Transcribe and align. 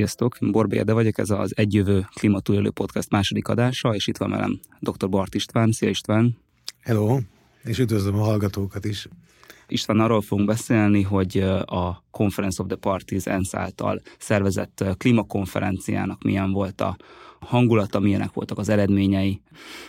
Sziasztok, 0.00 0.36
Borbé 0.40 0.78
Ede 0.78 0.92
vagyok, 0.92 1.18
ez 1.18 1.30
az 1.30 1.56
Egyjövő 1.56 2.06
Klimatúlélő 2.14 2.70
Podcast 2.70 3.10
második 3.10 3.48
adása, 3.48 3.94
és 3.94 4.06
itt 4.06 4.16
van 4.16 4.30
velem 4.30 4.60
dr. 4.78 5.08
Bart 5.08 5.34
István. 5.34 5.72
Szia 5.72 5.88
István! 5.88 6.36
Hello, 6.80 7.18
és 7.64 7.78
üdvözlöm 7.78 8.14
a 8.14 8.24
hallgatókat 8.24 8.84
is. 8.84 9.08
István, 9.68 10.00
arról 10.00 10.20
fogunk 10.20 10.48
beszélni, 10.48 11.02
hogy 11.02 11.38
a 11.64 12.04
Conference 12.10 12.62
of 12.62 12.68
the 12.68 12.76
Parties 12.76 13.26
ENSZ 13.26 13.54
által 13.54 14.00
szervezett 14.18 14.84
klímakonferenciának 14.96 16.22
milyen 16.22 16.52
volt 16.52 16.80
a 16.80 16.96
hangulata, 17.40 18.00
milyenek 18.00 18.32
voltak 18.32 18.58
az 18.58 18.68
eredményei. 18.68 19.40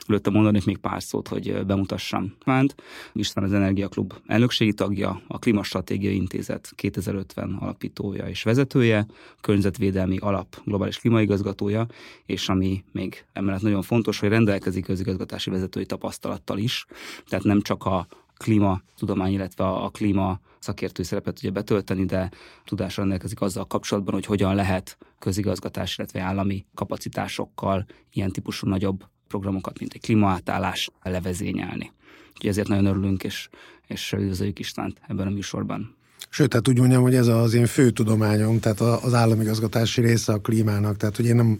Előtte 0.07 0.29
mondanék 0.29 0.65
még 0.65 0.77
pár 0.77 1.03
szót, 1.03 1.27
hogy 1.27 1.65
bemutassam 1.65 2.33
Vánt. 2.45 2.75
István 3.13 3.45
az 3.45 3.53
Energiaklub 3.53 4.13
elnökségi 4.27 4.73
tagja, 4.73 5.21
a 5.27 5.39
Klimastratégiai 5.39 6.15
Intézet 6.15 6.71
2050 6.75 7.57
alapítója 7.59 8.27
és 8.27 8.43
vezetője, 8.43 9.05
környezetvédelmi 9.41 10.17
alap 10.17 10.61
globális 10.65 10.97
klímaigazgatója, 10.97 11.85
és 12.25 12.49
ami 12.49 12.83
még 12.91 13.25
emellett 13.33 13.61
nagyon 13.61 13.81
fontos, 13.81 14.20
hogy 14.20 14.29
rendelkezik 14.29 14.85
közigazgatási 14.85 15.49
vezetői 15.49 15.85
tapasztalattal 15.85 16.57
is, 16.57 16.85
tehát 17.27 17.45
nem 17.45 17.61
csak 17.61 17.85
a 17.85 18.07
klímatudomány, 18.41 19.31
illetve 19.34 19.67
a 19.67 19.89
klíma 19.89 20.39
szakértői 20.59 21.05
szerepet 21.05 21.34
tudja 21.34 21.51
betölteni, 21.51 22.05
de 22.05 22.31
tudásra 22.65 23.01
rendelkezik 23.01 23.41
azzal 23.41 23.65
kapcsolatban, 23.65 24.13
hogy 24.13 24.25
hogyan 24.25 24.55
lehet 24.55 24.98
közigazgatás, 25.20 25.98
illetve 25.98 26.21
állami 26.21 26.65
kapacitásokkal 26.75 27.85
ilyen 28.11 28.31
típusú 28.31 28.67
nagyobb 28.67 29.05
programokat, 29.27 29.79
mint 29.79 29.93
egy 29.93 30.01
klímaátállás 30.01 30.89
levezényelni. 31.03 31.91
Úgyhogy 32.29 32.49
ezért 32.49 32.67
nagyon 32.67 32.85
örülünk, 32.85 33.23
és, 33.23 33.49
és 33.87 34.11
üdvözöljük 34.11 34.59
Istvánt 34.59 35.01
ebben 35.07 35.27
a 35.27 35.29
műsorban. 35.29 35.95
Sőt, 36.29 36.49
tehát 36.49 36.67
úgy 36.67 36.79
mondjam, 36.79 37.01
hogy 37.01 37.15
ez 37.15 37.27
az 37.27 37.53
én 37.53 37.65
fő 37.65 37.89
tudományom, 37.89 38.59
tehát 38.59 38.79
az 38.79 39.13
államigazgatási 39.13 40.01
része 40.01 40.33
a 40.33 40.39
klímának, 40.39 40.98
tehát 40.98 41.15
hogy 41.15 41.26
én 41.26 41.35
nem 41.35 41.59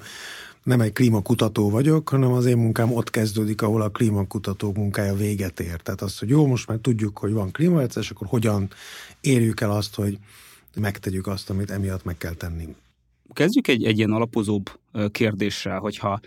nem 0.64 0.82
egy 0.82 0.94
klímakutató 0.94 1.70
vagyok, 1.70 2.10
hanem 2.10 2.32
az 2.32 2.46
én 2.46 2.58
munkám 2.58 2.94
ott 2.94 3.10
kezdődik, 3.10 3.62
ahol 3.62 3.82
a 3.82 3.90
klímakutatók 3.90 4.76
munkája 4.76 5.14
véget 5.14 5.60
ér. 5.60 5.82
Tehát 5.82 6.02
az, 6.02 6.20
hogy 6.20 6.30
jó, 6.30 6.46
most 6.46 6.68
már 6.68 6.78
tudjuk, 6.78 7.18
hogy 7.18 7.32
van 7.32 7.52
klímaváltozás, 7.52 8.12
akkor 8.12 8.28
hogyan 8.28 8.70
érjük 9.22 9.62
el 9.62 9.72
azt, 9.72 9.96
hogy 9.96 10.18
megtegyük 10.76 11.28
azt, 11.28 11.50
amit 11.50 11.72
emiatt 11.72 12.04
meg 12.04 12.18
kell 12.18 12.34
tenni. 12.34 12.76
Kezdjük 13.34 13.68
egy, 13.68 13.84
egy 13.84 13.98
ilyen 13.98 14.12
alapozóbb 14.12 14.80
kérdéssel, 15.12 15.80
hogyha 15.80 16.20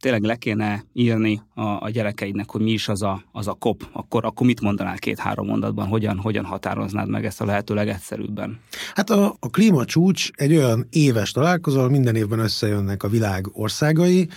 tényleg 0.00 0.22
le 0.22 0.36
kéne 0.36 0.84
írni 0.92 1.42
a, 1.54 1.62
a 1.62 1.90
gyerekeidnek, 1.90 2.50
hogy 2.50 2.60
mi 2.60 2.70
is 2.70 2.88
az 2.88 3.02
a, 3.02 3.24
az 3.32 3.48
a 3.48 3.52
kop, 3.52 3.88
akkor, 3.92 4.24
akkor 4.24 4.46
mit 4.46 4.60
mondanál 4.60 4.98
két-három 4.98 5.46
mondatban, 5.46 5.86
hogyan, 5.86 6.16
hogyan 6.18 6.44
határoznád 6.44 7.08
meg 7.08 7.24
ezt 7.24 7.40
a 7.40 7.44
lehető 7.44 7.74
legegyszerűbben? 7.74 8.60
Hát 8.94 9.10
a, 9.10 9.36
a 9.40 9.50
klímacsúcs 9.50 10.28
egy 10.34 10.56
olyan 10.56 10.86
éves 10.90 11.30
találkozó, 11.30 11.88
minden 11.88 12.16
évben 12.16 12.38
összejönnek 12.38 13.02
a 13.02 13.08
világ 13.08 13.46
országai, 13.52 14.28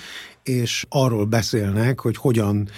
és 0.44 0.86
arról 0.90 1.26
beszélnek, 1.26 2.00
hogy 2.00 2.18
hogyan 2.18 2.70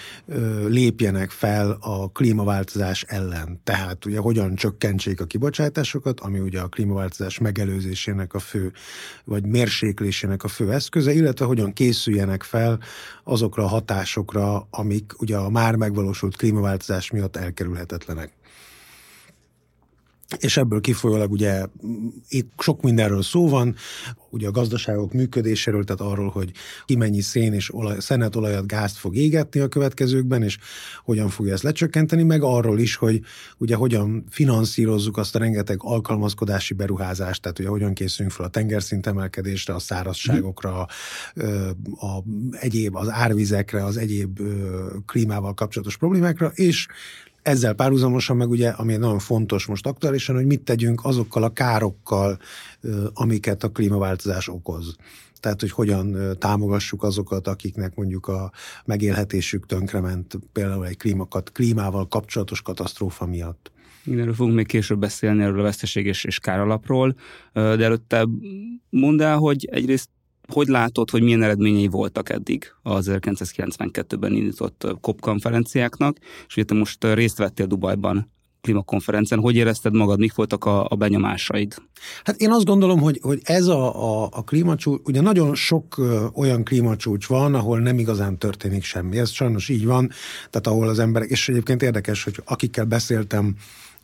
lépjenek 0.67 1.29
fel 1.29 1.77
a 1.79 2.07
klímaváltozás 2.07 3.03
ellen. 3.07 3.59
Tehát 3.63 4.05
ugye 4.05 4.19
hogyan 4.19 4.55
csökkentsék 4.55 5.21
a 5.21 5.25
kibocsátásokat, 5.25 6.19
ami 6.19 6.39
ugye 6.39 6.59
a 6.59 6.67
klímaváltozás 6.67 7.39
megelőzésének 7.39 8.33
a 8.33 8.39
fő, 8.39 8.71
vagy 9.23 9.45
mérséklésének 9.45 10.43
a 10.43 10.47
fő 10.47 10.71
eszköze, 10.71 11.13
illetve 11.13 11.45
hogyan 11.45 11.73
készüljenek 11.73 12.43
fel 12.43 12.79
azokra 13.23 13.63
a 13.63 13.67
hatásokra, 13.67 14.67
amik 14.69 15.21
ugye 15.21 15.37
a 15.37 15.49
már 15.49 15.75
megvalósult 15.75 16.35
klímaváltozás 16.35 17.11
miatt 17.11 17.35
elkerülhetetlenek 17.35 18.31
és 20.39 20.57
ebből 20.57 20.81
kifolyólag 20.81 21.31
ugye 21.31 21.65
itt 22.29 22.51
sok 22.57 22.81
mindenről 22.81 23.23
szó 23.23 23.49
van, 23.49 23.75
ugye 24.29 24.47
a 24.47 24.51
gazdaságok 24.51 25.13
működéséről, 25.13 25.83
tehát 25.83 26.01
arról, 26.01 26.29
hogy 26.29 26.51
ki 26.85 26.95
mennyi 26.95 27.21
szén 27.21 27.53
és 27.53 27.73
olaj, 27.73 27.99
szenet, 27.99 28.35
olajat, 28.35 28.67
gázt 28.67 28.97
fog 28.97 29.15
égetni 29.15 29.59
a 29.59 29.67
következőkben, 29.67 30.43
és 30.43 30.57
hogyan 31.03 31.29
fogja 31.29 31.53
ezt 31.53 31.63
lecsökkenteni, 31.63 32.23
meg 32.23 32.41
arról 32.43 32.79
is, 32.79 32.95
hogy 32.95 33.21
ugye 33.57 33.75
hogyan 33.75 34.25
finanszírozzuk 34.29 35.17
azt 35.17 35.35
a 35.35 35.39
rengeteg 35.39 35.77
alkalmazkodási 35.81 36.73
beruházást, 36.73 37.41
tehát 37.41 37.59
ugye 37.59 37.67
hogyan 37.67 37.93
készülünk 37.93 38.33
fel 38.33 38.45
a 38.45 38.49
tengerszint 38.49 39.07
emelkedésre, 39.07 39.73
a 39.73 39.79
szárazságokra, 39.79 40.79
a, 40.79 40.87
a 42.05 42.23
egyéb, 42.51 42.95
az 42.95 43.09
árvizekre, 43.09 43.85
az 43.85 43.97
egyéb 43.97 44.39
klímával 45.05 45.53
kapcsolatos 45.53 45.97
problémákra, 45.97 46.47
és 46.47 46.87
ezzel 47.45 47.73
párhuzamosan 47.73 48.37
meg 48.37 48.49
ugye, 48.49 48.69
ami 48.69 48.95
nagyon 48.95 49.19
fontos 49.19 49.65
most 49.65 49.87
aktuálisan, 49.87 50.35
hogy 50.35 50.45
mit 50.45 50.61
tegyünk 50.61 51.01
azokkal 51.03 51.43
a 51.43 51.49
károkkal, 51.49 52.39
amiket 53.13 53.63
a 53.63 53.69
klímaváltozás 53.69 54.47
okoz. 54.47 54.95
Tehát, 55.39 55.59
hogy 55.59 55.71
hogyan 55.71 56.37
támogassuk 56.39 57.03
azokat, 57.03 57.47
akiknek 57.47 57.95
mondjuk 57.95 58.27
a 58.27 58.51
megélhetésük 58.85 59.65
tönkrement, 59.65 60.39
például 60.51 60.85
egy 60.85 60.97
klímakat, 60.97 61.51
klímával 61.51 62.07
kapcsolatos 62.07 62.61
katasztrófa 62.61 63.25
miatt. 63.25 63.71
Mindenről 64.03 64.33
fogunk 64.33 64.55
még 64.55 64.67
később 64.67 64.99
beszélni, 64.99 65.43
erről 65.43 65.59
a 65.59 65.63
veszteség 65.63 66.05
és, 66.05 66.23
és 66.23 66.39
káralapról, 66.39 67.15
de 67.53 67.83
előtte 67.83 68.27
mondd 68.89 69.21
el, 69.21 69.37
hogy 69.37 69.67
egyrészt 69.71 70.09
hogy 70.53 70.67
látod, 70.67 71.09
hogy 71.09 71.21
milyen 71.21 71.43
eredményei 71.43 71.87
voltak 71.87 72.29
eddig 72.29 72.73
az 72.81 73.09
1992-ben 73.11 74.33
indított 74.33 74.87
COP 75.01 75.21
konferenciáknak, 75.21 76.17
és 76.47 76.55
ugye 76.55 76.65
te 76.65 76.73
most 76.73 77.03
részt 77.13 77.37
vettél 77.37 77.65
Dubajban 77.65 78.33
klímakonferencen. 78.65 79.39
Hogy 79.39 79.55
érezted 79.55 79.93
magad, 79.93 80.19
mik 80.19 80.35
voltak 80.35 80.65
a, 80.65 80.85
a 80.89 80.95
benyomásaid? 80.95 81.75
Hát 82.23 82.35
én 82.41 82.51
azt 82.51 82.65
gondolom, 82.65 82.99
hogy, 82.99 83.19
hogy 83.21 83.39
ez 83.43 83.67
a, 83.67 84.23
a, 84.23 84.29
a 84.31 84.43
klímacsúcs, 84.43 85.01
ugye 85.03 85.21
nagyon 85.21 85.55
sok 85.55 86.01
olyan 86.33 86.63
klímacsúcs 86.63 87.27
van, 87.27 87.55
ahol 87.55 87.79
nem 87.79 87.99
igazán 87.99 88.37
történik 88.37 88.83
semmi. 88.83 89.17
Ez 89.17 89.29
sajnos 89.29 89.69
így 89.69 89.85
van, 89.85 90.09
tehát 90.49 90.67
ahol 90.67 90.87
az 90.87 90.99
emberek, 90.99 91.29
és 91.29 91.49
egyébként 91.49 91.81
érdekes, 91.81 92.23
hogy 92.23 92.41
akikkel 92.45 92.85
beszéltem, 92.85 93.55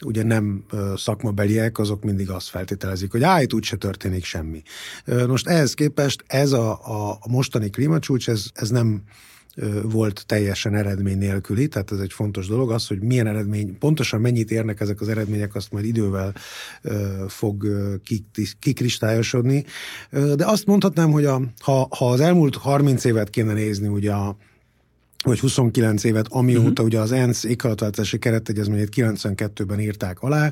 ugye 0.05 0.23
nem 0.23 0.63
szakmabeliek, 0.95 1.79
azok 1.79 2.03
mindig 2.03 2.29
azt 2.29 2.49
feltételezik, 2.49 3.11
hogy 3.11 3.23
áj, 3.23 3.45
úgyse 3.53 3.75
történik 3.75 4.23
semmi. 4.23 4.61
Most 5.27 5.47
ehhez 5.47 5.73
képest 5.73 6.23
ez 6.27 6.51
a, 6.51 6.71
a 7.21 7.29
mostani 7.29 7.69
klímacsúcs, 7.69 8.29
ez, 8.29 8.45
ez 8.53 8.69
nem 8.69 9.03
volt 9.83 10.23
teljesen 10.25 10.75
eredmény 10.75 11.17
nélküli, 11.17 11.67
tehát 11.67 11.91
ez 11.91 11.99
egy 11.99 12.13
fontos 12.13 12.47
dolog, 12.47 12.71
az, 12.71 12.87
hogy 12.87 13.01
milyen 13.01 13.27
eredmény, 13.27 13.77
pontosan 13.77 14.21
mennyit 14.21 14.51
érnek 14.51 14.79
ezek 14.79 15.01
az 15.01 15.09
eredmények, 15.09 15.55
azt 15.55 15.71
majd 15.71 15.85
idővel 15.85 16.33
fog 17.27 17.67
kikristályosodni. 18.59 19.65
De 20.11 20.45
azt 20.45 20.65
mondhatnám, 20.65 21.11
hogy 21.11 21.25
a, 21.25 21.41
ha, 21.59 21.87
ha 21.97 22.09
az 22.09 22.19
elmúlt 22.19 22.55
30 22.55 23.03
évet 23.03 23.29
kéne 23.29 23.53
nézni, 23.53 23.87
ugye 23.87 24.11
a 24.11 24.37
vagy 25.23 25.39
29 25.39 26.03
évet, 26.03 26.27
amióta 26.29 26.69
uh-huh. 26.69 26.85
ugye 26.85 26.99
az 26.99 27.11
ENSZ 27.11 27.43
éghajlatváltozási 27.43 28.19
keretegyezményét 28.19 28.89
92-ben 28.95 29.79
írták 29.79 30.21
alá, 30.21 30.51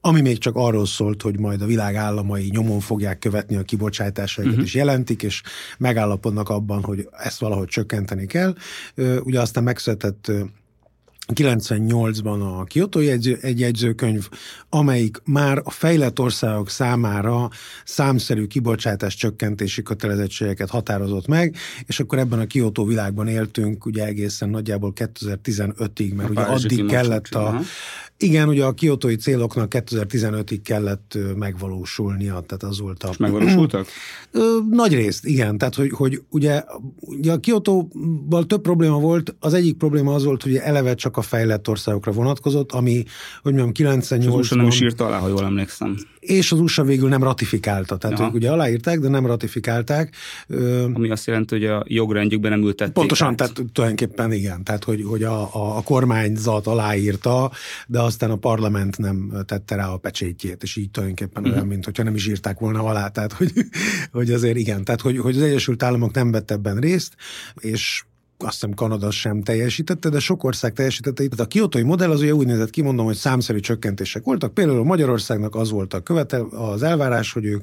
ami 0.00 0.20
még 0.20 0.38
csak 0.38 0.56
arról 0.56 0.86
szólt, 0.86 1.22
hogy 1.22 1.38
majd 1.38 1.62
a 1.62 1.66
világ 1.66 1.94
államai 1.94 2.48
nyomon 2.50 2.80
fogják 2.80 3.18
követni 3.18 3.56
a 3.56 3.62
kibocsátásaikat, 3.62 4.52
uh-huh. 4.52 4.66
és 4.68 4.74
jelentik, 4.74 5.22
és 5.22 5.42
megállapodnak 5.78 6.48
abban, 6.48 6.82
hogy 6.82 7.08
ezt 7.18 7.40
valahogy 7.40 7.68
csökkenteni 7.68 8.26
kell. 8.26 8.54
Ugye 9.22 9.40
aztán 9.40 9.62
megszületett 9.62 10.32
98-ban 11.26 12.58
a 12.58 12.64
Kyoto 12.64 13.00
jegyző, 13.00 13.38
egy 13.40 13.60
jegyzőkönyv, 13.60 14.28
amelyik 14.68 15.20
már 15.24 15.60
a 15.64 15.70
fejlett 15.70 16.18
országok 16.18 16.70
számára 16.70 17.48
számszerű 17.84 18.46
kibocsátás 18.46 19.14
csökkentési 19.14 19.82
kötelezettségeket 19.82 20.70
határozott 20.70 21.26
meg, 21.26 21.56
és 21.86 22.00
akkor 22.00 22.18
ebben 22.18 22.38
a 22.38 22.46
Kyoto 22.46 22.84
világban 22.84 23.28
éltünk 23.28 23.86
ugye 23.86 24.04
egészen 24.04 24.48
nagyjából 24.48 24.92
2015-ig, 24.94 26.14
mert 26.14 26.28
a 26.28 26.32
ugye 26.32 26.42
addig 26.42 26.86
kellett 26.86 27.34
a, 27.34 27.60
igen, 28.22 28.48
ugye 28.48 28.64
a 28.64 28.72
kiotói 28.72 29.16
céloknak 29.16 29.74
2015-ig 29.76 30.60
kellett 30.64 31.18
megvalósulnia, 31.36 32.40
tehát 32.46 32.62
az 32.62 32.80
volt 32.80 33.02
a... 33.02 33.08
És 33.08 33.16
megvalósultak? 33.16 33.86
Nagy 34.70 34.94
részt, 34.94 35.26
igen. 35.26 35.58
Tehát, 35.58 35.74
hogy, 35.74 35.90
hogy 35.90 36.22
ugye, 36.28 36.64
ugye 37.00 37.32
a 37.32 37.38
Kiotóval 37.38 38.46
több 38.46 38.60
probléma 38.60 38.98
volt. 38.98 39.34
Az 39.40 39.54
egyik 39.54 39.76
probléma 39.76 40.14
az 40.14 40.24
volt, 40.24 40.42
hogy 40.42 40.56
eleve 40.56 40.94
csak 40.94 41.16
a 41.16 41.22
fejlett 41.22 41.68
országokra 41.68 42.12
vonatkozott, 42.12 42.72
ami, 42.72 43.04
hogy 43.42 43.52
mondjam, 43.52 43.72
98 43.72 44.44
És 44.44 44.50
az 44.50 44.56
nem 44.56 44.66
is 44.66 44.80
írta 44.80 45.06
alá, 45.06 45.18
ha 45.18 45.28
jól 45.28 45.44
emlékszem. 45.44 45.96
És 46.22 46.52
az 46.52 46.60
USA 46.60 46.84
végül 46.84 47.08
nem 47.08 47.22
ratifikálta. 47.22 47.96
Tehát 47.96 48.18
Aha. 48.18 48.28
ők 48.28 48.34
ugye 48.34 48.50
aláírták, 48.50 48.98
de 48.98 49.08
nem 49.08 49.26
ratifikálták. 49.26 50.14
Ami 50.92 51.10
azt 51.10 51.26
jelenti, 51.26 51.54
hogy 51.54 51.64
a 51.64 51.84
jogrendjükben 51.86 52.50
nem 52.50 52.62
ültették. 52.62 52.92
Pontosan, 52.92 53.28
át. 53.28 53.36
tehát 53.36 53.62
tulajdonképpen 53.72 54.32
igen. 54.32 54.64
Tehát, 54.64 54.84
hogy, 54.84 55.02
hogy 55.04 55.22
a, 55.22 55.54
a, 55.54 55.76
a 55.76 55.82
kormányzat 55.82 56.66
aláírta, 56.66 57.50
de 57.86 58.00
aztán 58.00 58.30
a 58.30 58.36
parlament 58.36 58.98
nem 58.98 59.32
tette 59.46 59.74
rá 59.74 59.88
a 59.88 59.96
pecsétjét, 59.96 60.62
és 60.62 60.76
így 60.76 60.90
tulajdonképpen 60.90 61.42
uh-huh. 61.42 61.56
olyan, 61.56 61.68
mint 61.68 61.84
hogyha 61.84 62.02
nem 62.02 62.14
is 62.14 62.26
írták 62.26 62.58
volna 62.58 62.82
alá. 62.82 63.08
Tehát, 63.08 63.32
hogy, 63.32 63.52
hogy 64.12 64.30
azért 64.30 64.56
igen. 64.56 64.84
Tehát, 64.84 65.00
hogy, 65.00 65.18
hogy 65.18 65.36
az 65.36 65.42
Egyesült 65.42 65.82
Államok 65.82 66.14
nem 66.14 66.30
vett 66.30 66.50
ebben 66.50 66.76
részt, 66.76 67.14
és 67.60 68.04
azt 68.44 68.52
hiszem 68.52 68.74
Kanada 68.74 69.10
sem 69.10 69.42
teljesítette, 69.42 70.08
de 70.08 70.18
sok 70.18 70.44
ország 70.44 70.72
teljesítette. 70.72 71.22
Tehát 71.22 71.40
a 71.40 71.46
kiotói 71.46 71.82
modell 71.82 72.10
az 72.10 72.20
ugye 72.20 72.34
úgy 72.34 72.46
nézett 72.46 72.70
ki, 72.70 72.82
mondom, 72.82 73.06
hogy 73.06 73.16
számszerű 73.16 73.60
csökkentések 73.60 74.24
voltak. 74.24 74.54
Például 74.54 74.84
Magyarországnak 74.84 75.54
az 75.54 75.70
volt 75.70 75.94
a 75.94 76.00
követel, 76.00 76.42
az 76.42 76.82
elvárás, 76.82 77.32
hogy 77.32 77.44
ők 77.44 77.62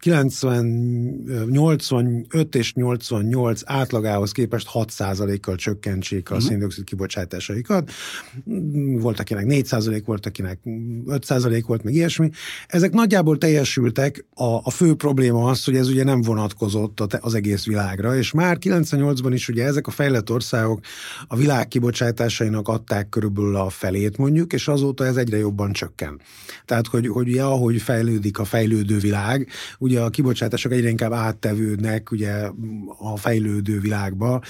90, 0.00 1.46
85 1.50 2.54
és 2.54 2.72
88 2.74 3.60
átlagához 3.64 4.32
képest 4.32 4.68
6%-kal 4.72 5.56
csökkentsék 5.56 6.30
a 6.30 6.34
uh-huh. 6.34 6.48
széndiokszid 6.48 6.84
kibocsátásaikat. 6.84 7.90
Volt, 8.98 9.20
akinek 9.20 9.44
4%, 9.48 10.02
volt, 10.04 10.26
akinek 10.26 10.58
5% 10.64 11.62
volt, 11.66 11.82
meg 11.82 11.94
ilyesmi. 11.94 12.30
Ezek 12.66 12.92
nagyjából 12.92 13.38
teljesültek. 13.38 14.24
A, 14.34 14.44
a 14.44 14.70
fő 14.70 14.94
probléma 14.94 15.50
az, 15.50 15.64
hogy 15.64 15.76
ez 15.76 15.88
ugye 15.88 16.04
nem 16.04 16.22
vonatkozott 16.22 17.00
az 17.00 17.34
egész 17.34 17.64
világra, 17.64 18.16
és 18.16 18.32
már 18.32 18.56
98-ban 18.60 19.30
is 19.32 19.48
ugye 19.48 19.64
ezek 19.64 19.86
a 19.86 19.90
fejlett 19.90 20.30
országok 20.30 20.80
a 21.28 21.36
világ 21.36 21.68
kibocsátásainak 21.68 22.68
adták 22.68 23.08
körülbelül 23.08 23.56
a 23.56 23.68
felét 23.68 24.16
mondjuk, 24.16 24.52
és 24.52 24.68
azóta 24.68 25.04
ez 25.04 25.16
egyre 25.16 25.36
jobban 25.36 25.72
csökken. 25.72 26.20
Tehát, 26.64 26.86
hogy, 26.86 27.08
hogy 27.08 27.28
ugye, 27.28 27.42
ahogy 27.42 27.82
fejlődik 27.82 28.38
a 28.38 28.44
fejlődő 28.44 28.98
világ, 28.98 29.48
ugye 29.78 29.89
a 29.96 30.08
kibocsátások 30.10 30.72
egyre 30.72 30.88
inkább 30.88 31.12
áttevődnek 31.12 32.10
ugye 32.10 32.50
a 32.98 33.16
fejlődő 33.16 33.80
világba. 33.80 34.40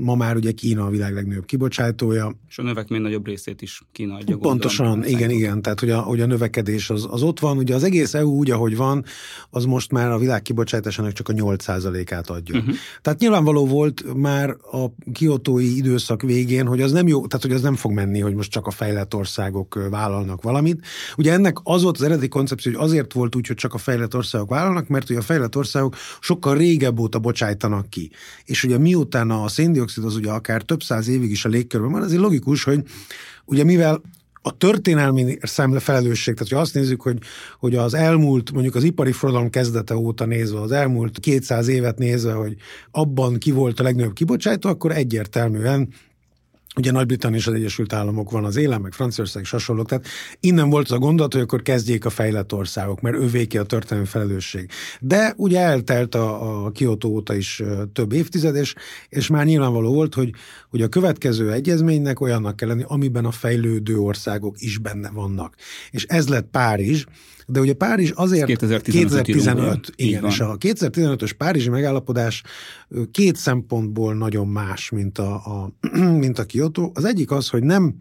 Ma 0.00 0.14
már 0.14 0.36
ugye 0.36 0.52
Kína 0.52 0.86
a 0.86 0.90
világ 0.90 1.14
legnagyobb 1.14 1.44
kibocsátója. 1.44 2.34
És 2.48 2.58
a 2.58 2.62
növekmény 2.62 3.00
nagyobb 3.00 3.26
részét 3.26 3.62
is 3.62 3.82
Kína 3.92 4.14
adja. 4.14 4.36
Pontosan, 4.36 4.86
gondolom, 4.86 5.14
igen, 5.14 5.30
igen. 5.30 5.62
Tehát, 5.62 5.80
hogy 5.80 5.90
a, 5.90 6.00
hogy 6.00 6.20
a 6.20 6.26
növekedés 6.26 6.90
az, 6.90 7.06
az 7.10 7.22
ott 7.22 7.40
van. 7.40 7.56
Ugye 7.56 7.74
az 7.74 7.82
egész 7.82 8.14
EU 8.14 8.30
úgy, 8.30 8.50
ahogy 8.50 8.76
van, 8.76 9.04
az 9.50 9.64
most 9.64 9.92
már 9.92 10.10
a 10.10 10.18
világ 10.18 10.42
kibocsátásának 10.42 11.12
csak 11.12 11.28
a 11.28 11.32
8%-át 11.32 12.30
adja. 12.30 12.58
Uh-huh. 12.58 12.74
Tehát 13.02 13.18
nyilvánvaló 13.18 13.66
volt 13.66 14.14
már 14.14 14.50
a 14.50 14.86
kiotói 15.12 15.76
időszak 15.76 16.22
végén, 16.22 16.66
hogy 16.66 16.80
az 16.80 16.92
nem 16.92 17.08
jó, 17.08 17.26
tehát 17.26 17.46
hogy 17.46 17.54
az 17.54 17.62
nem 17.62 17.74
fog 17.74 17.92
menni, 17.92 18.20
hogy 18.20 18.34
most 18.34 18.50
csak 18.50 18.66
a 18.66 18.70
fejlett 18.70 19.14
országok 19.14 19.88
vállalnak 19.90 20.42
valamit. 20.42 20.86
Ugye 21.16 21.32
ennek 21.32 21.56
az 21.62 21.82
volt 21.82 21.96
az 21.96 22.02
eredeti 22.02 22.28
koncepció, 22.28 22.72
hogy 22.72 22.84
azért 22.84 23.12
volt 23.12 23.36
úgy, 23.36 23.46
hogy 23.46 23.56
csak 23.56 23.74
a 23.74 23.78
fejlett 23.78 24.14
országok 24.14 24.48
vállalnak, 24.48 24.61
mert 24.70 25.10
ugye 25.10 25.18
a 25.18 25.22
fejlett 25.22 25.56
országok 25.56 25.96
sokkal 26.20 26.56
régebb 26.56 26.98
óta 26.98 27.18
bocsájtanak 27.18 27.90
ki. 27.90 28.10
És 28.44 28.64
ugye 28.64 28.78
miután 28.78 29.30
a 29.30 29.48
széndiokszid 29.48 30.04
az 30.04 30.16
ugye 30.16 30.30
akár 30.30 30.62
több 30.62 30.82
száz 30.82 31.08
évig 31.08 31.30
is 31.30 31.44
a 31.44 31.48
légkörben 31.48 31.90
van, 31.90 32.04
ezért 32.04 32.20
logikus, 32.20 32.64
hogy 32.64 32.82
ugye 33.44 33.64
mivel 33.64 34.02
a 34.42 34.56
történelmi 34.56 35.38
szemle 35.42 35.80
felelősség, 35.80 36.34
tehát 36.34 36.52
ha 36.52 36.58
azt 36.58 36.74
nézzük, 36.74 37.02
hogy, 37.02 37.18
hogy 37.58 37.76
az 37.76 37.94
elmúlt, 37.94 38.52
mondjuk 38.52 38.74
az 38.74 38.84
ipari 38.84 39.12
forradalom 39.12 39.50
kezdete 39.50 39.96
óta 39.96 40.24
nézve, 40.24 40.60
az 40.60 40.72
elmúlt 40.72 41.18
200 41.18 41.68
évet 41.68 41.98
nézve, 41.98 42.32
hogy 42.32 42.56
abban 42.90 43.38
ki 43.38 43.50
volt 43.50 43.80
a 43.80 43.82
legnagyobb 43.82 44.12
kibocsátó, 44.12 44.68
akkor 44.68 44.92
egyértelműen 44.92 45.88
Ugye 46.76 46.90
Nagy-Britannia 46.90 47.38
és 47.38 47.46
az 47.46 47.54
Egyesült 47.54 47.92
Államok 47.92 48.30
van 48.30 48.44
az 48.44 48.56
élen, 48.56 48.80
meg 48.80 48.92
Franciaország 48.92 49.42
és 49.42 49.50
hasonlók. 49.50 49.88
Tehát 49.88 50.06
innen 50.40 50.70
volt 50.70 50.84
az 50.84 50.92
a 50.92 50.98
gondolat, 50.98 51.32
hogy 51.32 51.42
akkor 51.42 51.62
kezdjék 51.62 52.04
a 52.04 52.10
fejlett 52.10 52.52
országok, 52.52 53.00
mert 53.00 53.16
ővéki 53.16 53.58
a 53.58 53.62
történelmi 53.62 54.08
felelősség. 54.08 54.70
De 55.00 55.34
ugye 55.36 55.60
eltelt 55.60 56.14
a, 56.14 56.64
a 56.64 56.70
Kyoto 56.70 57.08
óta 57.08 57.34
is 57.34 57.62
több 57.92 58.12
évtized, 58.12 58.56
és, 58.56 58.74
és 59.08 59.26
már 59.26 59.44
nyilvánvaló 59.44 59.92
volt, 59.92 60.14
hogy, 60.14 60.30
hogy 60.70 60.82
a 60.82 60.88
következő 60.88 61.52
egyezménynek 61.52 62.20
olyannak 62.20 62.56
kell 62.56 62.68
lenni, 62.68 62.84
amiben 62.86 63.24
a 63.24 63.30
fejlődő 63.30 63.98
országok 63.98 64.60
is 64.60 64.78
benne 64.78 65.10
vannak. 65.10 65.54
És 65.90 66.04
ez 66.04 66.28
lett 66.28 66.46
Párizs, 66.50 67.04
de 67.52 67.60
ugye 67.60 67.72
Párizs 67.72 68.12
azért 68.14 68.46
2015, 68.46 69.22
2015 69.22 69.92
igen, 69.96 70.24
és 70.24 70.40
a 70.40 70.56
2015-ös 70.58 71.30
Párizsi 71.36 71.68
megállapodás 71.68 72.42
két 73.10 73.36
szempontból 73.36 74.14
nagyon 74.14 74.48
más, 74.48 74.90
mint 74.90 75.18
a, 75.18 75.34
a, 75.34 75.72
mint 76.24 76.38
a 76.38 76.44
Kyoto. 76.44 76.90
Az 76.94 77.04
egyik 77.04 77.30
az, 77.30 77.48
hogy 77.48 77.62
nem 77.62 77.94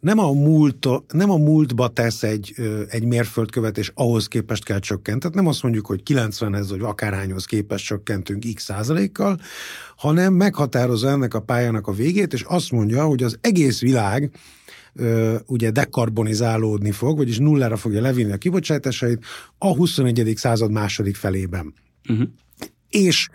nem 0.00 0.18
a, 0.18 0.32
múlt, 0.32 0.88
nem 1.12 1.30
a 1.30 1.36
múltba 1.36 1.88
tesz 1.88 2.22
egy, 2.22 2.54
egy 2.88 3.04
mérföldkövet, 3.04 3.78
és 3.78 3.92
ahhoz 3.94 4.28
képest 4.28 4.64
kell 4.64 4.78
csökkenteni. 4.78 5.20
Tehát 5.20 5.36
nem 5.36 5.46
azt 5.46 5.62
mondjuk, 5.62 5.86
hogy 5.86 6.02
90-hez, 6.04 6.66
vagy 6.68 6.80
akárhányhoz 6.80 7.44
képest 7.44 7.84
csökkentünk 7.84 8.44
x 8.54 8.62
százalékkal, 8.62 9.40
hanem 9.96 10.32
meghatározza 10.32 11.08
ennek 11.08 11.34
a 11.34 11.40
pályának 11.40 11.86
a 11.86 11.92
végét, 11.92 12.32
és 12.32 12.42
azt 12.42 12.70
mondja, 12.70 13.04
hogy 13.04 13.22
az 13.22 13.38
egész 13.40 13.80
világ 13.80 14.30
ugye 15.46 15.70
dekarbonizálódni 15.70 16.90
fog, 16.90 17.16
vagyis 17.16 17.38
nullára 17.38 17.76
fogja 17.76 18.00
levinni 18.00 18.32
a 18.32 18.36
kibocsátásait 18.36 19.24
a 19.58 19.74
21. 19.74 20.32
század 20.36 20.70
második 20.70 21.16
felében. 21.16 21.74
Uh-huh. 22.08 22.28
És 22.88 23.28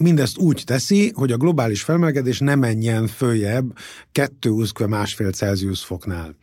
mindezt 0.00 0.38
úgy 0.38 0.62
teszi, 0.66 1.12
hogy 1.14 1.32
a 1.32 1.36
globális 1.36 1.82
felmelegedés 1.82 2.38
ne 2.38 2.54
menjen 2.54 3.06
följebb 3.06 3.76
2 4.12 4.54
másfél 4.88 5.30
Celsius 5.30 5.80
foknál. 5.80 6.34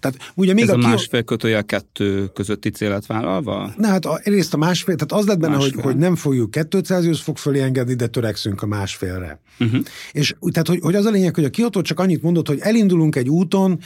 Tehát 0.00 0.32
ugye 0.34 0.52
még 0.52 0.64
Ez 0.64 0.70
a, 0.70 0.74
a 0.74 0.76
másfél 0.76 1.22
kötője 1.22 1.58
a 1.58 1.62
kettő 1.62 2.26
közötti 2.26 2.70
célet 2.70 3.06
vállalva? 3.06 3.72
Na 3.76 3.86
hát 3.86 4.04
a, 4.04 4.20
egyrészt 4.22 4.54
a 4.54 4.56
másfél, 4.56 4.94
tehát 4.94 5.22
az 5.22 5.28
lett 5.28 5.38
benne, 5.38 5.56
hogy, 5.56 5.74
hogy 5.80 5.96
nem 5.96 6.16
fogjuk 6.16 6.50
kettő 6.50 6.78
Celsius 6.78 7.20
fok 7.20 7.38
fölé 7.38 7.60
engedni, 7.60 7.94
de 7.94 8.06
törekszünk 8.06 8.62
a 8.62 8.66
másfélre. 8.66 9.40
Uh-huh. 9.60 9.80
És 10.12 10.34
tehát, 10.52 10.68
hogy, 10.68 10.78
hogy 10.82 10.94
az 10.94 11.04
a 11.04 11.10
lényeg, 11.10 11.34
hogy 11.34 11.44
a 11.44 11.50
Kyoto 11.50 11.82
csak 11.82 12.00
annyit 12.00 12.22
mondott, 12.22 12.48
hogy 12.48 12.58
elindulunk 12.60 13.16
egy 13.16 13.28
úton, 13.28 13.78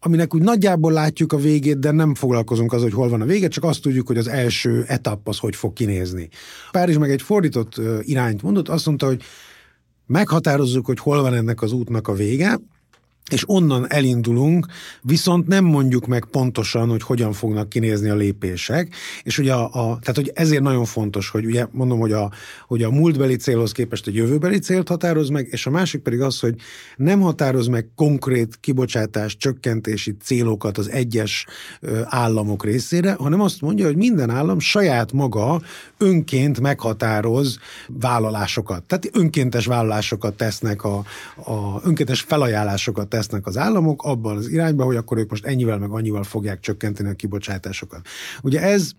aminek 0.00 0.34
úgy 0.34 0.42
nagyjából 0.42 0.92
látjuk 0.92 1.32
a 1.32 1.36
végét, 1.36 1.78
de 1.78 1.90
nem 1.90 2.14
foglalkozunk 2.14 2.72
az, 2.72 2.82
hogy 2.82 2.92
hol 2.92 3.08
van 3.08 3.20
a 3.20 3.24
vége, 3.24 3.48
csak 3.48 3.64
azt 3.64 3.82
tudjuk, 3.82 4.06
hogy 4.06 4.18
az 4.18 4.28
első 4.28 4.84
etap 4.86 5.28
az 5.28 5.38
hogy 5.38 5.56
fog 5.56 5.72
kinézni. 5.72 6.28
Párizs 6.70 6.96
meg 6.96 7.10
egy 7.10 7.22
fordított 7.22 7.80
irányt 8.00 8.42
mondott, 8.42 8.68
azt 8.68 8.86
mondta, 8.86 9.06
hogy 9.06 9.22
meghatározzuk, 10.06 10.86
hogy 10.86 10.98
hol 10.98 11.22
van 11.22 11.34
ennek 11.34 11.62
az 11.62 11.72
útnak 11.72 12.08
a 12.08 12.12
vége, 12.12 12.58
és 13.30 13.42
onnan 13.46 13.92
elindulunk, 13.92 14.66
viszont 15.02 15.46
nem 15.46 15.64
mondjuk 15.64 16.06
meg 16.06 16.24
pontosan, 16.24 16.88
hogy 16.88 17.02
hogyan 17.02 17.32
fognak 17.32 17.68
kinézni 17.68 18.08
a 18.08 18.14
lépések, 18.14 18.94
és 19.22 19.38
ugye 19.38 19.52
a, 19.52 19.64
a 19.64 19.98
tehát 19.98 20.14
hogy 20.14 20.30
ezért 20.34 20.62
nagyon 20.62 20.84
fontos, 20.84 21.28
hogy 21.28 21.44
ugye 21.44 21.66
mondom, 21.70 21.98
hogy 21.98 22.12
a, 22.12 22.30
hogy 22.66 22.82
a 22.82 22.90
múltbeli 22.90 23.36
célhoz 23.36 23.72
képest 23.72 24.06
egy 24.06 24.14
jövőbeli 24.14 24.58
célt 24.58 24.88
határoz 24.88 25.28
meg, 25.28 25.48
és 25.50 25.66
a 25.66 25.70
másik 25.70 26.00
pedig 26.00 26.20
az, 26.20 26.40
hogy 26.40 26.54
nem 26.96 27.20
határoz 27.20 27.66
meg 27.66 27.88
konkrét 27.96 28.56
kibocsátás 28.60 29.36
csökkentési 29.36 30.16
célokat 30.22 30.78
az 30.78 30.90
egyes 30.90 31.46
államok 32.04 32.64
részére, 32.64 33.12
hanem 33.12 33.40
azt 33.40 33.60
mondja, 33.60 33.86
hogy 33.86 33.96
minden 33.96 34.30
állam 34.30 34.58
saját 34.58 35.12
maga 35.12 35.62
önként 35.98 36.60
meghatároz 36.60 37.58
vállalásokat. 37.86 38.82
Tehát 38.82 39.08
önkéntes 39.12 39.66
vállalásokat 39.66 40.34
tesznek, 40.34 40.84
a, 40.84 40.96
a 41.36 41.80
önkéntes 41.82 42.20
felajánlásokat 42.20 43.08
tesznek 43.10 43.46
az 43.46 43.56
államok 43.56 44.02
abban 44.02 44.36
az 44.36 44.48
irányban, 44.48 44.86
hogy 44.86 44.96
akkor 44.96 45.18
ők 45.18 45.30
most 45.30 45.44
ennyivel 45.44 45.78
meg 45.78 45.90
annyival 45.90 46.22
fogják 46.22 46.60
csökkenteni 46.60 47.08
a 47.08 47.14
kibocsátásokat. 47.14 48.06
Ugye 48.42 48.60
ez 48.60 48.92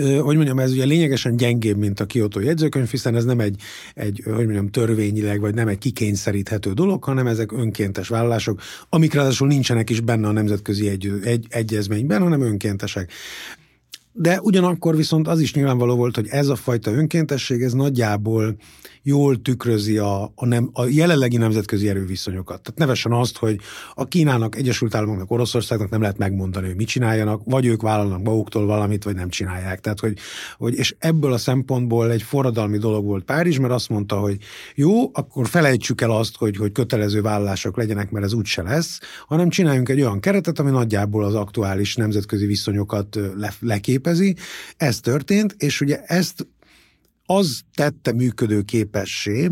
hogy 0.00 0.36
mondjam, 0.36 0.58
ez 0.58 0.72
ugye 0.72 0.84
lényegesen 0.84 1.36
gyengébb, 1.36 1.76
mint 1.76 2.00
a 2.00 2.06
Kyoto 2.06 2.40
jegyzőkönyv, 2.40 2.90
hiszen 2.90 3.16
ez 3.16 3.24
nem 3.24 3.40
egy, 3.40 3.60
egy, 3.94 4.22
hogy 4.24 4.34
mondjam, 4.34 4.70
törvényileg, 4.70 5.40
vagy 5.40 5.54
nem 5.54 5.68
egy 5.68 5.78
kikényszeríthető 5.78 6.72
dolog, 6.72 7.04
hanem 7.04 7.26
ezek 7.26 7.52
önkéntes 7.52 8.08
vállalások, 8.08 8.60
amik 8.88 9.14
ráadásul 9.14 9.48
nincsenek 9.48 9.90
is 9.90 10.00
benne 10.00 10.28
a 10.28 10.32
nemzetközi 10.32 10.88
egy, 10.88 11.12
egy, 11.24 11.46
egyezményben, 11.48 12.22
hanem 12.22 12.40
önkéntesek. 12.40 13.12
De 14.16 14.40
ugyanakkor 14.40 14.96
viszont 14.96 15.28
az 15.28 15.40
is 15.40 15.54
nyilvánvaló 15.54 15.96
volt, 15.96 16.14
hogy 16.14 16.26
ez 16.30 16.48
a 16.48 16.56
fajta 16.56 16.90
önkéntesség, 16.90 17.62
ez 17.62 17.72
nagyjából 17.72 18.56
jól 19.02 19.42
tükrözi 19.42 19.98
a, 19.98 20.32
a, 20.34 20.46
nem, 20.46 20.70
a 20.72 20.86
jelenlegi 20.86 21.36
nemzetközi 21.36 21.88
erőviszonyokat. 21.88 22.62
Tehát 22.62 22.78
nevesen 22.78 23.12
azt, 23.12 23.36
hogy 23.36 23.58
a 23.94 24.04
Kínának, 24.04 24.56
Egyesült 24.56 24.94
Államoknak, 24.94 25.30
Oroszországnak 25.30 25.90
nem 25.90 26.00
lehet 26.00 26.18
megmondani, 26.18 26.66
hogy 26.66 26.76
mit 26.76 26.86
csináljanak, 26.86 27.42
vagy 27.44 27.66
ők 27.66 27.82
vállalnak 27.82 28.22
maguktól 28.22 28.66
valamit, 28.66 29.04
vagy 29.04 29.14
nem 29.14 29.28
csinálják. 29.28 29.80
Tehát, 29.80 30.00
hogy, 30.00 30.18
hogy, 30.56 30.74
és 30.74 30.94
ebből 30.98 31.32
a 31.32 31.38
szempontból 31.38 32.10
egy 32.10 32.22
forradalmi 32.22 32.78
dolog 32.78 33.04
volt 33.04 33.24
Párizs, 33.24 33.58
mert 33.58 33.72
azt 33.72 33.88
mondta, 33.88 34.16
hogy 34.16 34.36
jó, 34.74 35.10
akkor 35.12 35.48
felejtsük 35.48 36.00
el 36.00 36.10
azt, 36.10 36.36
hogy, 36.36 36.56
hogy 36.56 36.72
kötelező 36.72 37.22
vállalások 37.22 37.76
legyenek, 37.76 38.10
mert 38.10 38.24
ez 38.24 38.32
úgyse 38.32 38.62
lesz, 38.62 39.00
hanem 39.26 39.48
csináljunk 39.48 39.88
egy 39.88 40.00
olyan 40.00 40.20
keretet, 40.20 40.58
ami 40.58 40.70
nagyjából 40.70 41.24
az 41.24 41.34
aktuális 41.34 41.96
nemzetközi 41.96 42.46
viszonyokat 42.46 43.18
le, 43.36 43.52
leképezi. 44.04 44.36
Ez 44.76 45.00
történt, 45.00 45.54
és 45.58 45.80
ugye 45.80 46.02
ezt 46.04 46.46
az 47.26 47.62
tette 47.74 48.12
működőképessé, 48.12 49.50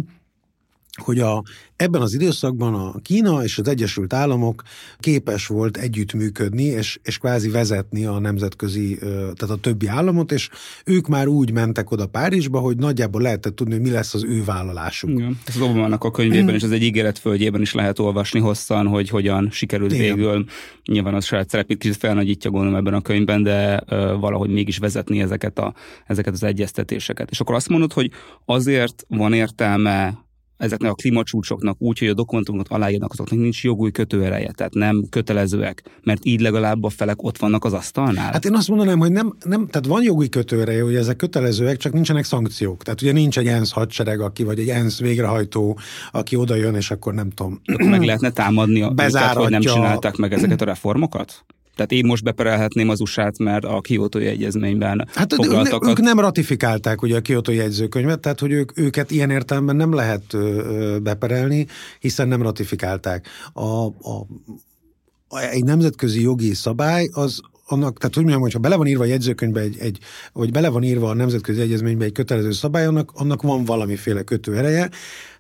hogy 1.01 1.19
a, 1.19 1.43
ebben 1.77 2.01
az 2.01 2.15
időszakban 2.15 2.75
a 2.75 3.01
Kína 3.03 3.43
és 3.43 3.59
az 3.59 3.69
Egyesült 3.69 4.13
Államok 4.13 4.63
képes 4.99 5.47
volt 5.47 5.77
együttműködni, 5.77 6.63
és, 6.63 6.99
és 7.03 7.19
kvázi 7.19 7.51
vezetni 7.51 8.05
a 8.05 8.19
nemzetközi, 8.19 8.99
tehát 9.11 9.51
a 9.51 9.57
többi 9.61 9.87
államot, 9.87 10.33
és 10.33 10.49
ők 10.85 11.09
már 11.09 11.27
úgy 11.27 11.53
mentek 11.53 11.91
oda 11.91 12.07
Párizsba, 12.07 12.59
hogy 12.59 12.77
nagyjából 12.77 13.23
lehetett 13.23 13.57
tudni, 13.57 13.73
hogy 13.73 13.83
mi 13.83 13.91
lesz 13.91 14.15
az 14.15 14.25
ő 14.25 14.45
vállalásuk. 14.45 15.11
Igen. 15.11 15.39
Ez 15.45 15.57
az 15.57 15.61
Obama-nak 15.61 16.05
a 16.05 16.11
könyvében, 16.11 16.55
és 16.55 16.63
az 16.63 16.71
egy 16.71 16.83
ígéretföldjében 16.83 17.61
is 17.61 17.75
lehet 17.75 17.99
olvasni 17.99 18.41
hosszan, 18.41 18.87
hogy 18.87 19.09
hogyan 19.09 19.49
sikerült 19.51 19.93
Igen. 19.93 20.15
végül. 20.15 20.45
Nyilván 20.85 21.15
az 21.15 21.25
saját 21.25 21.49
szerepét 21.49 21.79
kicsit 21.79 21.97
felnagyítja 21.97 22.51
gondolom 22.51 22.77
ebben 22.77 22.95
a 22.95 23.01
könyvben, 23.01 23.43
de 23.43 23.83
uh, 23.91 24.21
valahogy 24.21 24.51
mégis 24.51 24.79
vezetni 24.79 25.21
ezeket, 25.21 25.59
a, 25.59 25.75
ezeket 26.07 26.33
az 26.33 26.43
egyeztetéseket. 26.43 27.31
És 27.31 27.41
akkor 27.41 27.55
azt 27.55 27.69
mondod, 27.69 27.93
hogy 27.93 28.11
azért 28.45 29.05
van 29.09 29.33
értelme 29.33 30.31
ezeknek 30.62 30.90
a 30.90 30.95
klímacsúcsoknak 30.95 31.76
úgy, 31.78 31.99
hogy 31.99 32.09
a 32.09 32.14
dokumentumokat 32.14 32.69
aláírnak, 32.69 33.12
azoknak 33.12 33.38
nincs 33.38 33.64
jogúj 33.64 33.90
kötőereje, 33.90 34.52
tehát 34.52 34.75
nem 34.75 35.04
kötelezőek, 35.11 35.83
mert 36.02 36.25
így 36.25 36.40
legalább 36.40 36.85
a 36.85 36.88
felek 36.88 37.23
ott 37.23 37.38
vannak 37.38 37.64
az 37.64 37.73
asztalnál? 37.73 38.33
Hát 38.33 38.45
én 38.45 38.54
azt 38.54 38.69
mondanám, 38.69 38.99
hogy 38.99 39.12
nem, 39.12 39.37
nem 39.45 39.66
tehát 39.66 39.87
van 39.87 40.02
jogi 40.02 40.28
kötőereje, 40.28 40.83
hogy 40.83 40.95
ezek 40.95 41.16
kötelezőek, 41.16 41.76
csak 41.76 41.92
nincsenek 41.92 42.25
szankciók. 42.25 42.83
Tehát 42.83 43.02
ugye 43.02 43.12
nincs 43.12 43.38
egy 43.38 43.47
ENSZ 43.47 43.73
hadsereg, 43.73 44.21
aki, 44.21 44.45
vagy 44.45 44.59
egy 44.59 44.69
ENSZ 44.69 45.00
végrehajtó, 45.00 45.78
aki 46.12 46.37
oda 46.37 46.54
jön, 46.54 46.75
és 46.75 46.90
akkor 46.90 47.14
nem 47.14 47.31
tudom. 47.31 47.61
Akkor 47.64 47.88
meg 47.88 48.02
lehetne 48.02 48.31
támadni, 48.31 48.83
a 48.83 48.92
őket, 48.97 49.35
hogy 49.35 49.50
nem 49.50 49.61
csinálták 49.61 50.16
meg 50.16 50.33
ezeket 50.33 50.61
a 50.61 50.64
reformokat? 50.64 51.45
Tehát 51.75 51.93
én 51.93 52.07
most 52.07 52.25
beperelhetném 52.25 52.88
az 52.88 53.00
usa 53.00 53.33
mert 53.38 53.64
a 53.64 53.81
Kyoto 53.81 54.19
egyezményben 54.19 55.09
hát, 55.14 55.35
foglaltakat... 55.35 55.91
Ők 55.91 56.00
nem 56.00 56.21
ratifikálták 56.21 57.02
ugye 57.02 57.17
a 57.17 57.21
Kyoto 57.21 57.52
jegyzőkönyvet, 57.52 58.21
tehát 58.21 58.41
hogy 58.41 58.52
ők, 58.52 58.79
őket 58.79 59.11
ilyen 59.11 59.31
értelemben 59.31 59.76
nem 59.76 59.93
lehet 59.93 60.37
beperelni, 61.02 61.67
hiszen 62.00 62.29
nem 62.29 62.43
ratifikálták. 62.43 63.29
A, 63.52 63.85
a, 63.87 64.26
egy 65.50 65.64
nemzetközi 65.64 66.23
jogi 66.23 66.55
szabály 66.55 67.09
az 67.12 67.41
annak, 67.73 67.99
tehát 67.99 68.14
hogy 68.14 68.23
mondjam, 68.23 68.43
hogyha 68.43 68.59
bele 68.59 68.76
van 68.76 68.87
írva 68.87 69.02
a 69.02 69.07
jegyzőkönyvbe 69.07 69.61
egy, 69.61 69.76
egy, 69.79 69.99
vagy 70.33 70.50
bele 70.50 70.69
van 70.69 70.83
írva 70.83 71.09
a 71.09 71.14
nemzetközi 71.14 71.61
egyezménybe 71.61 72.05
egy 72.05 72.12
kötelező 72.12 72.52
szabály, 72.52 72.87
annak, 72.87 73.11
annak 73.14 73.43
van 73.43 73.64
valamiféle 73.64 74.23
kötőereje, 74.23 74.91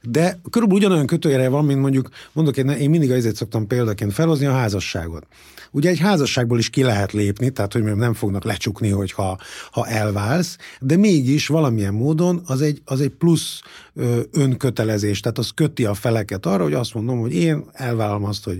de 0.02 0.40
körülbelül 0.50 0.82
ugyanolyan 0.82 1.06
kötőereje 1.06 1.48
van, 1.48 1.64
mint 1.64 1.80
mondjuk, 1.80 2.08
mondok 2.32 2.56
én, 2.56 2.68
én 2.68 2.90
mindig 2.90 3.10
azért 3.10 3.36
szoktam 3.36 3.66
példaként 3.66 4.12
felhozni 4.12 4.46
a 4.46 4.52
házasságot. 4.52 5.26
Ugye 5.70 5.90
egy 5.90 5.98
házasságból 5.98 6.58
is 6.58 6.70
ki 6.70 6.82
lehet 6.82 7.12
lépni, 7.12 7.50
tehát 7.50 7.72
hogy 7.72 7.82
nem 7.82 8.14
fognak 8.14 8.44
lecsukni, 8.44 8.90
hogyha 8.90 9.38
ha 9.70 9.86
elválsz, 9.86 10.56
de 10.80 10.96
mégis 10.96 11.46
valamilyen 11.46 11.94
módon 11.94 12.42
az 12.46 12.60
egy, 12.60 12.82
az 12.84 13.00
egy 13.00 13.10
plusz 13.10 13.60
ö, 13.94 14.20
önkötelezés, 14.32 15.20
tehát 15.20 15.38
az 15.38 15.50
köti 15.54 15.84
a 15.84 15.94
feleket 15.94 16.46
arra, 16.46 16.62
hogy 16.62 16.74
azt 16.74 16.94
mondom, 16.94 17.20
hogy 17.20 17.34
én 17.34 17.64
elvállalom 17.72 18.24
azt, 18.24 18.44
hogy 18.44 18.58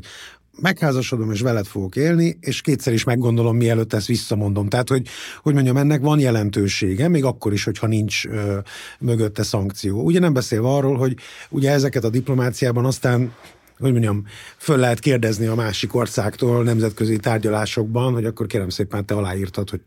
megházasodom, 0.60 1.32
és 1.32 1.40
veled 1.40 1.66
fogok 1.66 1.96
élni, 1.96 2.36
és 2.40 2.60
kétszer 2.60 2.92
is 2.92 3.04
meggondolom, 3.04 3.56
mielőtt 3.56 3.92
ezt 3.92 4.06
visszamondom. 4.06 4.68
Tehát, 4.68 4.88
hogy, 4.88 5.06
hogy 5.42 5.54
mondjam, 5.54 5.76
ennek 5.76 6.00
van 6.00 6.18
jelentősége, 6.18 7.08
még 7.08 7.24
akkor 7.24 7.52
is, 7.52 7.64
hogyha 7.64 7.86
nincs 7.86 8.26
ö, 8.26 8.58
mögötte 8.98 9.42
szankció. 9.42 10.02
Ugye 10.02 10.18
nem 10.18 10.32
beszélve 10.32 10.68
arról, 10.68 10.96
hogy 10.96 11.16
ugye 11.50 11.70
ezeket 11.70 12.04
a 12.04 12.10
diplomáciában 12.10 12.84
aztán 12.84 13.32
hogy 13.82 13.92
mondjam, 13.92 14.24
föl 14.56 14.76
lehet 14.76 14.98
kérdezni 14.98 15.46
a 15.46 15.54
másik 15.54 15.94
országtól 15.94 16.62
nemzetközi 16.62 17.16
tárgyalásokban, 17.16 18.12
hogy 18.12 18.24
akkor 18.24 18.46
kérem 18.46 18.68
szépen 18.68 19.06
te 19.06 19.14
aláírtad, 19.14 19.70
hogy 19.70 19.80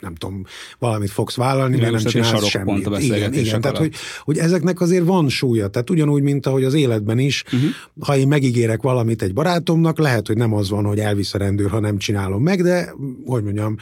nem 0.00 0.14
tudom, 0.14 0.44
valamit 0.78 1.10
fogsz 1.10 1.36
vállalni, 1.36 1.76
de 1.76 1.90
nem 1.90 2.00
csinálsz 2.00 2.46
semmit. 2.46 2.88
Igen, 2.98 3.32
igen, 3.32 3.60
tehát 3.60 3.76
hogy, 3.76 3.94
hogy 4.20 4.38
ezeknek 4.38 4.80
azért 4.80 5.04
van 5.04 5.28
súlya. 5.28 5.68
Tehát 5.68 5.90
ugyanúgy, 5.90 6.22
mint 6.22 6.46
ahogy 6.46 6.64
az 6.64 6.74
életben 6.74 7.18
is, 7.18 7.44
uh-huh. 7.46 7.70
ha 8.00 8.16
én 8.16 8.28
megígérek 8.28 8.82
valamit 8.82 9.22
egy 9.22 9.32
barátomnak, 9.32 9.98
lehet, 9.98 10.26
hogy 10.26 10.36
nem 10.36 10.54
az 10.54 10.70
van, 10.70 10.84
hogy 10.84 10.98
elvisz 10.98 11.34
a 11.34 11.38
rendőr, 11.38 11.70
ha 11.70 11.80
nem 11.80 11.98
csinálom 11.98 12.42
meg, 12.42 12.62
de 12.62 12.94
hogy 13.26 13.42
mondjam, 13.42 13.76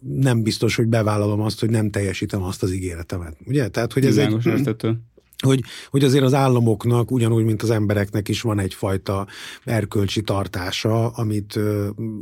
nem 0.00 0.42
biztos, 0.42 0.76
hogy 0.76 0.86
bevállalom 0.86 1.40
azt, 1.40 1.60
hogy 1.60 1.70
nem 1.70 1.90
teljesítem 1.90 2.42
azt 2.42 2.62
az 2.62 2.72
ígéretemet. 2.72 3.36
Ugye? 3.46 3.68
Tehát, 3.68 3.92
hogy 3.92 4.06
ez 4.06 4.14
Világos 4.14 4.46
egy... 4.46 4.58
Értető 4.58 4.96
hogy, 5.40 5.60
hogy 5.90 6.04
azért 6.04 6.24
az 6.24 6.34
államoknak, 6.34 7.10
ugyanúgy, 7.10 7.44
mint 7.44 7.62
az 7.62 7.70
embereknek 7.70 8.28
is 8.28 8.40
van 8.40 8.58
egyfajta 8.58 9.26
erkölcsi 9.64 10.22
tartása, 10.22 11.08
amit, 11.08 11.58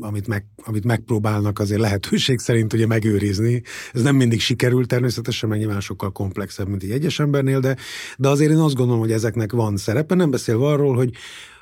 amit, 0.00 0.26
meg, 0.26 0.44
amit 0.64 0.84
megpróbálnak 0.84 1.58
azért 1.58 1.80
lehetőség 1.80 2.38
szerint 2.38 2.72
ugye 2.72 2.86
megőrizni. 2.86 3.62
Ez 3.92 4.02
nem 4.02 4.16
mindig 4.16 4.40
sikerül 4.40 4.86
természetesen, 4.86 5.48
mert 5.48 5.60
nyilván 5.60 5.80
sokkal 5.80 6.12
komplexebb, 6.12 6.68
mint 6.68 6.82
egy 6.82 6.90
egyes 6.90 7.18
embernél, 7.18 7.60
de, 7.60 7.76
de 8.16 8.28
azért 8.28 8.50
én 8.50 8.58
azt 8.58 8.74
gondolom, 8.74 9.00
hogy 9.00 9.12
ezeknek 9.12 9.52
van 9.52 9.76
szerepe, 9.76 10.14
nem 10.14 10.30
beszélve 10.30 10.66
arról, 10.66 10.96
hogy, 10.96 11.10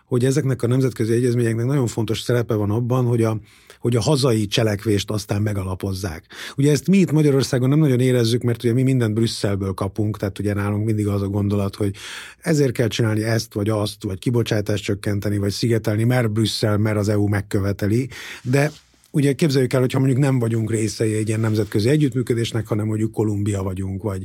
hogy 0.06 0.24
ezeknek 0.24 0.62
a 0.62 0.66
nemzetközi 0.66 1.12
egyezményeknek 1.12 1.66
nagyon 1.66 1.86
fontos 1.86 2.20
szerepe 2.20 2.54
van 2.54 2.70
abban, 2.70 3.04
hogy 3.04 3.22
a, 3.22 3.38
hogy 3.78 3.96
a 3.96 4.00
hazai 4.00 4.46
cselekvést 4.46 5.10
aztán 5.10 5.42
megalapozzák. 5.42 6.24
Ugye 6.56 6.70
ezt 6.70 6.88
mi 6.88 6.96
itt 6.96 7.12
Magyarországon 7.12 7.68
nem 7.68 7.78
nagyon 7.78 8.00
érezzük, 8.00 8.42
mert 8.42 8.64
ugye 8.64 8.72
mi 8.72 8.82
mindent 8.82 9.14
Brüsszelből 9.14 9.72
kapunk, 9.72 10.16
tehát 10.16 10.38
ugye 10.38 10.54
nálunk 10.54 10.84
mindig 10.84 11.06
az 11.06 11.22
a 11.22 11.28
gondolat, 11.28 11.76
hogy 11.76 11.94
ezért 12.38 12.72
kell 12.72 12.88
csinálni 12.88 13.22
ezt, 13.22 13.54
vagy 13.54 13.68
azt, 13.68 14.02
vagy 14.02 14.18
kibocsátást 14.18 14.84
csökkenteni, 14.84 15.38
vagy 15.38 15.50
szigetelni, 15.50 16.04
mert 16.04 16.30
Brüsszel, 16.30 16.78
mert 16.78 16.96
az 16.96 17.08
EU 17.08 17.28
megköveteli, 17.28 18.08
de 18.42 18.72
ugye 19.10 19.32
képzeljük 19.32 19.72
el, 19.72 19.80
hogyha 19.80 19.98
mondjuk 19.98 20.20
nem 20.20 20.38
vagyunk 20.38 20.70
részei 20.70 21.14
egy 21.14 21.28
ilyen 21.28 21.40
nemzetközi 21.40 21.88
együttműködésnek, 21.88 22.66
hanem 22.66 22.86
mondjuk 22.86 23.12
Kolumbia 23.12 23.62
vagyunk, 23.62 24.02
vagy 24.02 24.22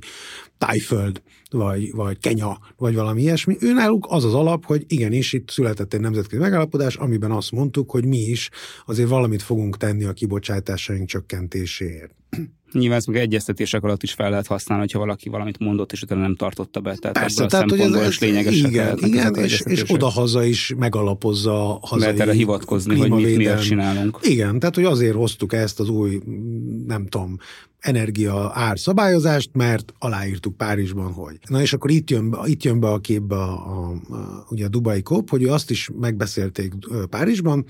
Tájföld, 0.57 1.21
vagy, 1.53 1.91
vagy 1.93 2.17
Kenya, 2.20 2.60
vagy 2.77 2.96
valami 2.96 3.22
ilyesmi. 3.22 3.55
Ő 3.60 3.74
náluk 3.74 4.05
az 4.10 4.25
az 4.25 4.34
alap, 4.34 4.65
hogy 4.65 4.84
igenis 4.88 5.34
itt 5.34 5.50
született 5.50 5.93
egy 5.93 6.00
nemzetközi 6.00 6.41
megállapodás, 6.41 6.96
amiben 6.96 7.31
azt 7.31 7.51
mondtuk, 7.51 7.91
hogy 7.91 8.05
mi 8.05 8.17
is 8.17 8.50
azért 8.86 9.10
valamit 9.10 9.41
fogunk 9.41 9.77
tenni 9.77 10.03
a 10.03 10.13
kibocsátásaink 10.13 11.08
csökkentéséért. 11.08 12.15
Nyilván 12.72 12.98
ezt 12.98 13.08
meg 13.08 13.15
egyeztetések 13.15 13.84
alatt 13.84 14.03
is 14.03 14.13
fel 14.13 14.29
lehet 14.29 14.48
használni, 14.48 14.84
hogyha 14.84 15.00
valaki 15.00 15.29
valamit 15.29 15.60
mondott, 15.60 15.91
és 15.91 16.01
utána 16.01 16.22
nem 16.22 16.36
tartotta 16.36 16.79
be. 16.79 16.96
Tehát 16.96 17.20
Persze, 17.20 17.46
tehát, 17.46 17.70
hogy 17.70 17.79
ez, 17.79 18.08
is 18.08 18.20
lényegesek 18.20 18.70
igen, 18.70 18.98
igen 19.01 19.36
és, 19.36 19.62
és 19.65 19.84
oda-haza 19.88 20.43
is 20.43 20.74
megalapozza 20.77 21.75
a 21.75 21.79
hazai 21.81 22.00
Lehet 22.00 22.20
erre 22.20 22.34
hivatkozni, 22.34 22.98
hogy 22.98 23.10
mit 23.12 23.38
miért 23.38 23.63
csinálunk. 23.63 24.20
Igen, 24.22 24.60
tehát 24.60 24.75
hogy 24.75 24.84
azért 24.84 25.15
hoztuk 25.15 25.53
ezt 25.53 25.79
az 25.79 25.89
új, 25.89 26.20
nem 26.88 27.08
tudom, 27.08 27.38
energia 27.81 28.51
árszabályozást, 28.53 29.50
mert 29.53 29.93
aláírtuk 30.00 30.57
Párizsban, 30.57 31.11
hogy. 31.11 31.39
Na 31.47 31.61
és 31.61 31.73
akkor 31.73 31.91
itt 31.91 32.09
jön 32.09 32.29
be, 32.29 32.38
itt 32.45 32.63
jön 32.63 32.79
be 32.79 32.88
a 32.88 33.00
képbe 33.00 33.35
a, 33.35 33.51
a, 33.51 33.91
a, 34.13 34.45
ugye 34.50 34.65
a 34.65 34.67
Dubai 34.67 35.01
COP, 35.01 35.29
hogy 35.29 35.43
azt 35.43 35.71
is 35.71 35.89
megbeszélték 36.00 36.73
Párizsban, 37.09 37.65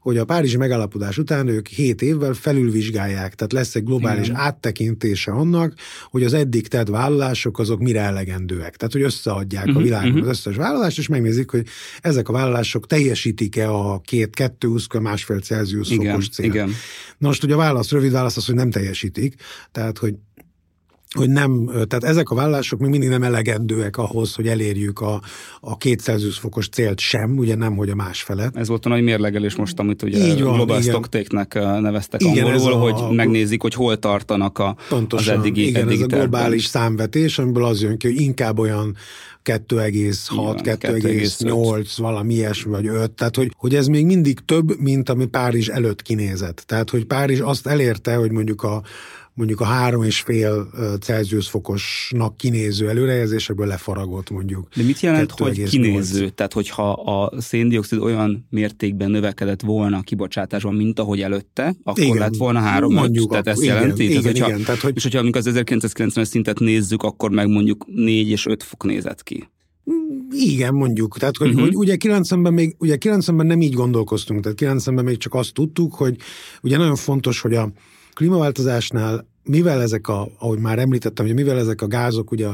hogy 0.00 0.18
a 0.18 0.24
Párizsi 0.24 0.56
megállapodás 0.56 1.18
után 1.18 1.48
ők 1.48 1.66
7 1.66 2.02
évvel 2.02 2.32
felülvizsgálják, 2.32 3.34
tehát 3.34 3.52
lesz 3.52 3.74
egy 3.74 3.84
globális 3.84 4.26
Igen. 4.26 4.40
áttekintése 4.40 5.30
annak, 5.32 5.74
hogy 6.10 6.24
az 6.24 6.32
eddig 6.32 6.68
tett 6.68 6.88
vállalások 6.88 7.58
azok 7.58 7.80
mire 7.80 8.00
elegendőek. 8.00 8.76
Tehát, 8.76 8.92
hogy 8.92 9.02
összeadják 9.02 9.64
uh-huh, 9.64 9.76
a 9.76 9.80
mhm, 9.80 9.88
világon 9.88 10.10
uh-huh. 10.10 10.28
az 10.28 10.36
összes 10.36 10.56
vállalást, 10.56 10.98
és 10.98 11.08
megnézik, 11.08 11.50
hogy 11.50 11.66
ezek 12.00 12.28
a 12.28 12.32
vállalások 12.32 12.86
teljesítik-e 12.86 13.70
a 13.70 14.00
két, 14.00 14.34
kettő, 14.34 14.68
másfél 15.00 15.40
Celsius 15.40 15.88
fokos 15.94 16.28
cél. 16.28 16.46
Igen. 16.46 16.70
Na 17.18 17.28
most 17.28 17.44
ugye 17.44 17.54
a 17.54 17.56
válasz, 17.56 17.90
rövid 17.90 18.12
válasz 18.12 18.36
az, 18.36 18.46
hogy 18.46 18.54
nem 18.54 18.70
teljesítik, 18.70 19.34
tehát, 19.72 19.98
hogy 19.98 20.14
hogy 21.14 21.30
nem, 21.30 21.66
tehát 21.66 22.04
ezek 22.04 22.30
a 22.30 22.34
vállások 22.34 22.80
még 22.80 22.90
mindig 22.90 23.08
nem 23.08 23.22
elegendőek 23.22 23.96
ahhoz, 23.96 24.34
hogy 24.34 24.48
elérjük 24.48 25.00
a, 25.00 25.20
a 25.60 25.76
200 25.76 26.36
fokos 26.36 26.68
célt 26.68 27.00
sem, 27.00 27.38
ugye 27.38 27.54
nem, 27.54 27.76
hogy 27.76 27.90
a 27.90 27.94
másfele. 27.94 28.50
Ez 28.54 28.68
volt 28.68 28.86
a 28.86 28.88
nagy 28.88 29.02
mérlegelés 29.02 29.56
most, 29.56 29.78
amit 29.78 30.02
ugye 30.02 30.26
Így 30.26 30.42
van, 30.42 30.54
Global 30.54 30.80
Stocktake-nek 30.80 31.54
neveztek 31.80 32.22
igen, 32.22 32.46
angolul, 32.46 32.72
a, 32.72 32.76
hogy 32.76 33.16
megnézik, 33.16 33.62
hogy 33.62 33.74
hol 33.74 33.98
tartanak 33.98 34.58
a, 34.58 34.76
pontosan, 34.88 35.34
az 35.34 35.40
eddigi 35.40 35.66
Igen, 35.66 35.82
eddigi 35.82 36.02
ez 36.02 36.12
a 36.12 36.16
globális 36.16 36.64
számvetés, 36.64 37.38
amiből 37.38 37.64
az 37.64 37.82
jön 37.82 37.98
ki, 37.98 38.06
hogy 38.06 38.20
inkább 38.20 38.58
olyan 38.58 38.96
2,6, 39.44 40.60
2,8, 40.62 41.88
valami 41.96 42.34
ilyesmi, 42.34 42.70
vagy 42.70 42.86
5, 42.86 43.10
tehát 43.10 43.36
hogy, 43.36 43.52
hogy 43.56 43.74
ez 43.74 43.86
még 43.86 44.06
mindig 44.06 44.40
több, 44.44 44.80
mint 44.80 45.08
ami 45.08 45.26
Párizs 45.26 45.68
előtt 45.68 46.02
kinézett. 46.02 46.62
Tehát, 46.66 46.90
hogy 46.90 47.04
Párizs 47.04 47.40
azt 47.40 47.66
elérte, 47.66 48.14
hogy 48.14 48.30
mondjuk 48.30 48.62
a 48.62 48.82
mondjuk 49.34 49.60
a 49.60 49.64
három 49.64 50.02
és 50.02 50.20
fél 50.20 50.70
Celsius 51.00 51.48
fokosnak 51.48 52.36
kinéző 52.36 52.88
előrejelzésekből 52.88 53.66
lefaragott 53.66 54.30
mondjuk. 54.30 54.68
De 54.76 54.82
mit 54.82 55.00
jelent, 55.00 55.30
hogy 55.30 55.62
kinéző? 55.62 56.28
Tehát, 56.28 56.52
hogyha 56.52 56.92
a 56.92 57.40
széndiokszid 57.40 57.98
olyan 57.98 58.46
mértékben 58.50 59.10
növekedett 59.10 59.60
volna 59.60 59.96
a 59.96 60.00
kibocsátásban, 60.00 60.74
mint 60.74 60.98
ahogy 60.98 61.20
előtte, 61.20 61.74
akkor 61.82 62.04
igen. 62.04 62.16
lett 62.16 62.36
volna 62.36 62.60
három 62.60 62.94
mondjuk, 62.94 63.30
Tehát 63.30 63.46
ezt 63.46 63.62
igen, 63.62 63.74
jelenti? 63.74 64.04
Igen, 64.04 64.22
tehát, 64.22 64.32
hogyha, 64.32 64.48
igen, 64.48 64.62
tehát, 64.64 64.80
hogy... 64.80 64.96
És 64.96 65.02
hogyha 65.02 65.18
amikor 65.18 65.40
az 65.46 65.52
1990-es 65.54 66.24
szintet 66.24 66.58
nézzük, 66.58 67.02
akkor 67.02 67.30
meg 67.30 67.48
mondjuk 67.48 67.86
4 67.94 68.28
és 68.28 68.46
5 68.46 68.62
fok 68.62 68.84
nézett 68.84 69.22
ki. 69.22 69.48
Igen, 70.30 70.74
mondjuk. 70.74 71.18
Tehát, 71.18 71.36
hogy, 71.36 71.48
uh-huh. 71.48 71.62
hogy 71.62 71.74
ugye 71.74 71.96
90-ben 71.98 72.52
még, 72.52 72.74
ugye 72.78 72.96
90-ben 73.00 73.46
nem 73.46 73.60
így 73.60 73.72
gondolkoztunk, 73.72 74.40
tehát 74.40 74.80
90-ben 74.80 75.04
még 75.04 75.16
csak 75.16 75.34
azt 75.34 75.52
tudtuk, 75.52 75.94
hogy 75.94 76.16
ugye 76.62 76.76
nagyon 76.76 76.96
fontos, 76.96 77.40
hogy 77.40 77.54
a 77.54 77.72
klímaváltozásnál 78.14 79.30
mivel 79.44 79.80
ezek 79.82 80.08
a, 80.08 80.28
ahogy 80.38 80.58
már 80.58 80.78
említettem, 80.78 81.26
hogy 81.26 81.34
mivel 81.34 81.58
ezek 81.58 81.82
a 81.82 81.86
gázok 81.86 82.30
ugye 82.30 82.48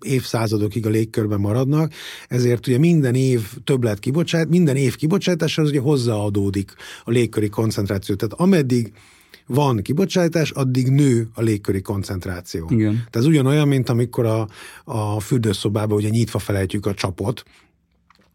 évszázadokig 0.00 0.86
a 0.86 0.90
légkörben 0.90 1.40
maradnak, 1.40 1.92
ezért 2.28 2.66
ugye 2.66 2.78
minden 2.78 3.14
év 3.14 3.40
többlet 3.64 3.98
kibocsát, 3.98 4.48
minden 4.48 4.76
év 4.76 4.96
kibocsátás 4.96 5.58
az 5.58 5.68
ugye 5.68 5.80
hozzáadódik 5.80 6.74
a 7.04 7.10
légköri 7.10 7.48
koncentráció. 7.48 8.14
Tehát 8.14 8.34
ameddig 8.34 8.92
van 9.46 9.82
kibocsátás, 9.82 10.50
addig 10.50 10.88
nő 10.88 11.28
a 11.34 11.42
légköri 11.42 11.82
koncentráció. 11.82 12.66
Igen. 12.70 12.92
Tehát 12.92 13.16
ez 13.16 13.26
ugyanolyan, 13.26 13.68
mint 13.68 13.88
amikor 13.88 14.26
a, 14.26 14.48
a 14.84 15.20
fürdőszobában 15.20 15.96
ugye 15.96 16.08
nyitva 16.08 16.38
felejtjük 16.38 16.86
a 16.86 16.94
csapot, 16.94 17.42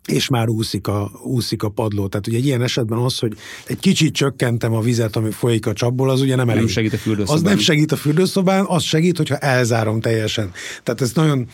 és 0.07 0.27
már 0.27 0.49
úszik 0.49 0.87
a, 0.87 1.11
úszik 1.23 1.63
a 1.63 1.69
padló. 1.69 2.07
Tehát 2.07 2.27
ugye 2.27 2.37
egy 2.37 2.45
ilyen 2.45 2.61
esetben 2.61 2.97
az, 2.97 3.19
hogy 3.19 3.37
egy 3.65 3.79
kicsit 3.79 4.13
csökkentem 4.13 4.73
a 4.73 4.81
vizet, 4.81 5.15
ami 5.15 5.31
folyik 5.31 5.65
a 5.65 5.73
csapból, 5.73 6.09
az 6.09 6.21
ugye 6.21 6.35
nem 6.35 6.49
elég. 6.49 6.61
Nem 6.61 6.71
segít 6.71 6.93
a 6.93 6.97
fürdőszobán. 6.97 7.35
Az 7.35 7.41
nem 7.41 7.57
segít 7.57 7.91
a 7.91 7.95
fürdőszobán, 7.95 8.65
az 8.67 8.83
segít, 8.83 9.17
hogyha 9.17 9.37
elzárom 9.37 9.99
teljesen. 9.99 10.51
Tehát 10.83 11.01
ez 11.01 11.11
nagyon... 11.13 11.47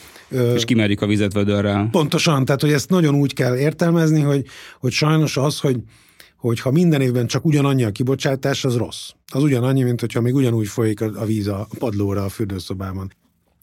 És 0.55 0.65
kimerjük 0.65 1.01
a 1.01 1.07
vizet 1.07 1.33
vödörrel. 1.33 1.87
Pontosan, 1.91 2.45
tehát 2.45 2.61
hogy 2.61 2.71
ezt 2.71 2.89
nagyon 2.89 3.15
úgy 3.15 3.33
kell 3.33 3.57
értelmezni, 3.57 4.21
hogy, 4.21 4.45
hogy 4.79 4.91
sajnos 4.91 5.37
az, 5.37 5.59
hogy 5.59 5.77
hogy 6.37 6.59
ha 6.59 6.71
minden 6.71 7.01
évben 7.01 7.27
csak 7.27 7.45
ugyanannyi 7.45 7.83
a 7.83 7.91
kibocsátás, 7.91 8.65
az 8.65 8.75
rossz. 8.75 9.09
Az 9.31 9.43
ugyanannyi, 9.43 9.83
mint 9.83 9.99
hogyha 9.99 10.21
még 10.21 10.35
ugyanúgy 10.35 10.67
folyik 10.67 11.01
a 11.01 11.25
víz 11.25 11.47
a 11.47 11.67
padlóra 11.77 12.23
a 12.23 12.29
fürdőszobában. 12.29 13.11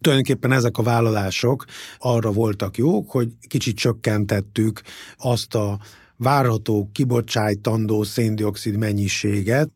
Tulajdonképpen 0.00 0.52
ezek 0.52 0.78
a 0.78 0.83
vállalások 0.83 1.64
arra 1.99 2.33
voltak 2.33 2.76
jók, 2.76 3.11
hogy 3.11 3.28
kicsit 3.49 3.76
csökkentettük 3.76 4.80
azt 5.19 5.54
a 5.54 5.78
várható 6.16 6.90
kibocsátandó 6.92 8.02
széndiokszid 8.02 8.76
mennyiséget, 8.76 9.71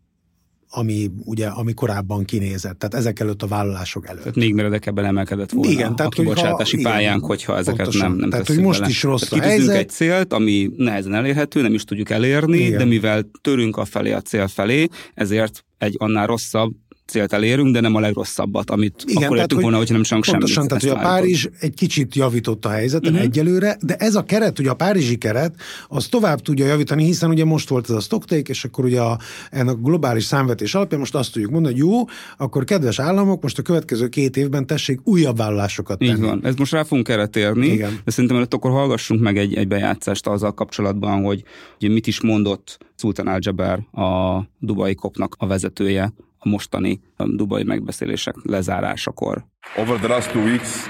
ami 0.77 1.11
ugye, 1.25 1.47
ami 1.47 1.75
korábban 1.75 2.25
kinézett, 2.25 2.79
tehát 2.79 2.95
ezek 2.95 3.21
előtt 3.21 3.43
a 3.43 3.47
vállalások 3.47 4.07
előtt. 4.07 4.21
Tehát 4.21 4.37
még 4.37 4.55
meredekebben 4.55 5.05
emelkedett 5.05 5.51
volna 5.51 5.71
igen, 5.71 5.97
tehát, 5.97 6.13
a 6.13 6.15
kibocsátási 6.15 6.77
hogyha, 6.77 6.91
pályánk, 6.91 7.17
igen, 7.17 7.29
hogyha 7.29 7.57
ezeket 7.57 7.77
pontosan. 7.77 8.11
nem, 8.11 8.19
nem 8.19 8.31
Tehát, 8.31 8.47
hogy 8.47 8.59
most 8.61 8.79
bele. 8.79 8.91
is 8.91 9.03
rossz 9.03 9.29
tehát 9.29 9.45
a 9.45 9.49
helyzet. 9.49 9.77
egy 9.77 9.89
célt, 9.89 10.33
ami 10.33 10.71
nehezen 10.77 11.15
elérhető, 11.15 11.63
nem 11.63 11.75
is 11.75 11.85
tudjuk 11.85 12.11
elérni, 12.11 12.59
igen. 12.59 12.79
de 12.79 12.85
mivel 12.85 13.31
törünk 13.41 13.77
a 13.77 13.85
felé 13.85 14.13
a 14.13 14.21
cél 14.21 14.49
felé, 14.49 14.89
ezért 15.15 15.65
egy 15.79 15.95
annál 15.99 16.27
rosszabb 16.27 16.73
célt 17.07 17.33
elérünk, 17.33 17.73
de 17.73 17.81
nem 17.81 17.95
a 17.95 18.01
legrosszabbat, 18.01 18.71
amit 18.71 19.05
Igen, 19.07 19.23
akkor 19.23 19.37
értünk 19.37 19.61
volna, 19.61 19.77
hogyha 19.77 19.95
nem 19.95 20.03
sem 20.03 20.23
semmit. 20.23 20.41
Pontosan, 20.41 20.69
tehát 20.69 20.83
hogy 20.83 20.93
a 20.93 21.09
Párizs 21.09 21.49
egy 21.61 21.75
kicsit 21.75 22.15
javította 22.15 22.69
a 22.69 22.73
helyzeten 22.73 23.13
uh-huh. 23.13 23.27
egyelőre, 23.27 23.77
de 23.81 23.95
ez 23.95 24.15
a 24.15 24.23
keret, 24.23 24.59
ugye 24.59 24.71
a 24.71 24.75
párizsi 24.75 25.17
keret, 25.17 25.55
az 25.89 26.07
tovább 26.07 26.41
tudja 26.41 26.67
javítani, 26.67 27.05
hiszen 27.05 27.31
ugye 27.31 27.45
most 27.45 27.69
volt 27.69 27.91
ez 27.91 27.97
a 27.97 28.01
stocktake, 28.01 28.51
és 28.51 28.65
akkor 28.65 28.85
ugye 28.85 29.01
a, 29.01 29.19
ennek 29.51 29.75
a 29.75 29.79
globális 29.79 30.25
számvetés 30.25 30.75
alapján 30.75 31.01
most 31.01 31.15
azt 31.15 31.33
tudjuk 31.33 31.51
mondani, 31.51 31.75
hogy 31.75 31.91
jó, 31.91 32.05
akkor 32.37 32.65
kedves 32.65 32.99
államok, 32.99 33.43
most 33.43 33.59
a 33.59 33.63
következő 33.63 34.09
két 34.09 34.37
évben 34.37 34.67
tessék 34.67 35.01
újabb 35.05 35.37
vállalásokat 35.37 35.99
tenni. 35.99 36.11
Így 36.11 36.21
van. 36.21 36.41
Ez 36.45 36.55
most 36.55 36.73
rá 36.73 36.83
fogunk 36.83 37.09
erre 37.09 37.27
térni, 37.27 37.67
Igen. 37.67 38.01
de 38.05 38.11
szerintem 38.11 38.37
előtt 38.37 38.55
akkor 38.55 38.71
hallgassunk 38.71 39.21
meg 39.21 39.39
egy, 39.39 39.55
egy 39.55 39.69
bejátszást 39.69 40.27
azzal 40.27 40.55
kapcsolatban, 40.55 41.23
hogy, 41.23 41.43
hogy 41.79 41.91
mit 41.91 42.07
is 42.07 42.21
mondott 42.21 42.79
Sultan 42.97 43.27
Al-Jaber, 43.27 43.79
a 43.93 44.41
Dubai 44.59 44.95
kopnak 44.95 45.35
a 45.39 45.47
vezetője, 45.47 46.13
a 46.45 46.49
mostani 46.49 47.01
um, 47.17 47.37
dubai 47.37 47.63
megbeszélések 47.63 48.35
lezárásakor. 48.43 49.47
Over 49.77 49.99
the 49.99 50.09
last 50.09 50.31
two 50.31 50.43
weeks, 50.43 50.87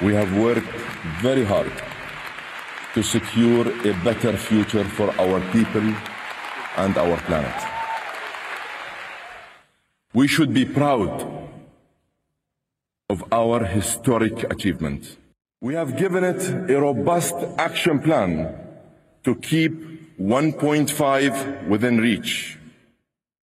we 0.00 0.14
have 0.14 0.38
worked 0.38 0.80
very 1.22 1.44
hard 1.44 1.72
to 2.92 3.02
secure 3.02 3.66
a 3.84 3.92
better 4.04 4.36
future 4.36 4.84
for 4.84 5.14
our 5.18 5.40
people 5.50 5.94
and 6.76 6.96
our 6.96 7.22
planet. 7.26 7.54
We 10.12 10.26
should 10.26 10.52
be 10.52 10.64
proud 10.64 11.26
of 13.06 13.22
our 13.30 13.64
historic 13.64 14.50
achievement. 14.50 15.18
We 15.58 15.74
have 15.74 15.96
given 15.96 16.24
it 16.24 16.70
a 16.70 16.80
robust 16.80 17.34
action 17.58 17.98
plan 17.98 18.54
to 19.22 19.34
keep 19.34 19.72
1.5 20.18 21.68
within 21.68 21.98
reach 21.98 22.58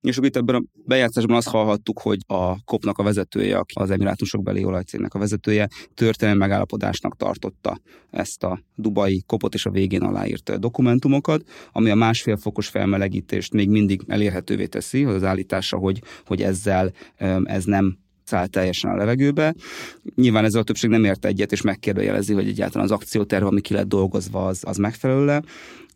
és 0.07 0.17
itt 0.21 0.35
ebben 0.35 0.55
a 0.55 0.63
bejátszásban 0.85 1.35
azt 1.35 1.47
hallhattuk, 1.47 1.99
hogy 1.99 2.19
a 2.27 2.63
kopnak 2.63 2.97
a 2.97 3.03
vezetője, 3.03 3.57
aki 3.57 3.73
az 3.77 3.91
emirátusok 3.91 4.43
beli 4.43 4.63
olajcégnek 4.63 5.13
a 5.13 5.19
vezetője, 5.19 5.67
történelmi 5.93 6.39
megállapodásnak 6.39 7.17
tartotta 7.17 7.79
ezt 8.11 8.43
a 8.43 8.61
dubai 8.75 9.23
kopot 9.25 9.53
és 9.53 9.65
a 9.65 9.69
végén 9.69 10.01
aláírt 10.01 10.59
dokumentumokat, 10.59 11.43
ami 11.71 11.89
a 11.89 11.95
másfél 11.95 12.37
fokos 12.37 12.67
felmelegítést 12.67 13.53
még 13.53 13.69
mindig 13.69 14.01
elérhetővé 14.07 14.65
teszi, 14.65 15.03
az 15.03 15.23
állítása, 15.23 15.77
hogy, 15.77 16.01
hogy 16.25 16.41
ezzel 16.41 16.91
ez 17.43 17.63
nem 17.63 17.97
száll 18.27 18.47
teljesen 18.47 18.91
a 18.91 18.95
levegőbe. 18.95 19.55
Nyilván 20.15 20.45
ezzel 20.45 20.61
a 20.61 20.63
többség 20.63 20.89
nem 20.89 21.03
ért 21.03 21.25
egyet, 21.25 21.51
és 21.51 21.61
megkérdőjelezi, 21.61 22.33
hogy 22.33 22.47
egyáltalán 22.47 22.85
az 22.85 22.91
akcióterv, 22.91 23.45
ami 23.45 23.61
ki 23.61 23.73
lett 23.73 23.87
dolgozva, 23.87 24.45
az, 24.45 24.61
az 24.65 24.77
megfelelő 24.77 25.41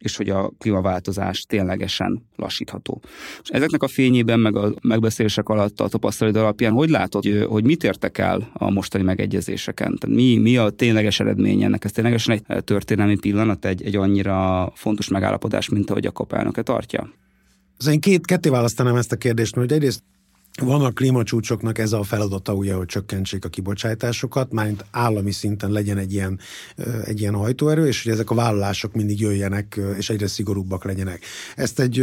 és 0.01 0.15
hogy 0.15 0.29
a 0.29 0.51
klímaváltozás 0.57 1.41
ténylegesen 1.41 2.23
lassítható. 2.35 3.01
És 3.43 3.49
ezeknek 3.49 3.83
a 3.83 3.87
fényében, 3.87 4.39
meg 4.39 4.55
a 4.55 4.73
megbeszélések 4.81 5.49
alatt 5.49 5.79
a 5.79 5.87
tapasztalat 5.87 6.35
alapján, 6.35 6.71
hogy 6.71 6.89
látod, 6.89 7.23
hogy, 7.23 7.45
hogy 7.49 7.63
mit 7.63 7.83
értek 7.83 8.17
el 8.17 8.49
a 8.53 8.71
mostani 8.71 9.03
megegyezéseken? 9.03 9.97
Tehát 9.97 10.17
mi, 10.17 10.37
mi 10.37 10.57
a 10.57 10.69
tényleges 10.69 11.19
eredmény 11.19 11.63
ennek? 11.63 11.83
Ez 11.83 11.91
ténylegesen 11.91 12.41
egy 12.47 12.63
történelmi 12.63 13.17
pillanat, 13.17 13.65
egy, 13.65 13.83
egy 13.83 13.95
annyira 13.95 14.71
fontos 14.75 15.07
megállapodás, 15.07 15.69
mint 15.69 15.89
ahogy 15.89 16.05
a 16.05 16.11
kapelnöke 16.11 16.61
tartja? 16.61 17.09
Az 17.77 17.87
én 17.87 17.99
két, 17.99 18.25
ketté 18.25 18.49
választanám 18.49 18.95
ezt 18.95 19.11
a 19.11 19.15
kérdést, 19.15 19.55
mert 19.55 19.71
egyrészt 19.71 20.03
van 20.59 20.81
a 20.81 20.91
klímacsúcsoknak 20.91 21.77
ez 21.77 21.91
a 21.91 22.03
feladata, 22.03 22.53
ugye, 22.53 22.73
hogy 22.73 22.85
csökkentsék 22.85 23.45
a 23.45 23.49
kibocsátásokat, 23.49 24.51
mármint 24.51 24.85
állami 24.91 25.31
szinten 25.31 25.71
legyen 25.71 25.97
egy 25.97 26.13
ilyen, 26.13 26.39
egy 27.03 27.19
ilyen 27.19 27.33
hajtóerő, 27.33 27.87
és 27.87 28.03
hogy 28.03 28.11
ezek 28.11 28.29
a 28.29 28.35
vállalások 28.35 28.93
mindig 28.93 29.19
jöjjenek, 29.19 29.79
és 29.97 30.09
egyre 30.09 30.27
szigorúbbak 30.27 30.83
legyenek. 30.83 31.23
Ezt 31.55 31.79
egy, 31.79 31.99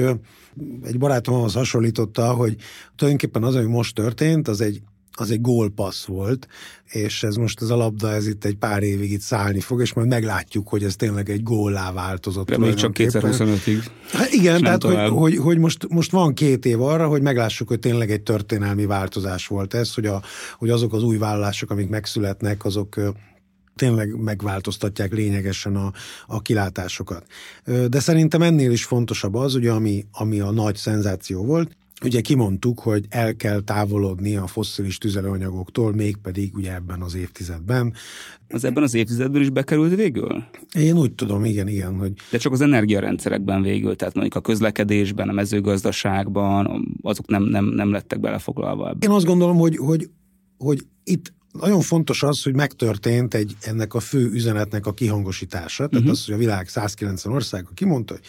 egy 0.83 0.99
barátom 0.99 1.35
ahhoz 1.35 1.55
hasonlította, 1.55 2.33
hogy 2.33 2.57
tulajdonképpen 2.97 3.43
az, 3.43 3.55
ami 3.55 3.67
most 3.67 3.95
történt, 3.95 4.49
az 4.49 4.61
egy 4.61 4.83
az 5.21 5.31
egy 5.31 5.41
gólpassz 5.41 6.05
volt, 6.05 6.49
és 6.85 7.23
ez 7.23 7.35
most 7.35 7.61
az 7.61 7.71
a 7.71 7.77
labda, 7.77 8.13
ez 8.13 8.27
itt 8.27 8.45
egy 8.45 8.57
pár 8.57 8.83
évig 8.83 9.13
itt 9.13 9.21
szállni 9.21 9.61
fog, 9.61 9.81
és 9.81 9.93
majd 9.93 10.09
meglátjuk, 10.09 10.69
hogy 10.69 10.85
ez 10.85 10.97
tényleg 10.97 11.31
egy 11.31 11.43
góllá 11.43 11.93
változott. 11.93 12.49
De 12.49 12.59
még 12.59 12.75
csak 12.75 12.93
2025-ig. 12.95 13.85
Hát 14.13 14.33
igen, 14.33 14.61
tehát 14.61 14.83
hogy, 14.83 15.09
hogy, 15.09 15.37
hogy, 15.37 15.59
most, 15.59 15.89
most 15.89 16.11
van 16.11 16.35
két 16.35 16.67
év 16.67 16.83
arra, 16.83 17.09
hogy 17.09 17.23
meglássuk, 17.23 17.69
hogy 17.69 17.79
tényleg 17.79 18.11
egy 18.11 18.23
történelmi 18.23 18.87
változás 18.87 19.47
volt 19.47 19.75
ez, 19.75 19.95
hogy, 19.95 20.07
a, 20.07 20.23
hogy 20.59 20.71
azok 20.71 20.93
az 20.93 21.03
új 21.03 21.17
vállalások, 21.17 21.71
amik 21.71 21.89
megszületnek, 21.89 22.65
azok 22.65 22.97
tényleg 23.79 24.21
megváltoztatják 24.21 25.13
lényegesen 25.13 25.77
a, 25.77 25.93
a 26.27 26.43
kilátásokat. 26.43 27.25
De 27.89 28.01
szerintem 28.01 28.43
ennél 28.43 28.71
is 28.71 28.85
fontosabb 28.85 29.35
az, 29.35 29.55
ugye, 29.55 29.71
ami, 29.71 30.05
ami 30.13 30.41
a 30.41 30.51
nagy 30.51 30.77
szenzáció 30.77 31.45
volt, 31.45 31.77
Ugye 32.05 32.21
kimondtuk, 32.21 32.81
hogy 32.81 33.05
el 33.09 33.37
kell 33.37 33.61
távolodni 33.61 34.37
a 34.37 34.47
fosszilis 34.47 34.99
tüzelőanyagoktól, 34.99 35.93
mégpedig 35.95 36.57
ugye 36.57 36.75
ebben 36.75 37.03
az 37.03 37.15
évtizedben. 37.15 37.95
Az 38.49 38.65
ebben 38.65 38.83
az 38.83 38.95
évtizedben 38.95 39.41
is 39.41 39.51
bekerült 39.51 39.95
végül? 39.95 40.45
Én 40.75 40.99
úgy 40.99 41.13
tudom, 41.13 41.45
igen, 41.45 41.69
igen. 41.69 41.99
Hogy... 41.99 42.13
De 42.31 42.39
csak 42.39 42.53
az 42.53 42.61
energiarendszerekben 42.61 43.63
végül, 43.63 43.97
tehát 43.97 44.15
mondjuk 44.15 44.35
a 44.35 44.41
közlekedésben, 44.41 45.29
a 45.29 45.33
mezőgazdaságban, 45.33 46.89
azok 47.03 47.27
nem, 47.27 47.43
nem, 47.43 47.65
nem 47.65 47.91
lettek 47.91 48.21
belefoglalva 48.21 48.89
ebben. 48.89 49.11
Én 49.11 49.17
azt 49.17 49.27
gondolom, 49.27 49.57
hogy, 49.57 49.77
hogy, 49.77 50.11
hogy 50.59 50.87
itt 51.05 51.33
nagyon 51.53 51.81
fontos 51.81 52.23
az, 52.23 52.43
hogy 52.43 52.55
megtörtént 52.55 53.35
egy 53.35 53.57
ennek 53.61 53.95
a 53.95 54.01
fő 54.01 54.31
üzenetnek 54.31 54.87
a 54.87 54.93
kihangosítása. 54.93 55.87
Tehát 55.87 55.95
uh-huh. 55.95 56.11
az, 56.11 56.25
hogy 56.25 56.35
a 56.35 56.39
világ 56.39 56.69
190 56.69 57.33
országa 57.33 57.71
kimondta, 57.75 58.13
hogy 58.15 58.23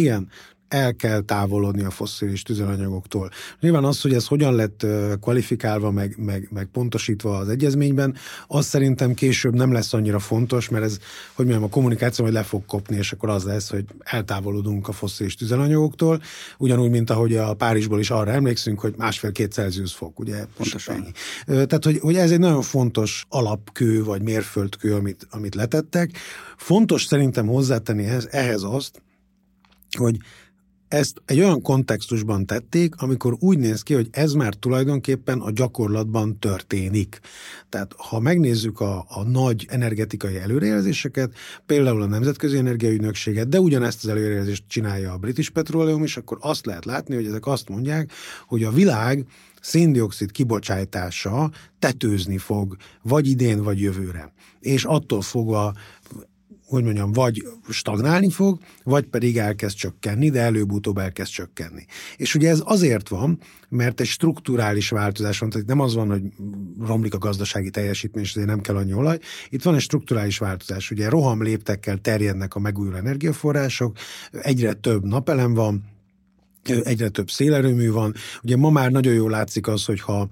igen, 0.00 0.28
el 0.68 0.94
kell 0.94 1.20
távolodni 1.20 1.84
a 1.84 1.90
fosszilis 1.90 2.42
tüzelanyagoktól. 2.42 3.30
Nyilván 3.60 3.84
az, 3.84 4.00
hogy 4.00 4.14
ez 4.14 4.26
hogyan 4.26 4.54
lett 4.54 4.86
kvalifikálva, 5.20 5.90
meg, 5.90 6.14
meg, 6.18 6.48
meg 6.50 6.66
pontosítva 6.72 7.36
az 7.36 7.48
egyezményben, 7.48 8.16
az 8.46 8.66
szerintem 8.66 9.14
később 9.14 9.54
nem 9.54 9.72
lesz 9.72 9.92
annyira 9.92 10.18
fontos, 10.18 10.68
mert 10.68 10.84
ez, 10.84 10.98
hogy 11.34 11.44
mondjam, 11.44 11.64
a 11.64 11.68
kommunikáció 11.68 12.24
majd 12.24 12.36
le 12.36 12.42
fog 12.42 12.66
kopni, 12.66 12.96
és 12.96 13.12
akkor 13.12 13.28
az 13.28 13.44
lesz, 13.44 13.70
hogy 13.70 13.84
eltávolodunk 13.98 14.88
a 14.88 14.92
fosszilis 14.92 15.34
tüzelanyagoktól, 15.34 16.22
ugyanúgy, 16.58 16.90
mint 16.90 17.10
ahogy 17.10 17.36
a 17.36 17.54
Párizsból 17.54 18.00
is 18.00 18.10
arra 18.10 18.30
emlékszünk, 18.30 18.80
hogy 18.80 18.94
másfél-két 18.96 19.52
Celsius 19.52 19.92
fok, 19.92 20.20
ugye? 20.20 20.44
Pontosan. 20.56 21.06
Tehát, 21.46 21.84
hogy, 21.84 21.98
hogy 21.98 22.16
ez 22.16 22.30
egy 22.30 22.38
nagyon 22.38 22.62
fontos 22.62 23.26
alapkő, 23.28 24.04
vagy 24.04 24.22
mérföldkő, 24.22 24.94
amit, 24.94 25.26
amit 25.30 25.54
letettek. 25.54 26.10
Fontos 26.56 27.04
szerintem 27.04 27.46
hozzátenni 27.46 28.04
ehhez, 28.04 28.28
ehhez 28.30 28.62
azt, 28.62 29.02
hogy 29.96 30.16
ezt 30.88 31.22
egy 31.24 31.38
olyan 31.38 31.62
kontextusban 31.62 32.46
tették, 32.46 32.94
amikor 32.96 33.36
úgy 33.38 33.58
néz 33.58 33.82
ki, 33.82 33.94
hogy 33.94 34.08
ez 34.10 34.32
már 34.32 34.54
tulajdonképpen 34.54 35.40
a 35.40 35.50
gyakorlatban 35.50 36.38
történik. 36.38 37.20
Tehát 37.68 37.94
ha 37.96 38.20
megnézzük 38.20 38.80
a, 38.80 39.04
a 39.08 39.22
nagy 39.22 39.66
energetikai 39.68 40.36
előrejelzéseket, 40.36 41.32
például 41.66 42.02
a 42.02 42.06
Nemzetközi 42.06 42.56
Energiaügynökséget, 42.56 43.48
de 43.48 43.60
ugyanezt 43.60 44.04
az 44.04 44.10
előrejelzést 44.10 44.64
csinálja 44.66 45.12
a 45.12 45.18
British 45.18 45.50
Petroleum 45.50 46.04
is, 46.04 46.16
akkor 46.16 46.38
azt 46.40 46.66
lehet 46.66 46.84
látni, 46.84 47.14
hogy 47.14 47.26
ezek 47.26 47.46
azt 47.46 47.68
mondják, 47.68 48.12
hogy 48.46 48.62
a 48.62 48.70
világ 48.70 49.26
széndiokszid 49.60 50.32
kibocsátása 50.32 51.50
tetőzni 51.78 52.38
fog, 52.38 52.76
vagy 53.02 53.28
idén, 53.28 53.62
vagy 53.62 53.80
jövőre. 53.80 54.32
És 54.60 54.84
attól 54.84 55.22
fogva 55.22 55.74
hogy 56.66 56.84
mondjam, 56.84 57.12
vagy 57.12 57.42
stagnálni 57.68 58.30
fog, 58.30 58.60
vagy 58.82 59.04
pedig 59.04 59.38
elkezd 59.38 59.76
csökkenni, 59.76 60.30
de 60.30 60.40
előbb-utóbb 60.40 60.98
elkezd 60.98 61.30
csökkenni. 61.30 61.84
És 62.16 62.34
ugye 62.34 62.48
ez 62.48 62.62
azért 62.64 63.08
van, 63.08 63.38
mert 63.68 64.00
egy 64.00 64.06
strukturális 64.06 64.88
változás 64.88 65.38
van, 65.38 65.50
tehát 65.50 65.66
nem 65.66 65.80
az 65.80 65.94
van, 65.94 66.08
hogy 66.08 66.22
romlik 66.86 67.14
a 67.14 67.18
gazdasági 67.18 67.70
teljesítmény, 67.70 68.24
és 68.24 68.30
azért 68.30 68.46
nem 68.46 68.60
kell 68.60 68.76
annyi 68.76 68.92
olaj. 68.92 69.18
Itt 69.48 69.62
van 69.62 69.74
egy 69.74 69.80
strukturális 69.80 70.38
változás. 70.38 70.90
Ugye 70.90 71.08
roham 71.08 71.42
léptekkel 71.42 71.98
terjednek 71.98 72.54
a 72.54 72.58
megújuló 72.58 72.96
energiaforrások, 72.96 73.96
egyre 74.30 74.72
több 74.72 75.04
napelem 75.04 75.54
van, 75.54 75.92
egyre 76.64 77.08
több 77.08 77.30
szélerőmű 77.30 77.90
van. 77.90 78.14
Ugye 78.42 78.56
ma 78.56 78.70
már 78.70 78.90
nagyon 78.90 79.14
jól 79.14 79.30
látszik 79.30 79.66
az, 79.66 79.84
hogy 79.84 80.00
ha 80.00 80.28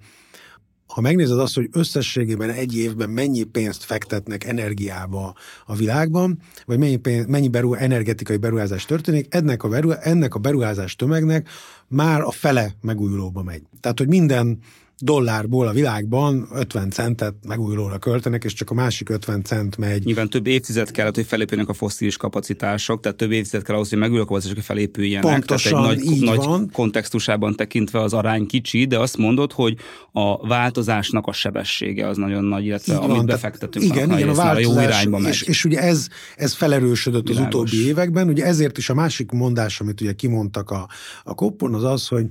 ha 0.95 1.01
megnézed 1.01 1.39
azt, 1.39 1.55
hogy 1.55 1.69
összességében 1.73 2.51
egy 2.51 2.77
évben 2.77 3.11
mennyi 3.11 3.43
pénzt 3.43 3.85
fektetnek 3.85 4.45
energiába 4.45 5.35
a 5.67 5.75
világban, 5.75 6.39
vagy 6.67 6.79
mennyi, 6.79 6.97
pénz, 6.97 7.27
mennyi 7.27 7.49
beru, 7.49 7.75
energetikai 7.75 8.37
beruházás 8.37 8.85
történik, 8.85 9.35
ennek 9.35 9.63
a, 9.63 9.69
beru, 9.69 9.91
ennek 9.91 10.35
a 10.35 10.39
beruházás 10.39 10.97
tömegnek 10.97 11.49
már 11.89 12.21
a 12.21 12.31
fele 12.31 12.75
megújulóba 12.81 13.43
megy. 13.43 13.63
Tehát, 13.81 13.99
hogy 13.99 14.09
minden 14.09 14.59
dollárból 15.05 15.67
a 15.67 15.73
világban 15.73 16.49
50 16.53 16.91
centet 16.91 17.35
megújulóra 17.47 17.99
költenek, 17.99 18.45
és 18.45 18.53
csak 18.53 18.71
a 18.71 18.75
másik 18.75 19.09
50 19.09 19.43
cent 19.43 19.77
megy. 19.77 20.05
Nyilván 20.05 20.29
több 20.29 20.47
évtized 20.47 20.91
kellett, 20.91 21.15
hogy 21.15 21.27
felépüljenek 21.27 21.71
a 21.71 21.75
fosszilis 21.75 22.17
kapacitások, 22.17 23.01
tehát 23.01 23.17
több 23.19 23.31
évtized 23.31 23.63
kell 23.63 23.75
ahhoz, 23.75 23.89
hogy 23.89 23.99
megújuló 23.99 24.25
kapacitások 24.25 24.63
felépüljenek. 24.63 25.31
Pontosan, 25.31 25.83
tehát 25.83 25.99
egy 25.99 26.05
nagy, 26.05 26.15
így 26.15 26.25
nagy 26.25 26.37
van. 26.37 26.71
kontextusában 26.73 27.55
tekintve 27.55 28.01
az 28.01 28.13
arány 28.13 28.47
kicsi, 28.47 28.85
de 28.85 28.99
azt 28.99 29.17
mondod, 29.17 29.53
hogy 29.53 29.77
a 30.13 30.47
változásnak 30.47 31.27
a 31.27 31.33
sebessége 31.33 32.07
az 32.09 32.17
nagyon 32.17 32.45
nagy, 32.45 32.65
illetve 32.65 32.93
Így 32.93 32.99
amit 32.99 33.17
van, 33.17 33.27
befektetünk, 33.27 33.85
igen, 33.85 34.11
a, 34.11 34.19
igen, 34.19 34.29
a 34.29 34.31
a 34.31 34.35
jó 34.35 34.43
változás, 34.43 34.85
irányba 34.85 35.19
megy. 35.19 35.33
és, 35.33 35.43
és 35.43 35.65
ugye 35.65 35.79
ez, 35.81 36.09
ez 36.37 36.55
felerősödött 36.55 37.29
Világos. 37.29 37.47
az 37.47 37.55
utóbbi 37.55 37.87
években, 37.87 38.29
ugye 38.29 38.45
ezért 38.45 38.79
is 38.79 38.91
a 38.91 38.95
másik 38.95 39.31
mondás, 39.31 39.81
amit 39.81 40.01
ugye 40.01 40.13
kimondtak 40.13 40.71
a, 40.71 40.89
a 41.25 41.35
koppon, 41.35 41.75
az 41.75 41.85
az, 41.85 42.09
hogy 42.09 42.27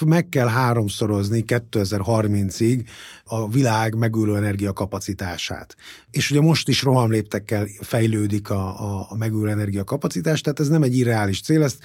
meg 0.00 0.28
kell 0.28 0.48
háromszorozni 0.48 1.44
2030-ig 1.46 2.84
a 3.24 3.48
világ 3.48 3.94
megújuló 3.94 4.34
energia 4.34 4.72
kapacitását. 4.72 5.76
És 6.10 6.30
ugye 6.30 6.40
most 6.40 6.68
is 6.68 6.82
rohamléptekkel 6.82 7.66
fejlődik 7.80 8.50
a, 8.50 8.80
a, 8.80 9.06
a 9.08 9.16
megújuló 9.16 9.50
energia 9.50 9.84
kapacitás, 9.84 10.40
tehát 10.40 10.60
ez 10.60 10.68
nem 10.68 10.82
egy 10.82 10.96
irreális 10.96 11.40
cél, 11.40 11.62
ezt 11.62 11.78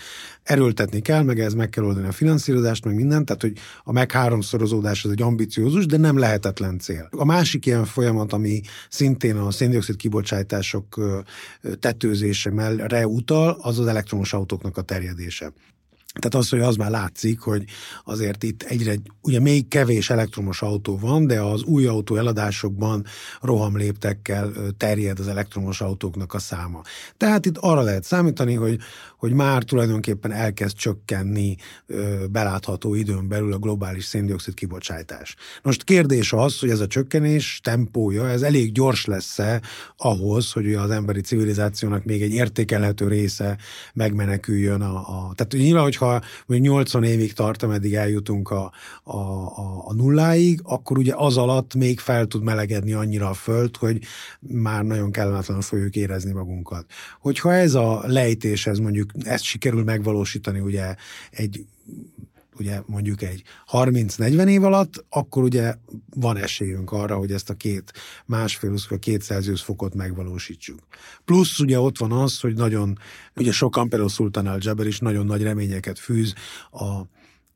erőltetni 0.43 0.99
kell, 0.99 1.23
meg 1.23 1.39
ez 1.39 1.53
meg 1.53 1.69
kell 1.69 1.83
oldani 1.83 2.07
a 2.07 2.11
finanszírozást, 2.11 2.85
meg 2.85 2.95
mindent, 2.95 3.25
tehát 3.25 3.41
hogy 3.41 3.57
a 3.83 3.91
meg 3.91 4.11
háromszorozódás 4.11 5.05
az 5.05 5.11
egy 5.11 5.21
ambiciózus, 5.21 5.85
de 5.85 5.97
nem 5.97 6.17
lehetetlen 6.17 6.79
cél. 6.79 7.07
A 7.11 7.25
másik 7.25 7.65
ilyen 7.65 7.85
folyamat, 7.85 8.33
ami 8.33 8.61
szintén 8.89 9.37
a 9.37 9.51
széndiokszid 9.51 9.95
kibocsátások 9.95 10.99
tetőzése 11.79 12.51
mellé 12.51 13.03
utal, 13.03 13.57
az 13.61 13.79
az 13.79 13.87
elektromos 13.87 14.33
autóknak 14.33 14.77
a 14.77 14.81
terjedése. 14.81 15.53
Tehát 16.13 16.35
az, 16.35 16.49
hogy 16.49 16.59
az 16.59 16.75
már 16.75 16.89
látszik, 16.89 17.39
hogy 17.39 17.63
azért 18.03 18.43
itt 18.43 18.63
egyre, 18.63 18.95
ugye 19.21 19.39
még 19.39 19.67
kevés 19.67 20.09
elektromos 20.09 20.61
autó 20.61 20.97
van, 20.97 21.27
de 21.27 21.41
az 21.41 21.63
új 21.63 21.85
autó 21.85 22.15
eladásokban 22.15 23.05
rohamléptekkel 23.41 24.51
terjed 24.77 25.19
az 25.19 25.27
elektromos 25.27 25.81
autóknak 25.81 26.33
a 26.33 26.39
száma. 26.39 26.81
Tehát 27.17 27.45
itt 27.45 27.57
arra 27.57 27.81
lehet 27.81 28.03
számítani, 28.03 28.53
hogy, 28.53 28.79
hogy 29.17 29.33
már 29.33 29.63
tulajdonképpen 29.63 30.31
elkezd 30.31 30.75
csökkenni 30.75 31.55
ö, 31.87 32.25
belátható 32.31 32.93
időn 32.93 33.27
belül 33.27 33.53
a 33.53 33.57
globális 33.57 34.05
széndiokszid 34.05 34.53
kibocsátás. 34.53 35.35
Most 35.63 35.83
kérdés 35.83 36.33
az, 36.33 36.59
hogy 36.59 36.69
ez 36.69 36.79
a 36.79 36.87
csökkenés 36.87 37.59
tempója, 37.63 38.29
ez 38.29 38.41
elég 38.41 38.71
gyors 38.71 39.05
lesz-e 39.05 39.61
ahhoz, 39.97 40.51
hogy 40.51 40.73
az 40.73 40.89
emberi 40.89 41.21
civilizációnak 41.21 42.03
még 42.03 42.21
egy 42.21 42.33
értékelhető 42.33 43.07
része 43.07 43.57
megmeneküljön 43.93 44.81
a... 44.81 44.97
a 44.97 45.33
tehát 45.35 45.51
nyilván, 45.51 45.83
hogyha 45.99 46.21
még 46.45 46.61
80 46.61 47.03
évig 47.03 47.33
tart, 47.33 47.63
ameddig 47.63 47.93
eljutunk 47.93 48.49
a, 48.49 48.71
a, 49.03 49.17
a, 49.17 49.83
a 49.85 49.93
nulláig, 49.93 50.59
akkor 50.63 50.97
ugye 50.97 51.13
az 51.15 51.37
alatt 51.37 51.75
még 51.75 51.99
fel 51.99 52.25
tud 52.25 52.43
melegedni 52.43 52.93
annyira 52.93 53.29
a 53.29 53.33
föld, 53.33 53.77
hogy 53.77 53.99
már 54.39 54.83
nagyon 54.83 55.11
kellemetlenül 55.11 55.63
fogjuk 55.63 55.95
érezni 55.95 56.31
magunkat. 56.31 56.85
Hogyha 57.19 57.53
ez 57.53 57.73
a 57.73 58.03
lejtés, 58.05 58.67
ez 58.67 58.77
mondjuk 58.77 59.11
ezt 59.19 59.43
sikerül 59.43 59.83
megvalósítani 59.83 60.59
ugye 60.59 60.95
egy 61.31 61.65
ugye 62.59 62.81
mondjuk 62.85 63.21
egy 63.21 63.43
30-40 63.71 64.47
év 64.47 64.63
alatt, 64.63 65.05
akkor 65.09 65.43
ugye 65.43 65.75
van 66.15 66.37
esélyünk 66.37 66.91
arra, 66.91 67.15
hogy 67.15 67.31
ezt 67.31 67.49
a 67.49 67.53
két 67.53 67.93
másfél, 68.25 68.73
a 68.89 68.97
két 68.97 69.23
Celsius 69.23 69.61
fokot 69.61 69.93
megvalósítsuk. 69.93 70.79
Plusz 71.25 71.59
ugye 71.59 71.79
ott 71.79 71.97
van 71.97 72.11
az, 72.11 72.39
hogy 72.39 72.53
nagyon, 72.53 72.97
ugye 73.35 73.51
sokan 73.51 73.89
például 73.89 74.09
Sultan 74.09 74.47
al 74.47 74.85
is 74.85 74.99
nagyon 74.99 75.25
nagy 75.25 75.41
reményeket 75.41 75.99
fűz 75.99 76.33
a 76.71 77.01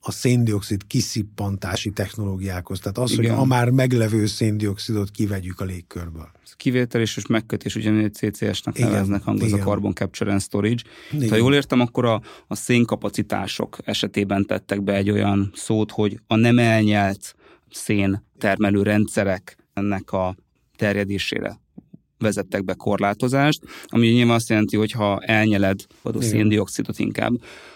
a 0.05 0.11
széndiokszid 0.11 0.87
kiszippantási 0.87 1.89
technológiákhoz. 1.89 2.79
Tehát 2.79 2.97
az, 2.97 3.11
Igen. 3.11 3.31
hogy 3.31 3.39
a 3.39 3.45
már 3.45 3.69
meglevő 3.69 4.25
széndiokszidot 4.25 5.11
kivegyük 5.11 5.59
a 5.59 5.63
légkörből. 5.65 6.31
kivétel 6.57 7.01
és 7.01 7.15
most 7.15 7.27
megkötés, 7.27 7.75
ugye 7.75 8.09
CCS-nek 8.09 8.77
Igen, 8.77 8.91
neveznek 8.91 9.27
angol, 9.27 9.45
az 9.45 9.51
a 9.51 9.55
igen. 9.55 9.67
Carbon 9.67 9.93
Capture 9.93 10.31
and 10.31 10.41
Storage. 10.41 10.83
Igen. 11.11 11.29
Ha 11.29 11.35
jól 11.35 11.53
értem, 11.53 11.79
akkor 11.79 12.05
a, 12.05 12.21
a 12.47 12.55
szénkapacitások 12.55 13.77
esetében 13.83 14.45
tettek 14.45 14.83
be 14.83 14.93
egy 14.93 15.09
olyan 15.09 15.51
szót, 15.55 15.91
hogy 15.91 16.19
a 16.27 16.35
nem 16.35 16.59
elnyelt 16.59 17.35
szén 17.71 18.23
termelő 18.37 18.83
rendszerek 18.83 19.57
ennek 19.73 20.11
a 20.11 20.35
terjedésére 20.75 21.61
vezettek 22.17 22.63
be 22.63 22.73
korlátozást, 22.73 23.61
ami 23.85 24.07
nyilván 24.07 24.35
azt 24.35 24.49
jelenti, 24.49 24.77
hogy 24.77 24.91
ha 24.91 25.19
elnyeled 25.19 25.85
a 26.01 26.09
Igen. 26.09 26.21
széndiokszidot 26.21 26.99
inkább, 26.99 27.33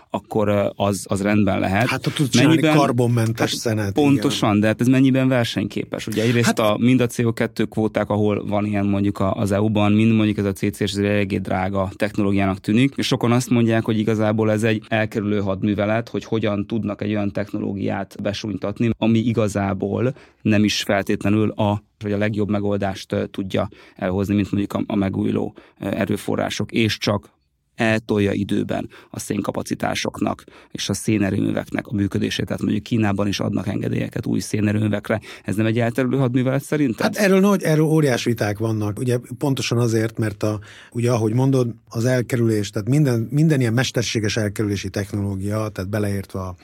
akkor 0.09 0.71
az, 0.75 1.05
az 1.09 1.21
rendben 1.21 1.59
lehet. 1.59 1.87
Hát 1.87 2.05
ha 2.05 2.11
tudsz 2.11 2.29
csinálni 2.29 2.61
karbonmentes 2.61 3.51
szenet. 3.51 3.93
Pontosan, 3.93 4.59
de 4.59 4.67
hát 4.67 4.81
ez 4.81 4.87
mennyiben 4.87 5.27
versenyképes? 5.27 6.07
Ugye 6.07 6.21
egyrészt 6.21 6.45
Hát- 6.45 6.59
hát, 6.59 6.69
a, 6.69 6.77
mind 6.77 7.01
a 7.01 7.07
CO2 7.07 7.65
kvóták, 7.69 8.09
ahol 8.09 8.45
van 8.45 8.65
ilyen 8.65 8.85
mondjuk 8.85 9.19
az 9.19 9.51
EU-ban, 9.51 9.91
mind 9.91 10.13
mondjuk 10.13 10.37
ez 10.37 10.45
a 10.45 10.51
CCS, 10.51 10.81
ez 10.81 10.97
eléggé 10.97 11.37
drága 11.37 11.89
technológiának 11.95 12.59
tűnik, 12.59 12.93
és 12.95 13.07
sokan 13.07 13.31
azt 13.31 13.49
mondják, 13.49 13.85
hogy 13.85 13.99
igazából 13.99 14.51
ez 14.51 14.63
egy 14.63 14.83
elkerülő 14.87 15.39
hadművelet, 15.39 16.09
hogy 16.09 16.23
hogyan 16.23 16.65
tudnak 16.67 17.01
egy 17.01 17.09
olyan 17.09 17.31
technológiát 17.31 18.21
besúnytatni, 18.21 18.89
ami 18.97 19.19
igazából 19.19 20.15
nem 20.41 20.63
is 20.63 20.81
feltétlenül 20.81 21.49
a 21.49 21.85
hogy 22.03 22.11
a 22.11 22.17
legjobb 22.17 22.49
megoldást 22.49 23.15
tudja 23.31 23.69
elhozni, 23.95 24.35
mint 24.35 24.51
mondjuk 24.51 24.73
a, 24.73 24.83
a 24.93 24.95
megújuló 24.95 25.55
erőforrások, 25.79 26.71
és 26.71 26.97
csak 26.97 27.29
eltolja 27.77 28.31
időben 28.31 28.89
a 29.09 29.19
szénkapacitásoknak 29.19 30.43
és 30.71 30.89
a 30.89 30.93
szénerőműveknek 30.93 31.87
a 31.87 31.93
működését. 31.93 32.45
Tehát 32.45 32.61
mondjuk 32.61 32.83
Kínában 32.83 33.27
is 33.27 33.39
adnak 33.39 33.67
engedélyeket 33.67 34.25
új 34.25 34.39
szénerőművekre. 34.39 35.21
Ez 35.43 35.55
nem 35.55 35.65
egy 35.65 35.79
elterülő 35.79 36.17
hadművelet 36.17 36.63
szerintem? 36.63 37.05
Hát 37.05 37.15
erről, 37.15 37.39
nagy, 37.39 37.63
erről 37.63 37.85
óriás 37.85 38.23
viták 38.23 38.57
vannak. 38.57 38.99
Ugye 38.99 39.17
pontosan 39.37 39.77
azért, 39.77 40.17
mert 40.17 40.43
a, 40.43 40.59
ugye 40.91 41.11
ahogy 41.11 41.33
mondod, 41.33 41.73
az 41.89 42.05
elkerülés, 42.05 42.69
tehát 42.69 42.89
minden, 42.89 43.27
minden 43.31 43.59
ilyen 43.59 43.73
mesterséges 43.73 44.37
elkerülési 44.37 44.89
technológia, 44.89 45.69
tehát 45.69 45.89
beleértve 45.89 46.39
a, 46.39 46.55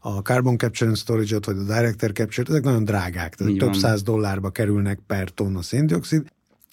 a 0.00 0.10
Carbon 0.10 0.58
Capture 0.58 0.90
and 0.90 0.98
Storage-ot, 0.98 1.44
vagy 1.44 1.56
a 1.56 1.62
Director 1.62 2.12
Capture, 2.12 2.50
ezek 2.50 2.64
nagyon 2.64 2.84
drágák. 2.84 3.34
Tehát 3.34 3.52
Így 3.52 3.58
több 3.58 3.68
van. 3.68 3.78
száz 3.78 4.02
dollárba 4.02 4.50
kerülnek 4.50 4.98
per 5.06 5.30
tonna 5.30 5.62
széndiokszid, 5.62 6.22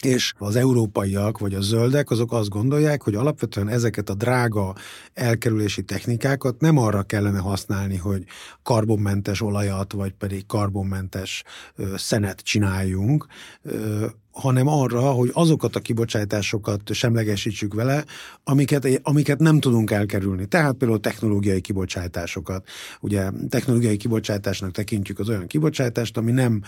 és 0.04 0.34
az 0.38 0.56
európaiak 0.56 1.40
vagy 1.40 1.54
a 1.54 1.62
zöldek 1.62 2.10
azok 2.10 2.32
azt 2.32 2.50
gondolják, 2.50 3.02
hogy 3.02 3.16
alapvetően 3.16 3.68
ezeket 3.68 4.10
a 4.10 4.14
drága 4.14 4.76
elkerülési 5.14 5.82
technikákat 5.82 6.62
nem 6.62 6.78
arra 6.78 7.04
kellene 7.04 7.40
használni, 7.40 7.96
hogy 7.96 8.24
karbonmentes 8.64 9.42
olajat, 9.42 9.94
vagy 9.94 10.14
pedig 10.14 10.46
karbonmentes 10.46 11.44
ö, 11.76 11.94
szenet 11.98 12.40
csináljunk, 12.40 13.26
ö, 13.62 14.06
hanem 14.32 14.68
arra, 14.68 15.02
hogy 15.02 15.30
azokat 15.34 15.76
a 15.76 15.80
kibocsátásokat 15.80 16.94
semlegesítsük 16.94 17.74
vele, 17.74 18.06
amiket, 18.44 19.00
amiket 19.04 19.40
nem 19.40 19.60
tudunk 19.60 19.92
elkerülni. 19.92 20.46
Tehát 20.46 20.76
például 20.76 21.00
technológiai 21.00 21.62
kibocsátásokat. 21.62 22.68
Ugye 23.00 23.30
technológiai 23.50 23.98
kibocsátásnak 23.98 24.72
tekintjük 24.72 25.20
az 25.20 25.30
olyan 25.30 25.48
kibocsátást, 25.48 26.18
ami 26.18 26.32
nem 26.32 26.62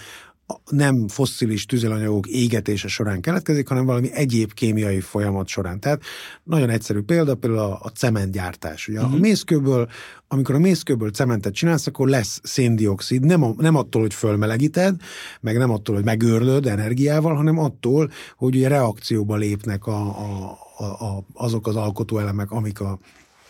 nem 0.69 1.07
fosszilis 1.07 1.65
tüzelanyagok 1.65 2.27
égetése 2.27 2.87
során 2.87 3.21
keletkezik, 3.21 3.67
hanem 3.67 3.85
valami 3.85 4.09
egyéb 4.13 4.53
kémiai 4.53 4.99
folyamat 4.99 5.47
során. 5.47 5.79
Tehát 5.79 6.01
nagyon 6.43 6.69
egyszerű 6.69 7.01
példa, 7.01 7.35
például 7.35 7.61
a, 7.61 7.79
a 7.83 7.89
cementgyártás. 7.89 8.87
Ugye 8.87 8.99
uh-huh. 8.99 9.13
a 9.13 9.17
mészkőből, 9.17 9.89
amikor 10.27 10.55
a 10.55 10.59
mészkőből 10.59 11.11
cementet 11.11 11.53
csinálsz, 11.53 11.87
akkor 11.87 12.07
lesz 12.07 12.39
széndiokszid, 12.43 13.25
nem, 13.25 13.43
a, 13.43 13.53
nem 13.57 13.75
attól, 13.75 14.01
hogy 14.01 14.13
fölmelegíted, 14.13 14.95
meg 15.41 15.57
nem 15.57 15.71
attól, 15.71 15.95
hogy 15.95 16.05
megőrlöd 16.05 16.65
energiával, 16.65 17.35
hanem 17.35 17.59
attól, 17.59 18.11
hogy 18.37 18.55
ugye 18.55 18.67
reakcióba 18.67 19.35
lépnek 19.35 19.87
a, 19.87 20.01
a, 20.01 20.57
a, 20.77 20.83
a, 20.83 21.23
azok 21.33 21.67
az 21.67 21.75
alkotóelemek, 21.75 22.51
amik 22.51 22.79
a 22.79 22.99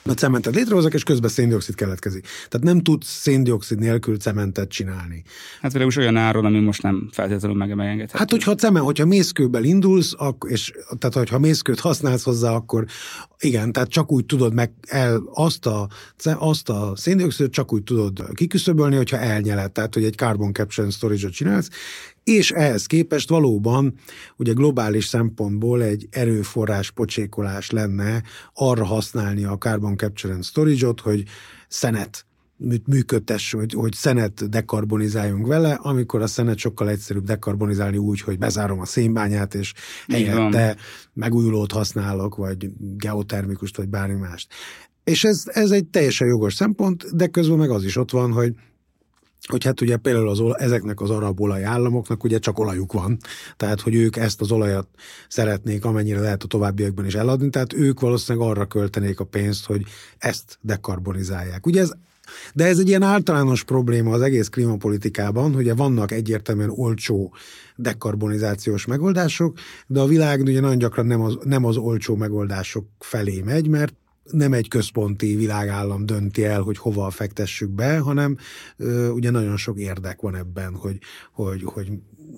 a 0.04 0.12
cementet 0.12 0.56
létrehozok, 0.56 0.94
és 0.94 1.04
közben 1.04 1.30
széndiokszid 1.30 1.76
keletkezik. 1.76 2.28
Tehát 2.50 2.66
nem 2.66 2.82
tudsz 2.82 3.08
széndiokszid 3.08 3.80
nélkül 3.80 4.18
cementet 4.18 4.70
csinálni. 4.70 5.24
Hát 5.62 5.76
is 5.76 5.96
olyan 5.96 6.18
áron, 6.18 6.46
ami 6.46 6.60
most 6.60 6.82
nem 6.82 7.10
feltétlenül 7.12 7.58
meg 7.58 7.76
megengedhető. 7.76 8.18
Hát, 8.18 8.32
hogyha 8.32 8.56
cement, 8.56 8.86
hogyha 8.86 9.06
mészkőből 9.06 9.64
indulsz, 9.64 10.14
akkor, 10.18 10.52
és 10.52 10.72
tehát, 10.98 11.16
hogyha 11.16 11.40
mészkőt 11.40 11.80
használsz 11.80 12.24
hozzá, 12.24 12.52
akkor 12.52 12.86
igen, 13.40 13.72
tehát 13.72 13.90
csak 13.90 14.12
úgy 14.12 14.26
tudod 14.26 14.54
meg 14.54 14.72
el 14.88 15.24
azt 15.34 15.66
a, 15.66 15.88
azt 16.24 16.70
a 16.70 16.94
széndiokszidot 16.96 17.52
csak 17.52 17.74
úgy 17.74 17.84
tudod 17.84 18.30
kiküszöbölni, 18.34 18.96
hogyha 18.96 19.18
elnyeled, 19.18 19.72
tehát, 19.72 19.94
hogy 19.94 20.04
egy 20.04 20.16
carbon 20.16 20.54
capture 20.54 20.90
storage-ot 20.90 21.34
csinálsz, 21.34 21.70
és 22.30 22.52
ehhez 22.52 22.86
képest 22.86 23.30
valóban 23.30 23.94
ugye 24.38 24.54
globális 24.54 25.06
szempontból 25.06 25.84
egy 25.84 26.08
erőforrás 26.10 26.92
pocsékolás 26.92 27.70
lenne 27.70 28.24
arra 28.54 28.86
használni 28.86 29.44
a 29.44 29.58
carbon 29.58 29.98
capture 29.98 30.34
and 30.34 30.44
storage-ot, 30.44 31.00
hogy 31.00 31.24
szenet 31.68 32.26
működtess, 32.86 33.54
hogy, 33.54 33.74
hogy 33.74 33.94
szenet 33.94 34.50
dekarbonizáljunk 34.50 35.48
vele, 35.48 35.74
amikor 35.74 36.22
a 36.22 36.28
szenet 36.28 36.58
sokkal 36.58 36.90
egyszerűbb 36.90 37.24
dekarbonizálni 37.24 37.98
úgy, 37.98 38.22
hogy 38.22 38.38
bezárom 38.38 38.80
a 38.80 38.86
szénbányát, 38.86 39.54
és 39.54 39.74
helyette 40.08 40.76
megújulót 41.14 41.72
használok, 41.72 42.36
vagy 42.36 42.70
geotermikust, 42.98 43.78
vagy 43.78 43.90
bármi 43.90 44.20
mást. 44.20 44.54
És 45.04 45.24
ez, 45.24 45.44
ez 45.46 45.72
egy 45.72 45.86
teljesen 45.86 46.28
jogos 46.28 46.54
szempont, 46.54 47.16
de 47.16 47.28
közben 47.28 47.58
meg 47.58 47.70
az 47.70 47.84
is 47.84 47.96
ott 47.96 48.12
van, 48.12 48.32
hogy 48.32 48.54
hogy 49.50 49.64
hát 49.64 49.82
ugye 49.82 49.98
például 49.98 50.30
az, 50.30 50.42
ezeknek 50.58 51.02
az 51.02 51.10
arab 51.10 51.42
olaj 51.42 51.64
államoknak 51.64 52.24
ugye 52.24 52.40
csak 52.40 52.60
olajuk 52.60 52.94
van, 52.94 53.18
tehát 53.58 53.82
hogy 53.82 53.96
ők 53.96 54.16
ezt 54.16 54.42
az 54.42 54.52
olajat 54.52 54.88
szeretnék 55.28 55.86
amennyire 55.86 56.20
lehet 56.20 56.44
a 56.44 56.48
továbbiakban 56.48 57.06
is 57.06 57.16
eladni, 57.16 57.50
tehát 57.50 57.74
ők 57.74 58.00
valószínűleg 58.00 58.50
arra 58.50 58.66
költenék 58.66 59.20
a 59.20 59.24
pénzt, 59.24 59.66
hogy 59.66 59.84
ezt 60.18 60.58
dekarbonizálják. 60.62 61.66
Ugye 61.66 61.82
ez 61.82 61.92
de 62.54 62.66
ez 62.66 62.80
egy 62.80 62.88
ilyen 62.88 63.02
általános 63.02 63.64
probléma 63.64 64.12
az 64.12 64.22
egész 64.22 64.48
klímapolitikában, 64.48 65.54
hogy 65.54 65.76
vannak 65.76 66.12
egyértelműen 66.12 66.72
olcsó 66.76 67.34
dekarbonizációs 67.76 68.86
megoldások, 68.86 69.58
de 69.88 70.00
a 70.00 70.06
világ 70.06 70.42
ugye 70.42 70.60
nagyon 70.60 70.78
gyakran 70.78 71.06
nem 71.06 71.22
az, 71.22 71.38
nem 71.44 71.66
az 71.66 71.78
olcsó 71.78 72.16
megoldások 72.16 72.86
felé 73.00 73.42
megy, 73.42 73.68
mert 73.68 73.94
nem 74.32 74.54
egy 74.54 74.68
központi 74.68 75.36
világállam 75.36 76.06
dönti 76.06 76.44
el, 76.46 76.62
hogy 76.62 76.78
hova 76.78 77.10
fektessük 77.10 77.70
be, 77.70 78.00
hanem 78.00 78.38
ö, 78.78 79.10
ugye 79.10 79.30
nagyon 79.30 79.58
sok 79.58 79.78
érdek 79.78 80.22
van 80.22 80.36
ebben, 80.36 80.76
hogy, 80.76 80.98
hogy, 81.32 81.64
hogy, 81.64 81.92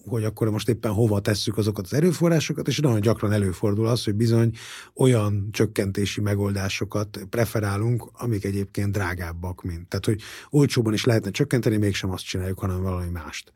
hogy 0.06 0.24
akkor 0.24 0.50
most 0.50 0.70
éppen 0.70 0.92
hova 0.92 1.20
tesszük 1.20 1.58
azokat 1.58 1.86
az 1.86 1.94
erőforrásokat, 1.94 2.68
és 2.68 2.80
nagyon 2.80 3.02
gyakran 3.02 3.32
előfordul 3.32 3.88
az, 3.88 4.04
hogy 4.04 4.16
bizony 4.16 4.52
olyan 4.96 5.48
csökkentési 5.52 6.22
megoldásokat 6.22 7.20
preferálunk, 7.30 8.10
amik 8.14 8.46
egyébként 8.46 8.92
drágábbak, 8.92 9.64
mint. 9.64 9.88
Tehát, 9.88 10.06
hogy 10.06 10.22
olcsóban 10.50 10.94
is 10.94 11.06
lehetne 11.06 11.32
csökkenteni, 11.32 11.78
mégsem 11.78 12.12
azt 12.12 12.26
csináljuk, 12.26 12.60
hanem 12.60 12.82
valami 12.82 13.10
mást 13.10 13.54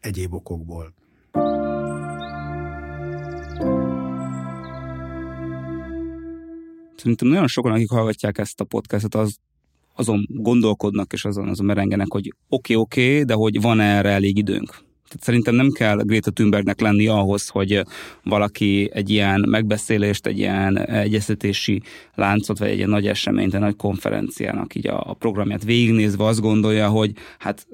egyéb 0.00 0.34
okokból. 0.34 0.94
Szerintem 6.98 7.28
nagyon 7.28 7.46
sokan, 7.46 7.72
akik 7.72 7.90
hallgatják 7.90 8.38
ezt 8.38 8.60
a 8.60 8.64
podcastot, 8.64 9.14
az 9.14 9.36
azon 9.94 10.26
gondolkodnak, 10.28 11.12
és 11.12 11.24
azon, 11.24 11.48
azon 11.48 11.66
merengenek, 11.66 12.06
hogy 12.10 12.34
oké, 12.48 12.74
okay, 12.74 12.84
oké, 12.84 13.12
okay, 13.12 13.24
de 13.24 13.34
hogy 13.34 13.60
van 13.60 13.80
erre 13.80 14.10
elég 14.10 14.36
időnk. 14.36 14.87
Tehát 15.08 15.24
szerintem 15.24 15.54
nem 15.54 15.70
kell 15.70 15.96
Greta 15.96 16.30
Thunbergnek 16.30 16.80
lenni 16.80 17.06
ahhoz, 17.06 17.48
hogy 17.48 17.82
valaki 18.22 18.90
egy 18.92 19.10
ilyen 19.10 19.44
megbeszélést, 19.48 20.26
egy 20.26 20.38
ilyen 20.38 20.78
egyeztetési 20.78 21.82
láncot, 22.14 22.58
vagy 22.58 22.68
egy 22.68 22.76
ilyen 22.76 22.88
nagy 22.88 23.06
eseményt, 23.06 23.54
egy 23.54 23.60
nagy 23.60 23.76
konferenciának 23.76 24.74
így 24.74 24.86
a, 24.86 25.10
a 25.10 25.14
programját 25.14 25.64
végignézve 25.64 26.24
azt 26.24 26.40
gondolja, 26.40 26.88
hogy 26.88 27.12
hát 27.38 27.66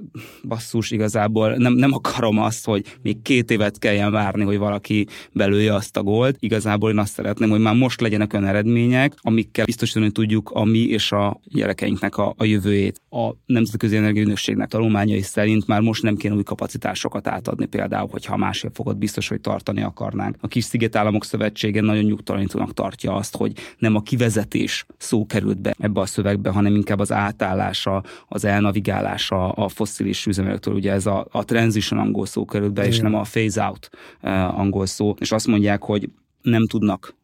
basszus 0.49 0.91
igazából 0.91 1.55
nem, 1.55 1.73
nem 1.73 1.93
akarom 1.93 2.39
azt, 2.39 2.65
hogy 2.65 2.85
még 3.03 3.23
két 3.23 3.51
évet 3.51 3.79
kelljen 3.79 4.13
várni, 4.13 4.45
hogy 4.45 4.59
valaki 4.59 5.07
belője 5.33 5.75
azt 5.75 5.97
a 5.97 6.03
gólt. 6.03 6.37
Igazából 6.39 6.91
én 6.91 6.99
azt 6.99 7.13
szeretném, 7.13 7.51
hogy 7.51 7.61
már 7.61 7.75
most 7.75 8.01
legyenek 8.01 8.33
olyan 8.33 8.47
eredmények, 8.47 9.15
amikkel 9.21 9.65
biztosítani 9.65 10.11
tudjuk 10.11 10.51
a 10.51 10.65
mi 10.65 10.79
és 10.79 11.13
a 11.13 11.41
gyerekeinknek 11.45 12.17
a, 12.17 12.35
a 12.37 12.45
jövőjét. 12.45 13.01
A 13.11 13.31
Nemzetközi 13.47 13.97
Energiaügynökségnek 13.97 14.69
tanulmányai 14.69 15.23
szerint 15.23 15.67
már 15.67 15.81
most 15.81 16.03
nem 16.03 16.17
kéne 16.17 16.35
új 16.35 16.43
kapacitásokat 16.43 17.24
adatokat 17.25 17.27
átadni 17.27 17.67
például, 17.67 18.09
hogyha 18.11 18.37
másfél 18.37 18.71
fokot 18.75 18.99
biztos, 18.99 19.29
hogy 19.29 19.41
tartani 19.41 19.83
akarnánk. 19.83 20.37
A 20.41 20.49
kis 20.49 20.65
szigetállamok 20.65 21.25
szövetsége 21.25 21.81
nagyon 21.81 22.05
nyugtalanítónak 22.05 22.73
tartja 22.75 23.15
azt, 23.15 23.37
hogy 23.37 23.53
nem 23.79 23.95
a 23.95 24.03
kivezetés 24.03 24.87
szó 24.99 25.27
került 25.27 25.61
be 25.61 25.75
ebbe 25.79 26.01
a 26.01 26.07
szövegbe, 26.07 26.51
hanem 26.51 26.75
inkább 26.75 26.99
az 26.99 27.13
átállása, 27.13 28.03
az 28.29 28.45
elnavigálása 28.45 29.53
a 29.53 29.69
fosszilis 29.69 30.27
üzemelőktől. 30.27 30.75
Ugye 30.75 30.93
ez 30.93 31.07
a, 31.07 31.27
a 31.31 31.45
transition 31.45 32.01
angol 32.01 32.27
szó 32.27 32.45
került 32.45 32.73
be, 32.73 32.81
Igen. 32.81 32.93
és 32.93 33.01
nem 33.01 33.15
a 33.15 33.23
phase 33.23 33.63
out 33.63 33.91
uh, 34.23 34.59
angol 34.59 34.87
szó. 34.87 35.15
És 35.19 35.33
azt 35.33 35.47
mondják, 35.47 35.83
hogy 35.83 36.09
nem 36.43 36.67
tudnak 36.67 37.15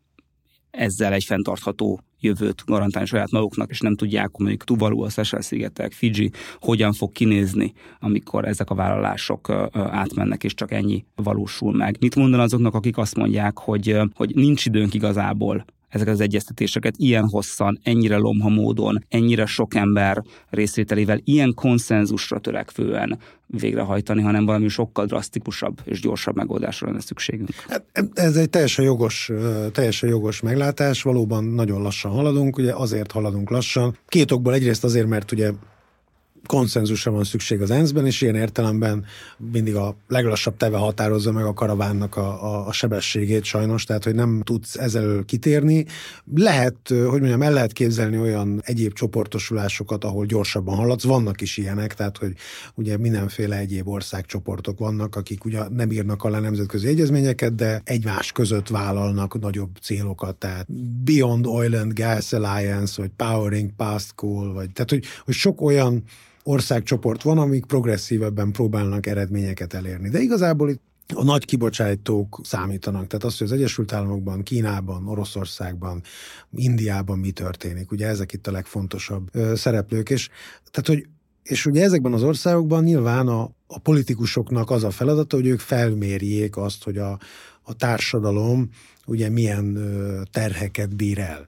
ezzel 0.71 1.13
egy 1.13 1.25
fenntartható 1.25 2.01
jövőt 2.21 2.63
garantálni 2.67 3.09
saját 3.09 3.31
maguknak, 3.31 3.71
és 3.71 3.81
nem 3.81 3.97
tudják, 3.97 4.37
mondjuk 4.37 4.65
Tuvalu, 4.65 5.03
a 5.03 5.09
Seychelles-szigetek, 5.09 5.93
Fiji, 5.93 6.31
hogyan 6.61 6.93
fog 6.93 7.13
kinézni, 7.13 7.73
amikor 8.01 8.45
ezek 8.45 8.71
a 8.71 8.75
vállalások 8.75 9.51
átmennek, 9.73 10.45
és 10.45 10.55
csak 10.55 10.73
ennyi 10.73 11.05
valósul 11.15 11.77
meg. 11.77 11.97
Mit 12.01 12.17
mondan 12.17 12.41
azoknak, 12.41 12.75
akik 12.75 12.99
azt 12.99 13.17
mondják, 13.17 13.59
hogy, 13.59 13.97
hogy 14.15 14.35
nincs 14.35 14.67
időnk 14.67 14.95
igazából 14.95 15.65
ezeket 15.91 16.15
az 16.15 16.21
egyeztetéseket 16.21 16.95
ilyen 16.97 17.29
hosszan, 17.29 17.81
ennyire 17.83 18.17
lomha 18.17 18.49
módon, 18.49 19.05
ennyire 19.09 19.47
sok 19.47 19.75
ember 19.75 20.23
részvételével, 20.51 21.21
ilyen 21.25 21.55
konszenzusra 21.55 22.39
törekvően 22.39 23.19
végrehajtani, 23.47 24.23
hanem 24.23 24.45
valami 24.45 24.69
sokkal 24.69 25.07
drasztikusabb 25.07 25.81
és 25.85 26.01
gyorsabb 26.01 26.37
megoldásra 26.37 26.87
lenne 26.87 27.01
szükségünk. 27.01 27.51
Hát, 27.69 27.85
ez 28.15 28.37
egy 28.37 28.51
teljesen 28.51 28.85
jogos, 28.85 29.31
teljesen 29.73 30.09
jogos 30.09 30.41
meglátás, 30.41 31.03
valóban 31.03 31.45
nagyon 31.45 31.83
lassan 31.83 32.11
haladunk, 32.11 32.57
ugye 32.57 32.73
azért 32.75 33.13
haladunk 33.13 33.51
lassan. 33.51 33.97
Két 34.07 34.31
okból 34.31 34.55
egyrészt 34.55 34.85
azért, 34.85 35.07
mert 35.07 35.33
ugye 35.33 35.51
konszenzusra 36.51 37.11
van 37.11 37.25
szükség 37.25 37.61
az 37.61 37.71
ENSZ-ben, 37.71 38.07
és 38.07 38.21
ilyen 38.21 38.35
értelemben 38.35 39.05
mindig 39.53 39.75
a 39.75 39.97
leglassabb 40.09 40.57
teve 40.57 40.77
határozza 40.77 41.33
meg 41.33 41.45
a 41.45 41.53
karavánnak 41.55 42.17
a, 42.17 42.45
a, 42.45 42.67
a 42.67 42.73
sebességét 42.73 43.45
sajnos, 43.45 43.85
tehát 43.85 44.05
hogy 44.05 44.15
nem 44.15 44.43
tudsz 44.45 44.77
ezzel 44.77 45.23
kitérni. 45.27 45.87
Lehet, 46.35 46.77
hogy 46.89 47.21
mondjam, 47.21 47.43
el 47.43 47.53
lehet 47.53 47.73
képzelni 47.73 48.19
olyan 48.19 48.61
egyéb 48.65 48.93
csoportosulásokat, 48.93 50.05
ahol 50.05 50.27
gyorsabban 50.27 50.77
haladsz, 50.77 51.05
vannak 51.05 51.41
is 51.41 51.57
ilyenek, 51.57 51.95
tehát 51.95 52.19
hogy 52.19 52.33
ugye 52.75 52.97
mindenféle 52.97 53.57
egyéb 53.57 53.89
országcsoportok 53.89 54.79
vannak, 54.79 55.17
akik 55.17 55.45
ugye 55.45 55.69
nem 55.69 55.91
írnak 55.91 56.25
alá 56.25 56.41
nemzetközi 56.41 56.87
egyezményeket, 56.87 57.55
de 57.55 57.81
egymás 57.85 58.33
között 58.33 58.69
vállalnak 58.69 59.41
nagyobb 59.41 59.71
célokat, 59.83 60.37
tehát 60.37 60.67
Beyond 61.05 61.47
Oil 61.47 61.77
and 61.77 61.93
Gas 61.93 62.33
Alliance, 62.33 63.03
vagy 63.03 63.11
Powering 63.17 63.71
Past 63.77 64.15
Coal, 64.15 64.53
vagy 64.53 64.71
tehát 64.71 64.91
hogy, 64.91 65.05
hogy 65.25 65.35
sok 65.35 65.61
olyan 65.61 66.05
országcsoport 66.51 67.23
van, 67.23 67.39
amik 67.39 67.65
progresszívebben 67.65 68.53
próbálnak 68.53 69.07
eredményeket 69.07 69.75
elérni. 69.75 70.09
De 70.09 70.21
igazából 70.21 70.71
itt 70.71 70.83
a 71.15 71.25
nagy 71.25 71.45
kibocsátók 71.45 72.41
számítanak. 72.43 73.07
Tehát 73.07 73.25
az, 73.25 73.39
hogy 73.39 73.47
az 73.47 73.53
Egyesült 73.53 73.93
Államokban, 73.93 74.43
Kínában, 74.43 75.09
Oroszországban, 75.09 76.03
Indiában 76.53 77.19
mi 77.19 77.31
történik. 77.31 77.91
Ugye 77.91 78.07
ezek 78.07 78.33
itt 78.33 78.47
a 78.47 78.51
legfontosabb 78.51 79.29
ö, 79.33 79.55
szereplők. 79.55 80.11
És, 80.11 80.29
tehát, 80.71 80.87
hogy, 80.87 81.09
és 81.43 81.67
ugye 81.67 81.83
ezekben 81.83 82.13
az 82.13 82.23
országokban 82.23 82.85
nyilván 82.85 83.29
a, 83.29 83.51
a 83.67 83.79
politikusoknak 83.79 84.71
az 84.71 84.85
a 84.85 84.91
feladata, 84.91 85.37
hogy 85.37 85.47
ők 85.47 85.61
felmérjék 85.61 86.57
azt, 86.57 86.85
hogy 86.85 86.99
a, 86.99 87.19
a 87.63 87.75
társadalom 87.75 88.69
ugye 89.07 89.29
milyen 89.29 89.79
terheket 90.31 90.97
bír 90.97 91.19
el. 91.19 91.47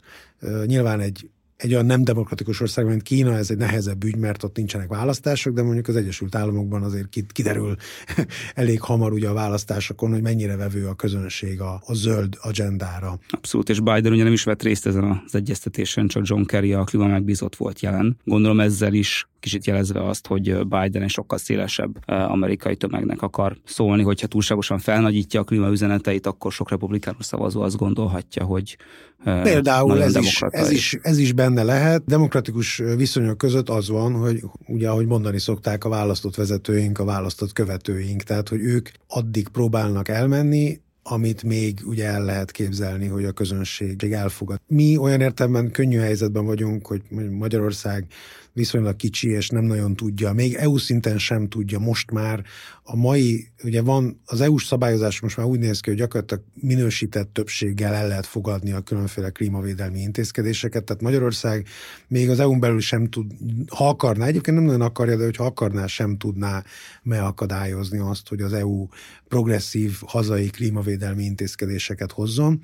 Nyilván 0.67 1.01
egy 1.01 1.31
egy 1.63 1.73
olyan 1.73 1.87
nem 1.87 2.05
demokratikus 2.05 2.61
ország, 2.61 2.87
mint 2.87 3.03
Kína, 3.03 3.37
ez 3.37 3.51
egy 3.51 3.57
nehezebb 3.57 4.05
ügy, 4.05 4.17
mert 4.17 4.43
ott 4.43 4.57
nincsenek 4.57 4.89
választások, 4.89 5.55
de 5.55 5.63
mondjuk 5.63 5.89
az 5.89 5.97
Egyesült 5.97 6.35
Államokban 6.35 6.83
azért 6.83 7.09
kiderül 7.33 7.77
elég 8.55 8.81
hamar 8.81 9.13
ugye 9.13 9.29
a 9.29 9.33
választásokon, 9.33 10.11
hogy 10.11 10.23
mennyire 10.23 10.57
vevő 10.57 10.87
a 10.87 10.95
közönség 10.95 11.61
a, 11.61 11.83
a 11.87 11.95
zöld 11.95 12.37
agendára. 12.41 13.19
Abszolút, 13.29 13.69
és 13.69 13.81
Biden 13.81 14.13
ugye 14.13 14.25
nem 14.25 14.33
is 14.33 14.45
vett 14.45 14.63
részt 14.63 14.87
ezen 14.87 15.23
az 15.27 15.35
egyeztetésen, 15.35 16.09
csak 16.09 16.27
John 16.27 16.43
Kerry 16.43 16.73
a 16.73 16.85
klíma 16.85 17.07
megbízott 17.07 17.57
volt 17.57 17.81
jelen. 17.81 18.17
Gondolom 18.25 18.61
ezzel 18.61 18.95
is 18.95 19.27
kicsit 19.43 19.67
jelezve 19.67 20.09
azt, 20.09 20.27
hogy 20.27 20.67
Biden 20.67 21.03
egy 21.03 21.11
sokkal 21.11 21.39
szélesebb 21.39 22.09
amerikai 22.09 22.77
tömegnek 22.77 23.23
akar 23.23 23.57
szólni, 23.65 24.03
hogyha 24.03 24.27
túlságosan 24.27 24.79
felnagyítja 24.79 25.41
a 25.41 25.45
klímaüzeneteit, 25.45 26.27
akkor 26.27 26.53
sok 26.53 26.71
republikánus 26.71 27.25
szavazó 27.25 27.61
azt 27.61 27.77
gondolhatja, 27.77 28.45
hogy 28.45 28.77
Például 29.25 30.03
ez 30.03 30.17
is, 30.17 30.43
ez, 30.43 30.71
is, 30.71 30.99
ez 31.03 31.19
is 31.19 31.33
benne 31.33 31.63
lehet. 31.63 32.05
Demokratikus 32.05 32.83
viszonyok 32.97 33.39
között 33.39 33.69
az 33.69 33.89
van, 33.89 34.13
hogy 34.13 34.43
ugye, 34.67 34.89
ahogy 34.89 35.07
mondani 35.07 35.39
szokták, 35.39 35.85
a 35.85 35.89
választott 35.89 36.35
vezetőink, 36.35 36.99
a 36.99 37.05
választott 37.05 37.53
követőink, 37.53 38.23
tehát, 38.23 38.49
hogy 38.49 38.61
ők 38.61 38.89
addig 39.09 39.49
próbálnak 39.49 40.09
elmenni, 40.09 40.81
amit 41.03 41.43
még 41.43 41.81
ugye 41.85 42.07
el 42.07 42.25
lehet 42.25 42.51
képzelni, 42.51 43.07
hogy 43.07 43.25
a 43.25 43.33
közönség 43.33 44.13
elfogad. 44.13 44.61
Mi 44.67 44.97
olyan 44.97 45.21
értelemben 45.21 45.71
könnyű 45.71 45.99
helyzetben 45.99 46.45
vagyunk, 46.45 46.87
hogy 46.87 47.03
Magyarország 47.31 48.07
viszonylag 48.53 48.97
kicsi, 48.97 49.29
és 49.29 49.49
nem 49.49 49.65
nagyon 49.65 49.97
tudja, 49.97 50.33
még 50.33 50.55
EU 50.55 50.77
szinten 50.77 51.19
sem 51.19 51.49
tudja. 51.49 51.79
Most 51.79 52.11
már 52.11 52.45
a 52.83 52.97
mai, 52.97 53.49
ugye 53.65 53.83
van, 53.83 54.21
az 54.25 54.41
EU-s 54.41 54.65
szabályozás 54.65 55.21
most 55.21 55.37
már 55.37 55.47
úgy 55.47 55.59
néz 55.59 55.81
ki, 55.81 55.89
hogy 55.89 55.99
gyakorlatilag 55.99 56.45
minősített 56.55 57.33
többséggel 57.33 57.95
el 57.95 58.09
lehet 58.09 58.27
fogadni 58.27 58.73
a 58.73 58.81
különféle 58.81 59.31
klímavédelmi 59.31 60.01
intézkedéseket, 60.01 60.85
tehát 60.85 61.03
Magyarország 61.03 61.67
még 62.09 62.31
az 62.31 62.41
EU-n 62.41 62.61
belül 62.61 62.81
sem 62.81 63.09
tud, 63.09 63.33
ha 63.69 63.89
akarná, 63.89 64.27
egyébként 64.27 64.57
nem 64.57 64.67
nagyon 64.67 64.81
akarja, 64.81 65.17
de 65.17 65.25
hogyha 65.25 65.45
akarná, 65.45 65.87
sem 65.87 66.17
tudná 66.17 66.65
megakadályozni 67.03 67.99
azt, 67.99 68.29
hogy 68.29 68.41
az 68.41 68.53
EU 68.53 68.87
progresszív 69.29 69.99
hazai 70.07 70.47
klímavédelmi 70.47 71.25
intézkedéseket 71.25 72.13
hozzon 72.13 72.61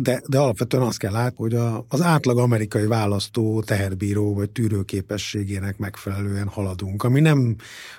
de, 0.00 0.22
de 0.26 0.38
alapvetően 0.38 0.82
azt 0.82 0.98
kell 0.98 1.12
látni, 1.12 1.36
hogy 1.36 1.54
a, 1.54 1.84
az 1.88 2.02
átlag 2.02 2.38
amerikai 2.38 2.86
választó 2.86 3.62
teherbíró 3.62 4.34
vagy 4.34 4.50
tűrőképességének 4.50 5.78
megfelelően 5.78 6.48
haladunk, 6.48 7.02
ami 7.02 7.20
nem, 7.20 7.44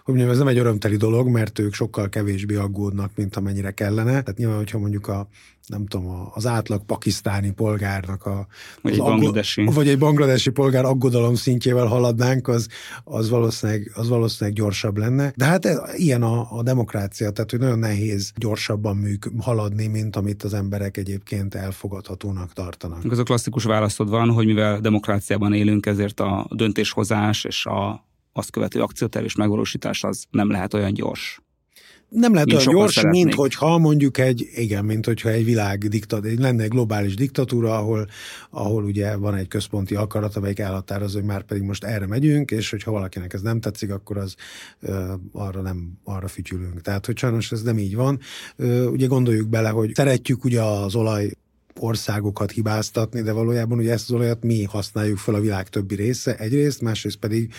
hogy 0.03 0.13
mondjam, 0.13 0.29
ez 0.29 0.37
nem 0.37 0.47
egy 0.47 0.57
örömteli 0.57 0.95
dolog, 0.95 1.27
mert 1.27 1.59
ők 1.59 1.73
sokkal 1.73 2.09
kevésbé 2.09 2.55
aggódnak, 2.55 3.11
mint 3.15 3.35
amennyire 3.35 3.71
kellene. 3.71 4.11
Tehát 4.11 4.37
nyilván, 4.37 4.57
hogyha 4.57 4.79
mondjuk 4.79 5.07
a 5.07 5.27
nem 5.67 5.85
tudom, 5.85 6.29
az 6.33 6.45
átlag 6.45 6.85
pakisztáni 6.85 7.51
polgárnak 7.51 8.25
a... 8.25 8.47
Vagy 8.81 8.91
egy 8.91 8.99
bangladesi. 8.99 9.63
Vagy 9.63 9.87
egy 9.87 9.97
bangladesi 9.97 10.49
polgár 10.49 10.85
aggodalom 10.85 11.35
szintjével 11.35 11.85
haladnánk, 11.85 12.47
az, 12.47 12.67
az, 13.03 13.29
valószínűleg, 13.29 13.91
az 13.95 14.09
valószínűleg 14.09 14.59
gyorsabb 14.59 14.97
lenne. 14.97 15.33
De 15.35 15.45
hát 15.45 15.65
ez, 15.65 15.79
ilyen 15.95 16.23
a, 16.23 16.57
a 16.57 16.63
demokrácia, 16.63 17.31
tehát 17.31 17.51
hogy 17.51 17.59
nagyon 17.59 17.79
nehéz 17.79 18.31
gyorsabban 18.35 18.97
műk, 18.97 19.31
haladni, 19.39 19.87
mint 19.87 20.15
amit 20.15 20.43
az 20.43 20.53
emberek 20.53 20.97
egyébként 20.97 21.55
elfogadhatónak 21.55 22.53
tartanak. 22.53 23.11
Ez 23.11 23.17
a 23.17 23.23
klasszikus 23.23 23.63
válaszod 23.63 24.09
van, 24.09 24.29
hogy 24.29 24.45
mivel 24.45 24.79
demokráciában 24.79 25.53
élünk, 25.53 25.85
ezért 25.85 26.19
a 26.19 26.47
döntéshozás 26.49 27.43
és 27.43 27.65
a 27.65 28.05
azt 28.33 28.51
követő 28.51 28.81
akcióterv 28.81 29.25
és 29.25 29.35
megvalósítás 29.35 30.03
az 30.03 30.25
nem 30.29 30.51
lehet 30.51 30.73
olyan 30.73 30.93
gyors 30.93 31.42
nem 32.13 32.33
lehet 32.33 32.53
olyan 32.53 32.63
gyors, 32.65 32.93
szeretnék. 32.93 33.23
mint 33.23 33.35
hogyha 33.35 33.77
mondjuk 33.77 34.17
egy, 34.17 34.49
igen, 34.55 34.85
mint 34.85 35.05
hogyha 35.05 35.29
egy 35.29 35.45
világ 35.45 35.87
diktat, 35.87 36.27
lenne 36.37 36.63
egy 36.63 36.69
globális 36.69 37.15
diktatúra, 37.15 37.77
ahol, 37.77 38.07
ahol 38.49 38.83
ugye 38.83 39.15
van 39.15 39.35
egy 39.35 39.47
központi 39.47 39.95
akarat, 39.95 40.35
amelyik 40.35 40.59
elhatározza, 40.59 41.17
hogy 41.17 41.27
már 41.27 41.43
pedig 41.43 41.63
most 41.63 41.83
erre 41.83 42.07
megyünk, 42.07 42.51
és 42.51 42.69
hogyha 42.69 42.91
valakinek 42.91 43.33
ez 43.33 43.41
nem 43.41 43.59
tetszik, 43.59 43.91
akkor 43.91 44.17
az 44.17 44.35
uh, 44.81 45.11
arra 45.31 45.61
nem, 45.61 45.91
arra 46.03 46.27
fütyülünk. 46.27 46.81
Tehát, 46.81 47.05
hogy 47.05 47.17
sajnos 47.17 47.51
ez 47.51 47.61
nem 47.61 47.77
így 47.77 47.95
van. 47.95 48.19
Uh, 48.57 48.91
ugye 48.91 49.05
gondoljuk 49.05 49.49
bele, 49.49 49.69
hogy 49.69 49.91
szeretjük 49.93 50.43
ugye 50.43 50.61
az 50.61 50.95
olaj 50.95 51.29
országokat 51.79 52.51
hibáztatni, 52.51 53.21
de 53.21 53.31
valójában 53.31 53.77
ugye 53.77 53.91
ezt 53.91 54.09
az 54.09 54.15
olajat 54.15 54.43
mi 54.43 54.63
használjuk 54.63 55.17
fel 55.17 55.33
a 55.33 55.39
világ 55.39 55.69
többi 55.69 55.95
része 55.95 56.35
egyrészt, 56.35 56.81
másrészt 56.81 57.17
pedig 57.17 57.53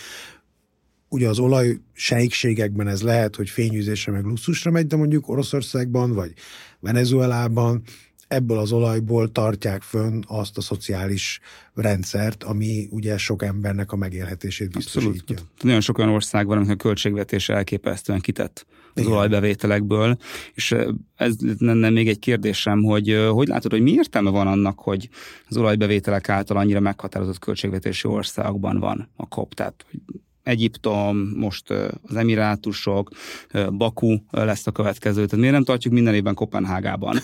Ugye 1.15 1.29
az 1.29 1.39
olaj 1.39 1.81
sejkségekben 1.93 2.89
ez 2.89 3.03
lehet, 3.03 3.37
hogy 3.37 3.51
fényűzésre 3.51 4.13
meg 4.13 4.25
luxusra 4.25 4.71
megy, 4.71 4.87
de 4.87 4.97
mondjuk 4.97 5.29
Oroszországban 5.29 6.13
vagy 6.13 6.33
Venezuelában 6.81 7.83
ebből 8.29 8.59
az 8.59 8.73
olajból 8.73 9.33
tartják 9.33 9.83
fönn 9.83 10.23
azt 10.27 10.59
a 10.59 10.61
szociális 10.61 11.41
rendszert, 11.75 12.45
ami 12.45 12.89
ugye 12.91 13.19
sok 13.19 13.43
embernek 13.43 13.93
a 13.93 13.97
megélhetését 13.97 14.71
biztosítja. 14.71 15.37
Abszolút. 15.37 15.63
Nagyon 15.63 15.81
sok 15.81 15.99
olyan 15.99 16.11
ország 16.11 16.47
van, 16.47 16.57
amikor 16.57 16.75
a 16.75 16.77
költségvetés 16.77 17.49
elképesztően 17.49 18.21
kitett 18.21 18.67
az 18.95 19.03
Igen. 19.03 19.13
olajbevételekből, 19.13 20.17
és 20.55 20.75
ez 21.15 21.35
lenne 21.59 21.91
még 21.91 22.09
egy 22.09 22.19
kérdésem, 22.19 22.83
hogy 22.83 23.27
hogy 23.31 23.49
látod, 23.49 23.71
hogy 23.71 23.83
mi 23.83 23.93
értelme 23.93 24.31
van 24.31 24.47
annak, 24.47 24.79
hogy 24.79 25.09
az 25.49 25.57
olajbevételek 25.57 26.29
által 26.29 26.57
annyira 26.57 26.81
meghatározott 26.81 27.39
költségvetési 27.39 28.09
országokban 28.09 28.79
van 28.79 29.09
a 29.17 29.29
kop, 29.29 29.55
tehát 29.55 29.87
Egyiptom, 30.45 31.33
most 31.37 31.71
az 32.03 32.17
Emirátusok, 32.17 33.11
Baku 33.77 34.17
lesz 34.31 34.67
a 34.67 34.71
következő. 34.71 35.15
Tehát 35.15 35.37
miért 35.37 35.53
nem 35.53 35.65
tartjuk 35.65 35.93
minden 35.93 36.15
évben 36.15 36.35
Kopenhágában? 36.35 37.19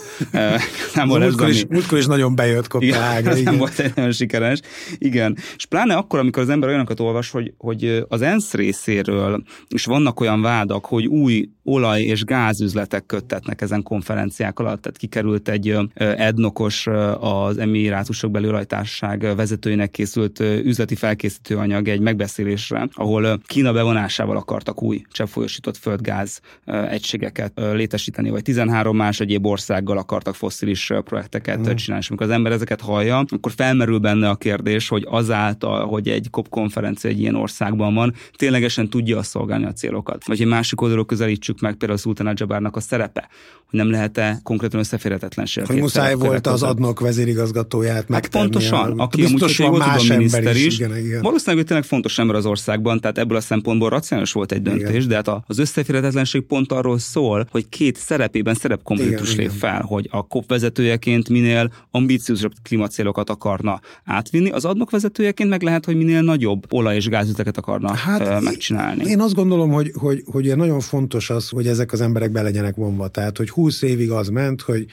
nem 0.94 1.08
volt 1.08 1.22
múltkor, 1.22 1.48
is, 1.48 1.66
múltkor 1.68 1.98
is 1.98 2.06
nagyon 2.06 2.34
bejött 2.34 2.68
Kopenhága. 2.68 3.30
Igen, 3.30 3.42
nem 3.50 3.56
volt 3.56 3.78
egy 3.78 3.92
nagyon 3.94 4.12
sikeres. 4.12 4.60
Igen. 4.98 5.36
És 5.56 5.66
pláne 5.66 5.94
akkor, 5.94 6.18
amikor 6.18 6.42
az 6.42 6.48
ember 6.48 6.68
olyanokat 6.68 7.00
olvas, 7.00 7.30
hogy, 7.30 7.54
hogy 7.56 8.04
az 8.08 8.22
ENSZ 8.22 8.54
részéről 8.54 9.42
is 9.68 9.84
vannak 9.84 10.20
olyan 10.20 10.42
vádak, 10.42 10.84
hogy 10.84 11.06
új 11.06 11.48
olaj- 11.64 12.02
és 12.02 12.24
gázüzletek 12.24 13.06
köttetnek 13.06 13.60
ezen 13.60 13.82
konferenciák 13.82 14.58
alatt. 14.58 14.82
Tehát 14.82 14.98
kikerült 14.98 15.48
egy 15.48 15.76
Ednokos, 15.94 16.86
az 17.20 17.58
Emirátusok 17.58 18.30
belülajtárság 18.30 19.36
vezetőinek 19.36 19.90
készült 19.90 20.40
üzleti 20.40 20.94
felkészítő 20.94 21.56
anyag 21.56 21.88
egy 21.88 22.00
megbeszélésre, 22.00 22.88
ahol 22.92 23.09
Kína 23.46 23.72
bevonásával 23.72 24.36
akartak 24.36 24.82
új 24.82 25.02
cseppfolyósított 25.12 25.76
földgáz 25.76 26.40
egységeket 26.64 27.52
létesíteni, 27.54 28.30
vagy 28.30 28.42
13 28.42 28.96
más 28.96 29.20
egyéb 29.20 29.46
országgal 29.46 29.98
akartak 29.98 30.34
fosszilis 30.34 30.90
projekteket 31.04 31.58
mm. 31.58 31.74
csinálni. 31.74 32.02
És 32.02 32.08
amikor 32.08 32.26
az 32.26 32.32
ember 32.32 32.52
ezeket 32.52 32.80
hallja, 32.80 33.24
akkor 33.28 33.52
felmerül 33.52 33.98
benne 33.98 34.28
a 34.28 34.34
kérdés, 34.36 34.88
hogy 34.88 35.06
azáltal, 35.10 35.86
hogy 35.86 36.08
egy 36.08 36.28
COP 36.30 36.48
konferencia 36.48 37.10
egy 37.10 37.20
ilyen 37.20 37.34
országban 37.34 37.94
van, 37.94 38.14
ténylegesen 38.36 38.88
tudja 38.88 39.22
szolgálni 39.22 39.64
a 39.64 39.72
célokat. 39.72 40.26
Vagy 40.26 40.40
egy 40.40 40.46
másik 40.46 40.80
oldalról 40.80 41.06
közelítsük 41.06 41.60
meg 41.60 41.74
például 41.74 41.98
Sultan 41.98 42.32
Jabárnak 42.36 42.76
a 42.76 42.80
szerepe, 42.80 43.28
hogy 43.70 43.78
nem 43.78 43.90
lehet-e 43.90 44.40
konkrétan 44.42 44.80
összeférhetetlenség. 44.80 45.66
Hogy 45.66 45.76
muszáj 45.76 46.14
volt 46.14 46.46
az 46.46 46.62
adnok 46.62 47.00
vezérigazgatóját 47.00 48.06
hát 48.12 48.28
pontosan, 48.28 48.98
aki 48.98 49.20
biztos 49.22 49.58
van 49.58 49.78
más 49.78 50.10
ember 50.10 50.56
is. 50.56 50.66
is. 50.66 50.78
Igen, 50.78 50.96
igen. 50.96 51.22
Valószínűleg 51.22 51.66
tényleg 51.66 51.84
fontos 51.84 52.18
ember 52.18 52.36
az 52.36 52.46
országban, 52.46 52.99
tehát 53.00 53.18
ebből 53.18 53.36
a 53.36 53.40
szempontból 53.40 53.88
racionális 53.88 54.32
volt 54.32 54.52
egy 54.52 54.62
döntés, 54.62 55.04
igen. 55.04 55.08
de 55.08 55.14
hát 55.14 55.42
az 55.46 55.58
összeférhetetlenség 55.58 56.42
pont 56.42 56.72
arról 56.72 56.98
szól, 56.98 57.46
hogy 57.50 57.68
két 57.68 57.96
szerepében 57.96 58.54
szerepkonfliktus 58.54 59.36
lép 59.36 59.50
fel, 59.50 59.82
hogy 59.82 60.08
a 60.10 60.26
COP 60.26 60.48
vezetőjeként 60.48 61.28
minél 61.28 61.72
ambiciózusabb 61.90 62.52
klímacélokat 62.62 63.30
akarna 63.30 63.80
átvinni, 64.04 64.50
az 64.50 64.64
adnok 64.64 64.90
vezetőjeként 64.90 65.48
meg 65.50 65.62
lehet, 65.62 65.84
hogy 65.84 65.96
minél 65.96 66.22
nagyobb 66.22 66.72
olaj- 66.72 66.96
és 66.96 67.08
gázüzleteket 67.08 67.56
akarna 67.56 67.94
hát, 67.94 68.40
megcsinálni. 68.40 69.04
Én 69.04 69.20
azt 69.20 69.34
gondolom, 69.34 69.70
hogy, 69.70 69.92
hogy, 69.94 70.22
hogy 70.26 70.56
nagyon 70.56 70.80
fontos 70.80 71.30
az, 71.30 71.48
hogy 71.48 71.66
ezek 71.66 71.92
az 71.92 72.00
emberek 72.00 72.30
be 72.30 72.42
legyenek 72.42 72.74
vonva. 72.74 73.08
Tehát, 73.08 73.36
hogy 73.36 73.50
20 73.50 73.82
évig 73.82 74.10
az 74.10 74.28
ment, 74.28 74.60
hogy 74.60 74.86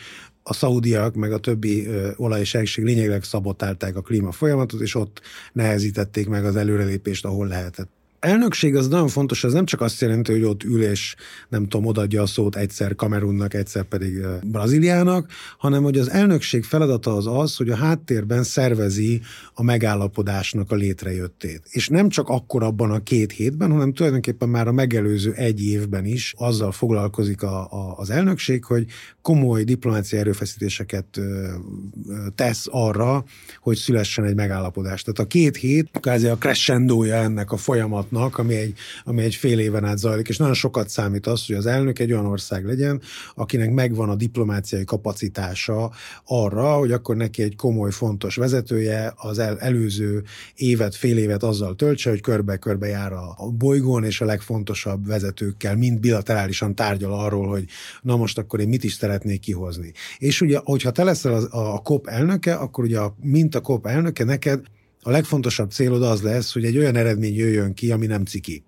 a 0.43 0.53
szaudiak 0.53 1.15
meg 1.15 1.31
a 1.31 1.37
többi 1.37 1.87
olaj 2.15 2.39
és 2.39 2.77
lényegileg 2.77 3.23
szabotálták 3.23 3.95
a 3.95 4.01
klíma 4.01 4.31
folyamatot, 4.31 4.81
és 4.81 4.95
ott 4.95 5.21
nehezítették 5.53 6.27
meg 6.27 6.45
az 6.45 6.55
előrelépést, 6.55 7.25
ahol 7.25 7.47
lehetett 7.47 7.89
elnökség 8.19 8.75
az 8.75 8.87
nagyon 8.87 9.07
fontos, 9.07 9.43
ez 9.43 9.53
nem 9.53 9.65
csak 9.65 9.81
azt 9.81 10.01
jelenti, 10.01 10.31
hogy 10.31 10.43
ott 10.43 10.63
ül 10.63 10.83
és 10.83 11.15
nem 11.49 11.67
tudom, 11.67 11.85
odadja 11.85 12.21
a 12.21 12.25
szót 12.25 12.55
egyszer 12.55 12.95
Kamerunnak, 12.95 13.53
egyszer 13.53 13.83
pedig 13.83 14.25
Brazíliának, 14.43 15.31
hanem 15.57 15.83
hogy 15.83 15.97
az 15.97 16.09
elnökség 16.09 16.63
feladata 16.63 17.15
az 17.15 17.27
az, 17.27 17.55
hogy 17.55 17.69
a 17.69 17.75
háttérben 17.75 18.43
szervezi 18.43 19.21
a 19.53 19.63
megállapodásnak 19.63 20.71
a 20.71 20.75
létrejöttét. 20.75 21.61
És 21.69 21.87
nem 21.87 22.09
csak 22.09 22.29
akkor 22.29 22.63
abban 22.63 22.91
a 22.91 23.03
két 23.03 23.31
hétben, 23.31 23.71
hanem 23.71 23.93
tulajdonképpen 23.93 24.49
már 24.49 24.67
a 24.67 24.71
megelőző 24.71 25.31
egy 25.33 25.63
évben 25.63 26.05
is 26.05 26.33
azzal 26.37 26.71
foglalkozik 26.71 27.43
a, 27.43 27.71
a, 27.71 27.93
az 27.97 28.09
elnökség, 28.09 28.63
hogy 28.63 28.85
komoly 29.21 29.63
diplomáciai 29.63 30.21
erőfeszítéseket 30.21 31.17
ö, 31.17 31.21
ö, 31.21 32.27
tesz 32.35 32.65
arra, 32.69 33.23
hogy 33.59 33.77
szülessen 33.77 34.25
egy 34.25 34.35
megállapodás. 34.35 35.01
Tehát 35.01 35.19
a 35.19 35.27
két 35.27 35.55
hét, 35.55 35.89
kvázi 35.91 36.27
a 36.27 36.37
crescendója 36.37 37.15
ennek 37.15 37.51
a 37.51 37.57
folyamat 37.57 38.06
folyamatnak, 38.07 38.37
ami 38.37 38.55
egy, 38.55 38.73
ami 39.03 39.23
egy 39.23 39.35
fél 39.35 39.59
éven 39.59 39.85
át 39.85 39.97
zajlik, 39.97 40.27
és 40.27 40.37
nagyon 40.37 40.53
sokat 40.53 40.89
számít 40.89 41.27
az, 41.27 41.45
hogy 41.45 41.55
az 41.55 41.65
elnök 41.65 41.99
egy 41.99 42.11
olyan 42.11 42.25
ország 42.25 42.65
legyen, 42.65 43.01
akinek 43.35 43.71
megvan 43.71 44.09
a 44.09 44.15
diplomáciai 44.15 44.83
kapacitása 44.83 45.91
arra, 46.25 46.73
hogy 46.73 46.91
akkor 46.91 47.15
neki 47.15 47.43
egy 47.43 47.55
komoly, 47.55 47.91
fontos 47.91 48.35
vezetője 48.35 49.13
az 49.15 49.39
el, 49.39 49.59
előző 49.59 50.23
évet, 50.55 50.95
fél 50.95 51.17
évet 51.17 51.43
azzal 51.43 51.75
töltse, 51.75 52.09
hogy 52.09 52.21
körbe-körbe 52.21 52.87
jár 52.87 53.13
a, 53.13 53.33
a 53.37 53.49
bolygón, 53.49 54.03
és 54.03 54.21
a 54.21 54.25
legfontosabb 54.25 55.07
vezetőkkel 55.07 55.75
mind 55.75 55.99
bilaterálisan 55.99 56.75
tárgyal 56.75 57.13
arról, 57.13 57.47
hogy 57.47 57.65
na 58.01 58.15
most 58.15 58.37
akkor 58.37 58.59
én 58.59 58.67
mit 58.67 58.83
is 58.83 58.93
szeretnék 58.93 59.39
kihozni. 59.39 59.91
És 60.17 60.41
ugye, 60.41 60.59
hogyha 60.63 60.91
te 60.91 61.03
leszel 61.03 61.33
a, 61.33 61.73
a 61.73 61.79
COP 61.79 62.07
elnöke, 62.07 62.55
akkor 62.55 62.83
ugye 62.83 62.99
mint 63.21 63.55
a 63.55 63.61
COP 63.61 63.85
elnöke, 63.85 64.23
neked 64.23 64.59
a 65.01 65.11
legfontosabb 65.11 65.71
célod 65.71 66.03
az 66.03 66.21
lesz, 66.21 66.53
hogy 66.53 66.65
egy 66.65 66.77
olyan 66.77 66.95
eredmény 66.95 67.35
jöjjön 67.35 67.73
ki, 67.73 67.91
ami 67.91 68.05
nem 68.05 68.25
ciki. 68.25 68.63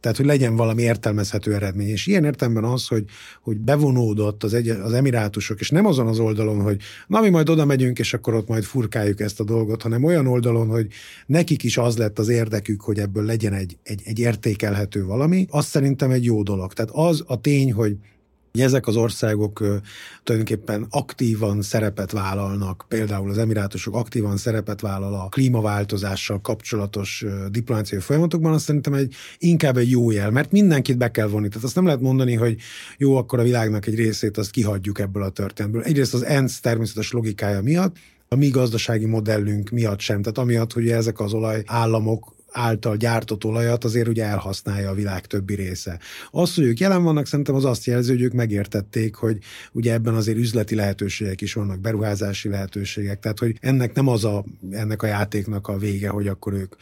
Tehát, 0.00 0.16
hogy 0.16 0.26
legyen 0.26 0.56
valami 0.56 0.82
értelmezhető 0.82 1.54
eredmény. 1.54 1.88
És 1.88 2.06
ilyen 2.06 2.24
értelemben 2.24 2.64
az, 2.64 2.86
hogy, 2.86 3.04
hogy 3.42 3.56
bevonódott 3.56 4.44
az, 4.44 4.54
egy, 4.54 4.68
az 4.68 4.92
emirátusok, 4.92 5.60
és 5.60 5.70
nem 5.70 5.86
azon 5.86 6.06
az 6.06 6.18
oldalon, 6.18 6.60
hogy 6.60 6.80
na 7.06 7.20
mi 7.20 7.28
majd 7.28 7.48
oda 7.48 7.64
megyünk, 7.64 7.98
és 7.98 8.14
akkor 8.14 8.34
ott 8.34 8.48
majd 8.48 8.64
furkáljuk 8.64 9.20
ezt 9.20 9.40
a 9.40 9.44
dolgot, 9.44 9.82
hanem 9.82 10.04
olyan 10.04 10.26
oldalon, 10.26 10.68
hogy 10.68 10.86
nekik 11.26 11.62
is 11.62 11.78
az 11.78 11.96
lett 11.96 12.18
az 12.18 12.28
érdekük, 12.28 12.80
hogy 12.80 12.98
ebből 12.98 13.24
legyen 13.24 13.52
egy, 13.52 13.76
egy, 13.82 14.00
egy 14.04 14.18
értékelhető 14.18 15.04
valami, 15.04 15.46
az 15.50 15.66
szerintem 15.66 16.10
egy 16.10 16.24
jó 16.24 16.42
dolog. 16.42 16.72
Tehát 16.72 16.90
az 16.94 17.24
a 17.26 17.40
tény, 17.40 17.72
hogy 17.72 17.96
Ezek 18.52 18.86
az 18.86 18.96
országok 18.96 19.64
tulajdonképpen 20.22 20.86
aktívan 20.90 21.62
szerepet 21.62 22.10
vállalnak, 22.10 22.84
például 22.88 23.30
az 23.30 23.38
emirátusok 23.38 23.94
aktívan 23.94 24.36
szerepet 24.36 24.80
vállal 24.80 25.14
a 25.14 25.28
klímaváltozással 25.28 26.40
kapcsolatos 26.40 27.24
diplomáciai 27.50 28.00
folyamatokban, 28.00 28.52
azt 28.52 28.64
szerintem 28.64 28.94
egy, 28.94 29.14
inkább 29.38 29.76
egy 29.76 29.90
jó 29.90 30.10
jel, 30.10 30.30
mert 30.30 30.52
mindenkit 30.52 30.98
be 30.98 31.10
kell 31.10 31.26
vonni. 31.26 31.48
Tehát 31.48 31.64
azt 31.64 31.74
nem 31.74 31.84
lehet 31.84 32.00
mondani, 32.00 32.34
hogy 32.34 32.56
jó, 32.98 33.16
akkor 33.16 33.38
a 33.38 33.42
világnak 33.42 33.86
egy 33.86 33.94
részét 33.94 34.38
azt 34.38 34.50
kihagyjuk 34.50 34.98
ebből 34.98 35.22
a 35.22 35.30
történetből. 35.30 35.82
Egyrészt 35.82 36.14
az 36.14 36.24
ENSZ 36.24 36.60
természetes 36.60 37.12
logikája 37.12 37.62
miatt, 37.62 37.96
a 38.28 38.36
mi 38.36 38.48
gazdasági 38.48 39.06
modellünk 39.06 39.70
miatt 39.70 40.00
sem. 40.00 40.22
Tehát 40.22 40.38
amiatt, 40.38 40.72
hogy 40.72 40.88
ezek 40.88 41.20
az 41.20 41.32
olaj 41.32 41.62
államok 41.66 42.34
által 42.52 42.96
gyártott 42.96 43.44
olajat 43.44 43.84
azért 43.84 44.08
ugye 44.08 44.24
elhasználja 44.24 44.90
a 44.90 44.94
világ 44.94 45.26
többi 45.26 45.54
része. 45.54 45.98
Az, 46.30 46.54
hogy 46.54 46.64
ők 46.64 46.80
jelen 46.80 47.02
vannak, 47.02 47.26
szerintem 47.26 47.54
az 47.54 47.64
azt 47.64 47.84
jelzi, 47.84 48.10
hogy 48.10 48.22
ők 48.22 48.32
megértették, 48.32 49.14
hogy 49.14 49.38
ugye 49.72 49.92
ebben 49.92 50.14
azért 50.14 50.38
üzleti 50.38 50.74
lehetőségek 50.74 51.40
is 51.40 51.52
vannak, 51.52 51.80
beruházási 51.80 52.48
lehetőségek, 52.48 53.20
tehát 53.20 53.38
hogy 53.38 53.56
ennek 53.60 53.94
nem 53.94 54.08
az 54.08 54.24
a, 54.24 54.44
ennek 54.70 55.02
a 55.02 55.06
játéknak 55.06 55.68
a 55.68 55.78
vége, 55.78 56.08
hogy 56.08 56.28
akkor 56.28 56.52
ők 56.52 56.74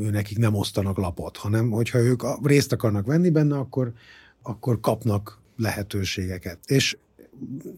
ő 0.00 0.10
nekik 0.10 0.38
nem 0.38 0.54
osztanak 0.54 0.96
lapot, 0.96 1.36
hanem 1.36 1.70
hogyha 1.70 1.98
ők 1.98 2.22
részt 2.42 2.72
akarnak 2.72 3.06
venni 3.06 3.30
benne, 3.30 3.56
akkor, 3.56 3.92
akkor 4.42 4.80
kapnak 4.80 5.38
lehetőségeket. 5.56 6.58
És 6.66 6.96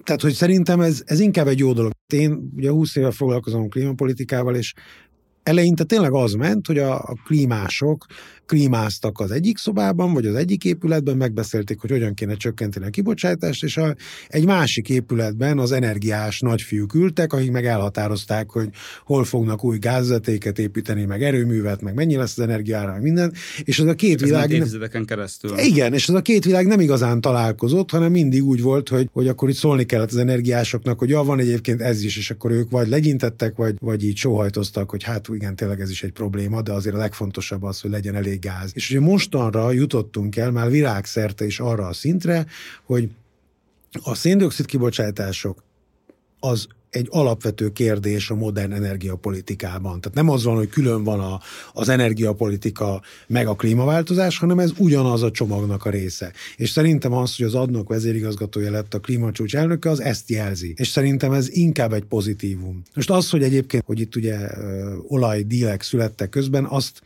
tehát, 0.04 0.20
hogy 0.20 0.32
szerintem 0.32 0.80
ez, 0.80 1.02
ez 1.06 1.20
inkább 1.20 1.46
egy 1.46 1.58
jó 1.58 1.72
dolog. 1.72 1.92
Én 2.06 2.52
ugye 2.56 2.70
20 2.70 2.96
éve 2.96 3.10
foglalkozom 3.10 3.68
klímapolitikával, 3.68 4.54
és 4.54 4.74
eleinte 5.42 5.84
tényleg 5.84 6.12
az 6.12 6.32
ment, 6.32 6.66
hogy 6.66 6.78
a, 6.78 6.94
a 6.94 7.14
klímások 7.24 8.06
klímáztak 8.46 9.20
az 9.20 9.30
egyik 9.30 9.58
szobában, 9.58 10.12
vagy 10.12 10.26
az 10.26 10.34
egyik 10.34 10.64
épületben, 10.64 11.16
megbeszélték, 11.16 11.80
hogy 11.80 11.90
hogyan 11.90 12.14
kéne 12.14 12.34
csökkenteni 12.34 12.86
a 12.86 12.90
kibocsátást, 12.90 13.64
és 13.64 13.76
a, 13.76 13.94
egy 14.28 14.44
másik 14.44 14.88
épületben 14.88 15.58
az 15.58 15.72
energiás 15.72 16.40
nagyfiúk 16.40 16.94
ültek, 16.94 17.32
akik 17.32 17.50
meg 17.50 17.66
elhatározták, 17.66 18.50
hogy 18.50 18.68
hol 19.04 19.24
fognak 19.24 19.64
új 19.64 19.78
gázvezetéket 19.78 20.58
építeni, 20.58 21.04
meg 21.04 21.22
erőművet, 21.22 21.82
meg 21.82 21.94
mennyi 21.94 22.16
lesz 22.16 22.38
az 22.38 22.44
energiára, 22.44 22.92
meg 22.92 23.02
minden, 23.02 23.32
és 23.64 23.78
az 23.78 23.86
a 23.86 23.94
két 23.94 24.22
Ez 24.22 24.28
világ... 24.28 24.50
évtizedeken 24.50 25.04
keresztül. 25.04 25.58
Igen, 25.58 25.92
és 25.92 26.08
az 26.08 26.14
a 26.14 26.22
két 26.22 26.44
világ 26.44 26.66
nem 26.66 26.80
igazán 26.80 27.20
találkozott, 27.20 27.90
hanem 27.90 28.10
mindig 28.10 28.44
úgy 28.44 28.62
volt, 28.62 28.88
hogy, 28.88 29.08
hogy 29.12 29.28
akkor 29.28 29.48
itt 29.48 29.56
szólni 29.56 29.84
kellett 29.84 30.10
az 30.10 30.16
energiásoknak, 30.16 30.98
hogy 30.98 31.08
ja, 31.08 31.22
van 31.22 31.38
egyébként 31.38 31.80
ez 31.80 32.02
is, 32.02 32.16
és 32.16 32.30
akkor 32.30 32.50
ők 32.50 32.70
vagy 32.70 32.88
legyintettek, 32.88 33.56
vagy, 33.56 33.74
vagy 33.80 34.04
így 34.04 34.16
sóhajtoztak, 34.16 34.90
hogy 34.90 35.02
hát 35.02 35.28
igen, 35.32 35.56
tényleg 35.56 35.80
ez 35.80 35.90
is 35.90 36.02
egy 36.02 36.12
probléma, 36.12 36.62
de 36.62 36.72
azért 36.72 36.94
a 36.94 36.98
legfontosabb 36.98 37.62
az, 37.62 37.80
hogy 37.80 37.90
legyen 37.90 38.14
elég 38.14 38.31
gáz. 38.36 38.70
És 38.74 38.90
ugye 38.90 39.00
mostanra 39.00 39.72
jutottunk 39.72 40.36
el 40.36 40.50
már 40.50 40.70
világszerte 40.70 41.44
is 41.44 41.60
arra 41.60 41.86
a 41.86 41.92
szintre, 41.92 42.46
hogy 42.84 43.08
a 44.02 44.14
széndiokszid 44.14 44.66
kibocsátások 44.66 45.62
az 46.40 46.66
egy 46.92 47.06
alapvető 47.10 47.72
kérdés 47.72 48.30
a 48.30 48.34
modern 48.34 48.72
energiapolitikában. 48.72 50.00
Tehát 50.00 50.16
nem 50.16 50.28
az 50.28 50.44
van, 50.44 50.56
hogy 50.56 50.68
külön 50.68 51.04
van 51.04 51.20
a, 51.20 51.40
az 51.72 51.88
energiapolitika 51.88 53.02
meg 53.26 53.46
a 53.46 53.54
klímaváltozás, 53.54 54.38
hanem 54.38 54.58
ez 54.58 54.72
ugyanaz 54.78 55.22
a 55.22 55.30
csomagnak 55.30 55.84
a 55.84 55.90
része. 55.90 56.32
És 56.56 56.70
szerintem 56.70 57.12
az, 57.12 57.36
hogy 57.36 57.46
az 57.46 57.54
adnok 57.54 57.88
vezérigazgatója 57.88 58.70
lett 58.70 58.94
a 58.94 59.00
klímacsúcs 59.00 59.56
elnöke, 59.56 59.90
az 59.90 60.00
ezt 60.00 60.30
jelzi. 60.30 60.74
És 60.76 60.88
szerintem 60.88 61.32
ez 61.32 61.48
inkább 61.50 61.92
egy 61.92 62.04
pozitívum. 62.04 62.82
Most 62.94 63.10
az, 63.10 63.30
hogy 63.30 63.42
egyébként, 63.42 63.84
hogy 63.86 64.00
itt 64.00 64.16
ugye 64.16 64.38
olajdílek 65.06 65.82
születtek 65.82 66.28
közben, 66.28 66.64
azt 66.64 67.02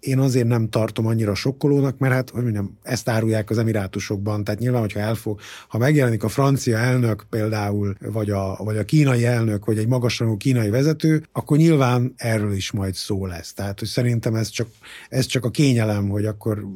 én 0.00 0.18
azért 0.18 0.46
nem 0.46 0.68
tartom 0.68 1.06
annyira 1.06 1.34
sokkolónak, 1.34 1.98
mert 1.98 2.14
hát, 2.14 2.30
hogy 2.30 2.42
mondjam, 2.42 2.78
ezt 2.82 3.08
árulják 3.08 3.50
az 3.50 3.58
emirátusokban, 3.58 4.44
tehát 4.44 4.60
nyilván, 4.60 4.80
hogyha 4.80 5.00
elfog, 5.00 5.40
ha 5.68 5.78
megjelenik 5.78 6.24
a 6.24 6.28
francia 6.28 6.78
elnök 6.78 7.26
például, 7.30 7.96
vagy 8.00 8.30
a, 8.30 8.56
vagy 8.56 8.76
a 8.76 8.84
kínai 8.84 9.24
elnök, 9.24 9.64
vagy 9.64 9.78
egy 9.78 9.88
magasrangú 9.88 10.36
kínai 10.36 10.70
vezető, 10.70 11.22
akkor 11.32 11.56
nyilván 11.56 12.14
erről 12.16 12.52
is 12.52 12.70
majd 12.70 12.94
szó 12.94 13.26
lesz. 13.26 13.52
Tehát, 13.52 13.78
hogy 13.78 13.88
szerintem 13.88 14.34
ez 14.34 14.48
csak, 14.48 14.68
ez 15.08 15.26
csak 15.26 15.44
a 15.44 15.50
kényelem, 15.50 16.08
hogy 16.08 16.24
akkor 16.24 16.66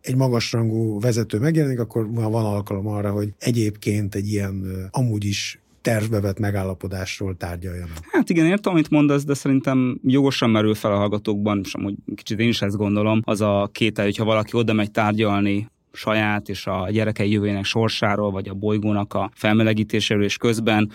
egy 0.00 0.16
magasrangú 0.16 1.00
vezető 1.00 1.38
megjelenik, 1.38 1.80
akkor 1.80 2.10
van 2.10 2.44
alkalom 2.44 2.86
arra, 2.86 3.10
hogy 3.10 3.32
egyébként 3.38 4.14
egy 4.14 4.28
ilyen 4.28 4.88
amúgy 4.90 5.24
is 5.24 5.60
tervbe 5.86 6.20
vett 6.20 6.38
megállapodásról 6.38 7.36
tárgyaljanak. 7.36 7.98
Hát 8.10 8.30
igen, 8.30 8.46
értem, 8.46 8.72
amit 8.72 8.90
mondasz, 8.90 9.24
de 9.24 9.34
szerintem 9.34 10.00
jogosan 10.02 10.50
merül 10.50 10.74
fel 10.74 10.92
a 10.92 10.96
hallgatókban, 10.96 11.60
és 11.64 11.74
amúgy 11.74 11.94
kicsit 12.14 12.38
én 12.40 12.48
is 12.48 12.62
ezt 12.62 12.76
gondolom, 12.76 13.20
az 13.24 13.40
a 13.40 13.68
kétel, 13.72 14.04
hogyha 14.04 14.24
valaki 14.24 14.56
oda 14.56 14.72
megy 14.72 14.90
tárgyalni 14.90 15.68
saját 15.92 16.48
és 16.48 16.66
a 16.66 16.88
gyerekei 16.90 17.30
jövőjének 17.30 17.64
sorsáról, 17.64 18.30
vagy 18.30 18.48
a 18.48 18.54
bolygónak 18.54 19.14
a 19.14 19.30
felmelegítéséről, 19.34 20.24
és 20.24 20.36
közben 20.36 20.90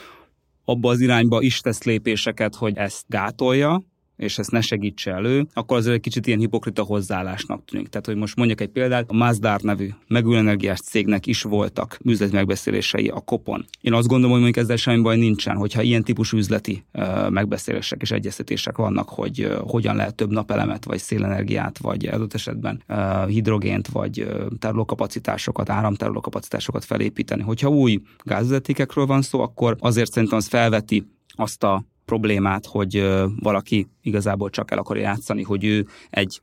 abba 0.65 0.89
az 0.89 0.99
irányba 0.99 1.41
is 1.41 1.59
tesz 1.59 1.83
lépéseket, 1.83 2.55
hogy 2.55 2.77
ezt 2.77 3.05
gátolja, 3.07 3.83
és 4.21 4.37
ezt 4.37 4.51
ne 4.51 4.61
segítse 4.61 5.11
elő, 5.11 5.47
akkor 5.53 5.77
az 5.77 5.87
egy 5.87 5.99
kicsit 5.99 6.27
ilyen 6.27 6.39
hipokrita 6.39 6.83
hozzáállásnak 6.83 7.65
tűnik. 7.65 7.87
Tehát, 7.87 8.05
hogy 8.05 8.15
most 8.15 8.35
mondjak 8.35 8.61
egy 8.61 8.69
példát, 8.69 9.09
a 9.09 9.13
Mazdár 9.13 9.61
nevű 9.61 9.89
megújuló 10.07 10.73
cégnek 10.83 11.25
is 11.27 11.41
voltak 11.41 11.97
üzleti 12.03 12.33
megbeszélései 12.33 13.07
a 13.07 13.19
kopon. 13.19 13.65
Én 13.81 13.93
azt 13.93 14.07
gondolom, 14.07 14.31
hogy 14.31 14.41
mondjuk 14.41 14.63
ezzel 14.63 14.75
semmi 14.75 15.01
baj 15.01 15.17
nincsen, 15.17 15.55
hogyha 15.55 15.81
ilyen 15.81 16.03
típusú 16.03 16.37
üzleti 16.37 16.83
uh, 16.93 17.29
megbeszélések 17.29 18.01
és 18.01 18.11
egyeztetések 18.11 18.77
vannak, 18.77 19.09
hogy 19.09 19.51
hogyan 19.59 19.95
lehet 19.95 20.15
több 20.15 20.31
napelemet, 20.31 20.85
vagy 20.85 20.99
szélenergiát, 20.99 21.77
vagy 21.77 22.05
adott 22.05 22.33
esetben 22.33 22.83
hidrogént, 23.27 23.87
vagy 23.87 24.27
tárolókapacitásokat, 24.59 25.69
áramtárolókapacitásokat 25.69 26.85
felépíteni. 26.85 27.41
Hogyha 27.41 27.69
új 27.69 28.01
gázvezetékekről 28.23 29.05
van 29.05 29.21
szó, 29.21 29.41
akkor 29.41 29.75
azért 29.79 30.11
szerintem 30.11 30.37
az 30.37 30.47
felveti 30.47 31.07
azt 31.27 31.63
a 31.63 31.83
problémát, 32.11 32.65
hogy 32.65 33.13
valaki 33.39 33.87
igazából 34.01 34.49
csak 34.49 34.71
el 34.71 34.77
akar 34.77 34.97
játszani, 34.97 35.43
hogy 35.43 35.63
ő 35.63 35.87
egy 36.09 36.41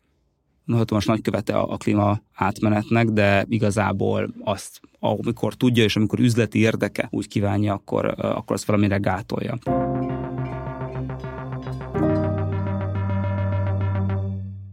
hatalmas 0.67 1.07
nagykövete 1.07 1.57
a, 1.57 1.73
a 1.73 1.77
klíma 1.77 2.21
átmenetnek, 2.35 3.07
de 3.07 3.45
igazából 3.49 4.35
azt, 4.45 4.81
amikor 4.99 5.55
tudja, 5.55 5.85
és 5.85 5.97
amikor 5.97 6.19
üzleti 6.19 6.59
érdeke 6.59 7.09
úgy 7.11 7.29
kívánja, 7.29 7.75
akkor, 7.75 8.15
akkor 8.17 8.57
azt 8.57 8.65
valamire 8.65 8.97
gátolja. 8.97 9.59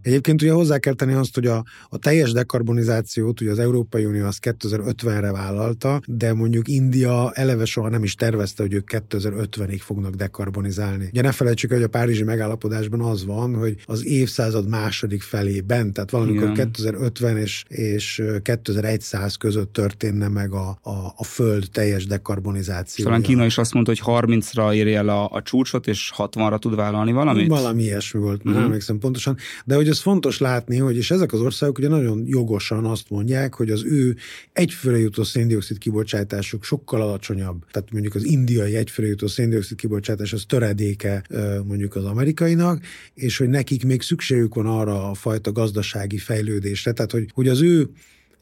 Egyébként 0.05 0.41
ugye 0.41 0.51
hozzá 0.51 0.77
kell 0.77 0.93
tenni 0.93 1.13
azt, 1.13 1.35
hogy 1.35 1.45
a, 1.45 1.63
a 1.89 1.97
teljes 1.97 2.31
dekarbonizációt 2.31 3.41
ugye 3.41 3.51
az 3.51 3.59
Európai 3.59 4.05
Unió 4.05 4.25
az 4.25 4.37
2050-re 4.41 5.31
vállalta, 5.31 6.01
de 6.05 6.33
mondjuk 6.33 6.67
India 6.67 7.31
eleve 7.33 7.65
soha 7.65 7.89
nem 7.89 8.03
is 8.03 8.15
tervezte, 8.15 8.63
hogy 8.63 8.73
ők 8.73 8.89
2050-ig 8.91 9.79
fognak 9.79 10.15
dekarbonizálni. 10.15 11.07
Ugye 11.11 11.21
ne 11.21 11.31
felejtsük, 11.31 11.71
hogy 11.71 11.83
a 11.83 11.87
Párizsi 11.87 12.23
megállapodásban 12.23 13.01
az 13.01 13.25
van, 13.25 13.55
hogy 13.55 13.75
az 13.85 14.05
évszázad 14.05 14.69
második 14.69 15.21
felében, 15.21 15.93
tehát 15.93 16.11
valamikor 16.11 16.49
Igen. 16.49 16.53
2050 16.53 17.37
és, 17.37 17.63
és 17.67 18.23
2100 18.41 19.35
között 19.35 19.73
történne 19.73 20.27
meg 20.27 20.53
a, 20.53 20.79
a, 20.81 21.13
a 21.15 21.23
Föld 21.23 21.67
teljes 21.71 22.05
dekarbonizációja. 22.05 23.09
Talán 23.09 23.25
Kína 23.25 23.45
is 23.45 23.57
azt 23.57 23.73
mondta, 23.73 23.91
hogy 23.91 24.01
30-ra 24.05 24.73
érje 24.73 24.97
el 24.97 25.09
a, 25.09 25.29
a 25.31 25.41
csúcsot, 25.41 25.87
és 25.87 26.11
60-ra 26.17 26.59
tud 26.59 26.75
vállalni 26.75 27.11
valamit? 27.11 27.47
Valami 27.47 27.83
ilyesmi 27.83 28.19
volt, 28.19 28.37
uh-huh. 28.37 28.51
nem 28.51 28.61
mhm. 28.61 28.65
emlékszem 28.65 28.99
pontosan. 28.99 29.37
De 29.65 29.75
hogy 29.75 29.93
ez 29.95 30.01
fontos 30.01 30.39
látni, 30.39 30.77
hogy 30.77 30.97
és 30.97 31.11
ezek 31.11 31.33
az 31.33 31.41
országok 31.41 31.77
ugye 31.77 31.87
nagyon 31.87 32.23
jogosan 32.25 32.85
azt 32.85 33.09
mondják, 33.09 33.53
hogy 33.53 33.69
az 33.69 33.83
ő 33.83 34.15
egyfőre 34.53 34.97
jutó 34.97 35.23
széndiokszid 35.23 35.77
kibocsátásuk 35.77 36.63
sokkal 36.63 37.01
alacsonyabb. 37.01 37.65
Tehát 37.71 37.91
mondjuk 37.91 38.15
az 38.15 38.23
indiai 38.23 38.75
egyfőre 38.75 39.07
jutó 39.07 39.27
széndiokszid 39.27 39.77
kibocsátás 39.77 40.33
az 40.33 40.43
töredéke 40.47 41.23
mondjuk 41.67 41.95
az 41.95 42.03
amerikainak, 42.03 42.83
és 43.13 43.37
hogy 43.37 43.49
nekik 43.49 43.85
még 43.85 44.01
szükségük 44.01 44.55
van 44.55 44.65
arra 44.65 45.09
a 45.09 45.13
fajta 45.13 45.51
gazdasági 45.51 46.17
fejlődésre. 46.17 46.91
Tehát, 46.91 47.11
hogy, 47.11 47.29
hogy 47.33 47.47
az 47.47 47.61
ő 47.61 47.89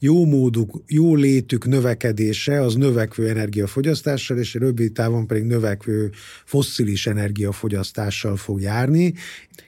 jó 0.04 0.26
móduk, 0.26 0.84
jó 0.88 1.16
létük 1.16 1.66
növekedése 1.66 2.62
az 2.62 2.76
növekvő 2.76 3.30
energiafogyasztással, 3.30 4.38
és 4.38 4.54
rövid 4.54 4.91
távon 4.91 5.28
pedig 5.28 5.43
növekvő 5.43 6.12
fosszilis 6.45 7.08
energiafogyasztással 7.08 8.36
fog 8.36 8.62
járni, 8.62 9.14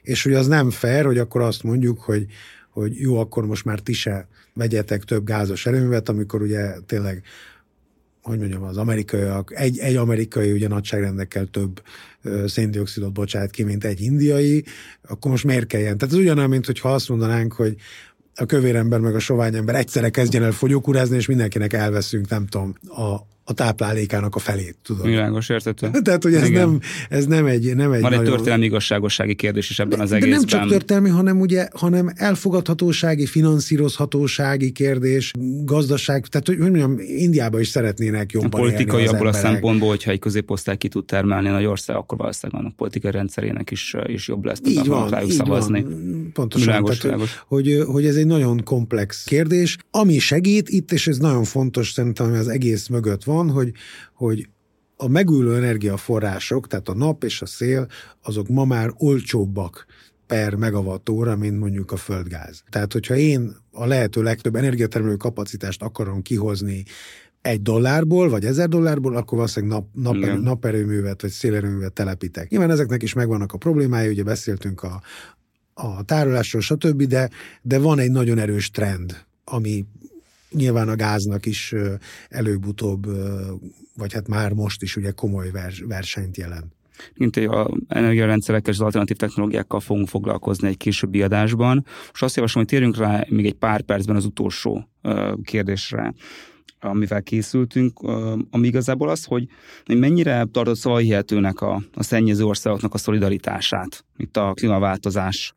és 0.02 0.22
hogy 0.22 0.34
az 0.34 0.46
nem 0.46 0.70
fair, 0.70 1.04
hogy 1.04 1.18
akkor 1.18 1.40
azt 1.40 1.62
mondjuk, 1.62 2.00
hogy, 2.00 2.26
hogy 2.70 3.00
jó, 3.00 3.18
akkor 3.18 3.46
most 3.46 3.64
már 3.64 3.80
ti 3.80 3.92
se 3.92 4.28
vegyetek 4.54 5.04
több 5.04 5.24
gázos 5.24 5.66
erőművet, 5.66 6.08
amikor 6.08 6.42
ugye 6.42 6.74
tényleg 6.86 7.22
hogy 8.22 8.38
mondjam, 8.38 8.62
az 8.62 8.76
amerikaiak, 8.76 9.52
egy, 9.54 9.78
egy 9.78 9.96
amerikai 9.96 10.52
ugye 10.52 10.68
nagyságrendekkel 10.68 11.46
több 11.46 11.82
széndiokszidot 12.46 13.12
bocsát 13.12 13.50
ki, 13.50 13.62
mint 13.62 13.84
egy 13.84 14.00
indiai, 14.00 14.64
akkor 15.08 15.30
most 15.30 15.44
miért 15.44 15.66
kelljen? 15.66 15.98
Tehát 15.98 16.14
ez 16.14 16.20
ugyanolyan, 16.20 16.50
mint 16.50 16.66
hogyha 16.66 16.92
azt 16.92 17.08
mondanánk, 17.08 17.52
hogy 17.52 17.76
a 18.36 18.46
kövér 18.46 18.76
ember 18.76 19.00
meg 19.00 19.14
a 19.14 19.18
sovány 19.18 19.54
ember 19.54 19.74
egyszerre 19.74 20.10
kezdjen 20.10 20.42
el 20.42 20.52
fogyókúrázni, 20.52 21.16
és 21.16 21.26
mindenkinek 21.26 21.72
elveszünk, 21.72 22.28
nem 22.28 22.46
tudom, 22.46 22.74
a 22.88 23.34
a 23.48 23.52
táplálékának 23.52 24.34
a 24.34 24.38
felét, 24.38 24.76
tudod. 24.82 25.06
Világos, 25.06 25.48
értető. 25.48 25.90
Tehát, 26.04 26.22
hogy 26.22 26.34
ez 26.34 26.48
nem, 26.48 26.80
ez 27.08 27.26
nem 27.26 27.46
egy, 27.46 27.74
nem 27.74 27.92
egy 27.92 28.00
Van 28.00 28.12
egy 28.12 28.18
nagyon... 28.18 28.34
történelmi 28.34 28.64
igazságossági 28.64 29.34
kérdés 29.34 29.70
is 29.70 29.78
ebben 29.78 30.00
az 30.00 30.10
de 30.10 30.16
egészben. 30.16 30.38
nem 30.38 30.46
csak 30.48 30.68
történelmi, 30.68 31.08
hanem 31.08 31.40
ugye, 31.40 31.68
hanem 31.72 32.12
elfogadhatósági, 32.14 33.26
finanszírozhatósági 33.26 34.70
kérdés, 34.72 35.32
gazdaság, 35.64 36.26
tehát 36.26 36.46
hogy 36.46 36.58
mondjam, 36.58 36.96
Indiába 36.98 37.60
is 37.60 37.68
szeretnének 37.68 38.32
jobban 38.32 38.50
a 38.52 38.56
politikai 38.56 39.00
élni 39.00 39.08
az 39.08 39.14
abból 39.14 39.26
a 39.26 39.34
emberek. 39.34 39.52
szempontból, 39.52 39.88
hogyha 39.88 40.10
egy 40.10 40.18
középosztály 40.18 40.76
ki 40.76 40.88
tud 40.88 41.04
termelni 41.04 41.48
nagy 41.48 41.64
ország, 41.64 41.96
akkor 41.96 42.18
valószínűleg 42.18 42.60
annak 42.62 42.76
politikai 42.76 43.10
rendszerének 43.10 43.70
is, 43.70 43.94
is 44.06 44.28
jobb 44.28 44.44
lesz, 44.44 44.60
Így 44.66 44.86
van, 44.86 45.08
rájuk 45.10 45.30
így 45.30 45.36
szavazni. 45.36 45.82
van. 45.82 46.30
Pontosan. 46.32 46.66
Világos, 46.66 46.98
tehát, 46.98 47.02
világos. 47.02 47.42
Hogy, 47.46 47.82
hogy 47.86 48.06
ez 48.06 48.16
egy 48.16 48.26
nagyon 48.26 48.64
komplex 48.64 49.24
kérdés. 49.24 49.76
Ami 49.90 50.18
segít 50.18 50.68
itt, 50.68 50.92
és 50.92 51.06
ez 51.06 51.18
nagyon 51.18 51.44
fontos 51.44 51.90
szerintem, 51.92 52.26
ami 52.26 52.36
az 52.36 52.48
egész 52.48 52.86
mögött 52.86 53.24
van, 53.24 53.35
hogy, 53.44 53.72
hogy 54.14 54.48
a 54.96 55.08
megújuló 55.08 55.52
energiaforrások, 55.52 56.66
tehát 56.66 56.88
a 56.88 56.94
nap 56.94 57.24
és 57.24 57.42
a 57.42 57.46
szél, 57.46 57.86
azok 58.22 58.48
ma 58.48 58.64
már 58.64 58.92
olcsóbbak 58.96 59.86
per 60.26 60.54
megawattóra, 60.54 61.36
mint 61.36 61.58
mondjuk 61.58 61.92
a 61.92 61.96
földgáz. 61.96 62.62
Tehát, 62.70 62.92
hogyha 62.92 63.16
én 63.16 63.56
a 63.72 63.86
lehető 63.86 64.22
legtöbb 64.22 64.54
energiatermelő 64.54 65.16
kapacitást 65.16 65.82
akarom 65.82 66.22
kihozni 66.22 66.84
egy 67.40 67.62
dollárból, 67.62 68.28
vagy 68.28 68.44
ezer 68.44 68.68
dollárból, 68.68 69.16
akkor 69.16 69.38
valószínűleg 69.38 69.78
nap, 69.78 69.88
nap, 69.92 70.14
Igen. 70.14 70.40
naperőművet, 70.40 71.22
vagy 71.22 71.30
szélerőművet 71.30 71.92
telepítek. 71.92 72.48
Nyilván 72.48 72.70
ezeknek 72.70 73.02
is 73.02 73.12
megvannak 73.12 73.52
a 73.52 73.58
problémái, 73.58 74.08
ugye 74.08 74.22
beszéltünk 74.22 74.82
a, 74.82 75.02
a 75.74 76.02
tárolásról, 76.02 76.62
stb., 76.62 77.02
de, 77.02 77.30
de 77.62 77.78
van 77.78 77.98
egy 77.98 78.10
nagyon 78.10 78.38
erős 78.38 78.70
trend, 78.70 79.24
ami 79.44 79.86
nyilván 80.50 80.88
a 80.88 80.96
gáznak 80.96 81.46
is 81.46 81.74
előbb-utóbb, 82.28 83.06
vagy 83.96 84.12
hát 84.12 84.28
már 84.28 84.52
most 84.52 84.82
is 84.82 84.96
ugye 84.96 85.10
komoly 85.10 85.50
vers, 85.50 85.80
versenyt 85.80 86.36
jelent. 86.36 86.74
mint 87.14 87.36
egy 87.36 87.44
a 87.44 87.70
energiarendszerekkel 87.88 88.72
és 88.72 88.78
az 88.78 88.84
alternatív 88.84 89.16
technológiákkal 89.16 89.80
fogunk 89.80 90.08
foglalkozni 90.08 90.68
egy 90.68 90.76
későbbi 90.76 91.22
adásban. 91.22 91.84
Most 92.08 92.22
azt 92.22 92.36
javaslom, 92.36 92.64
hogy 92.64 92.72
térjünk 92.72 92.96
rá 92.96 93.26
még 93.28 93.46
egy 93.46 93.54
pár 93.54 93.82
percben 93.82 94.16
az 94.16 94.24
utolsó 94.24 94.88
kérdésre 95.42 96.14
amivel 96.80 97.22
készültünk, 97.22 98.00
ami 98.50 98.66
igazából 98.66 99.08
az, 99.08 99.24
hogy 99.24 99.48
hogy 99.84 99.98
mennyire 99.98 100.44
tartott 100.52 100.76
szavahihetőnek 100.76 101.60
a, 101.60 101.82
a 101.94 102.02
szennyező 102.02 102.44
országoknak 102.44 102.94
a 102.94 102.98
szolidaritását 102.98 104.04
itt 104.16 104.36
a 104.36 104.52
klímaváltozás 104.54 105.54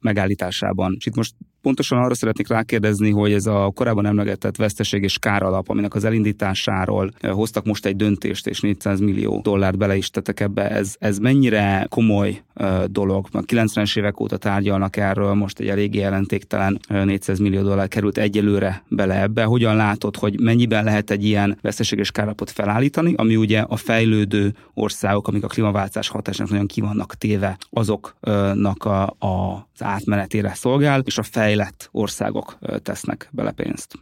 megállításában. 0.00 0.94
És 0.98 1.06
itt 1.06 1.14
most 1.14 1.34
pontosan 1.62 1.98
arra 1.98 2.14
szeretnék 2.14 2.48
rákérdezni, 2.48 3.10
hogy 3.10 3.32
ez 3.32 3.46
a 3.46 3.72
korábban 3.74 4.06
emlegetett 4.06 4.56
veszteség 4.56 5.02
és 5.02 5.18
káralap, 5.18 5.68
aminek 5.68 5.94
az 5.94 6.04
elindításáról 6.04 7.10
eh, 7.20 7.30
hoztak 7.30 7.64
most 7.64 7.86
egy 7.86 7.96
döntést, 7.96 8.46
és 8.46 8.60
400 8.60 9.00
millió 9.00 9.40
dollárt 9.42 9.78
bele 9.78 9.96
is 9.96 10.10
tettek 10.10 10.40
ebbe, 10.40 10.70
ez, 10.70 10.94
ez 10.98 11.18
mennyire 11.18 11.86
komoly 11.88 12.42
uh, 12.54 12.84
dolog? 12.84 13.26
A 13.32 13.40
90-es 13.40 13.98
évek 13.98 14.20
óta 14.20 14.36
tárgyalnak 14.36 14.96
erről, 14.96 15.34
most 15.34 15.58
egy 15.58 15.68
eléggé 15.68 15.98
jelentéktelen 15.98 16.80
uh, 16.90 17.04
400 17.04 17.38
millió 17.38 17.62
dollár 17.62 17.88
került 17.88 18.18
egyelőre 18.18 18.84
bele 18.88 19.22
ebbe. 19.22 19.44
Hogyan 19.44 19.76
látod, 19.76 20.16
hogy 20.16 20.40
mennyiben 20.40 20.84
lehet 20.84 21.10
egy 21.10 21.24
ilyen 21.24 21.58
veszteség 21.60 21.98
és 21.98 22.10
káralapot 22.10 22.50
felállítani, 22.50 23.14
ami 23.16 23.36
ugye 23.36 23.60
a 23.60 23.76
fejlődő 23.76 24.54
országok, 24.74 25.28
amik 25.28 25.44
a 25.44 25.48
klímaváltozás 25.48 26.08
hatásának 26.08 26.50
nagyon 26.50 26.66
ki 26.66 26.80
vannak 26.80 27.14
téve, 27.14 27.56
azoknak 27.70 28.84
a, 28.84 29.02
a, 29.18 29.68
az 29.74 29.82
átmenetére 29.86 30.54
szolgál, 30.54 31.02
és 31.04 31.18
a 31.18 31.22
fejlett 31.50 31.88
országok 31.92 32.56
ö, 32.60 32.78
tesznek 32.78 33.28
bele 33.32 33.50
pénzt. 33.50 33.94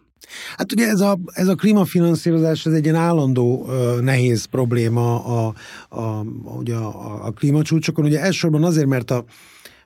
Hát 0.57 0.73
ugye 0.73 0.89
ez 0.89 1.01
a, 1.01 1.19
ez 1.33 1.49
a 1.49 1.55
klímafinanszírozás, 1.55 2.67
ez 2.67 2.73
egy 2.73 2.85
ilyen 2.85 2.97
állandó 2.97 3.63
uh, 3.63 4.01
nehéz 4.01 4.45
probléma 4.45 5.25
a, 5.25 5.55
a, 5.89 6.25
ugye 6.59 6.75
a, 6.75 7.27
a 7.27 7.31
klímacsúcsokon. 7.31 8.05
Ugye 8.05 8.21
elsősorban 8.21 8.65
azért, 8.65 8.87
mert, 8.87 9.11
a, 9.11 9.25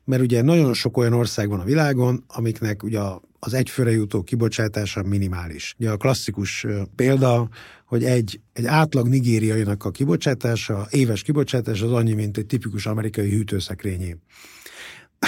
mert 0.05 0.23
ugye 0.23 0.43
nagyon 0.43 0.75
sok 0.75 0.97
olyan 0.97 1.13
ország 1.13 1.49
van 1.49 1.61
a 1.61 1.65
világon, 1.65 2.25
amiknek 2.27 2.83
ugye 2.83 3.01
az 3.39 3.55
egyfőre 3.55 3.91
jutó 3.91 4.23
kibocsátása 4.23 5.03
minimális. 5.03 5.75
Ugye 5.79 5.91
a 5.91 5.97
klasszikus 5.97 6.67
példa, 6.97 7.49
hogy 7.87 8.05
egy, 8.05 8.41
egy 8.53 8.67
átlag 8.67 9.09
nigériainak 9.09 9.85
a 9.85 9.91
kibocsátása, 9.91 10.87
éves 10.91 11.23
kibocsátás 11.23 11.83
az 11.83 11.93
annyi, 11.93 12.13
mint 12.13 12.37
egy 12.37 12.47
tipikus 12.47 12.87
amerikai 12.87 13.31
hűtőszekrényé. 13.31 14.17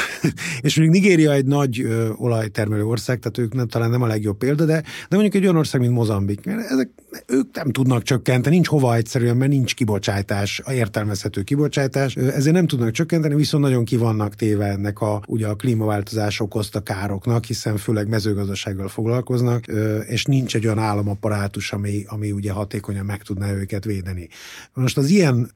és 0.61 0.77
mondjuk 0.77 1.03
Nigéria 1.03 1.33
egy 1.33 1.47
nagy 1.47 1.81
ö, 1.81 2.09
olajtermelő 2.17 2.85
ország, 2.85 3.19
tehát 3.19 3.39
ők 3.39 3.55
nem, 3.55 3.69
talán 3.69 3.91
nem 3.91 4.03
a 4.03 4.07
legjobb 4.07 4.39
példa, 4.39 4.65
de, 4.65 4.81
de 4.81 5.17
mondjuk 5.17 5.35
egy 5.35 5.43
olyan 5.43 5.57
ország, 5.57 5.81
mint 5.81 5.93
Mozambik, 5.93 6.45
mert 6.45 6.71
ezek, 6.71 6.89
ők 7.27 7.55
nem 7.55 7.71
tudnak 7.71 8.03
csökkenteni, 8.03 8.55
nincs 8.55 8.69
hova 8.69 8.95
egyszerűen, 8.95 9.37
mert 9.37 9.51
nincs 9.51 9.75
kibocsátás, 9.75 10.61
a 10.65 10.73
értelmezhető 10.73 11.43
kibocsátás, 11.43 12.17
ezért 12.17 12.55
nem 12.55 12.67
tudnak 12.67 12.91
csökkenteni, 12.91 13.35
viszont 13.35 13.65
nagyon 13.65 13.85
ki 13.85 13.97
vannak 13.97 14.35
téve 14.35 14.67
ennek 14.67 15.01
a, 15.01 15.23
ugye 15.27 15.47
a 15.47 15.55
klímaváltozás 15.55 16.41
okozta 16.41 16.81
károknak, 16.81 17.45
hiszen 17.45 17.77
főleg 17.77 18.09
mezőgazdasággal 18.09 18.89
foglalkoznak, 18.89 19.65
ö, 19.69 19.99
és 19.99 20.25
nincs 20.25 20.57
egy 20.57 20.67
olyan 20.67 20.79
államaparátus, 20.79 21.73
ami, 21.73 22.05
ami 22.07 22.33
ugye 22.33 22.53
hatékonyan 22.53 23.05
meg 23.05 23.23
tudná 23.23 23.53
őket 23.53 23.85
védeni. 23.85 24.29
Most 24.73 24.99
az 24.99 25.09
ilyen 25.09 25.51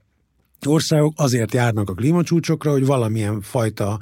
országok 0.66 1.12
azért 1.16 1.52
járnak 1.52 1.90
a 1.90 1.94
klímacsúcsokra, 1.94 2.70
hogy 2.70 2.86
valamilyen 2.86 3.40
fajta 3.40 3.98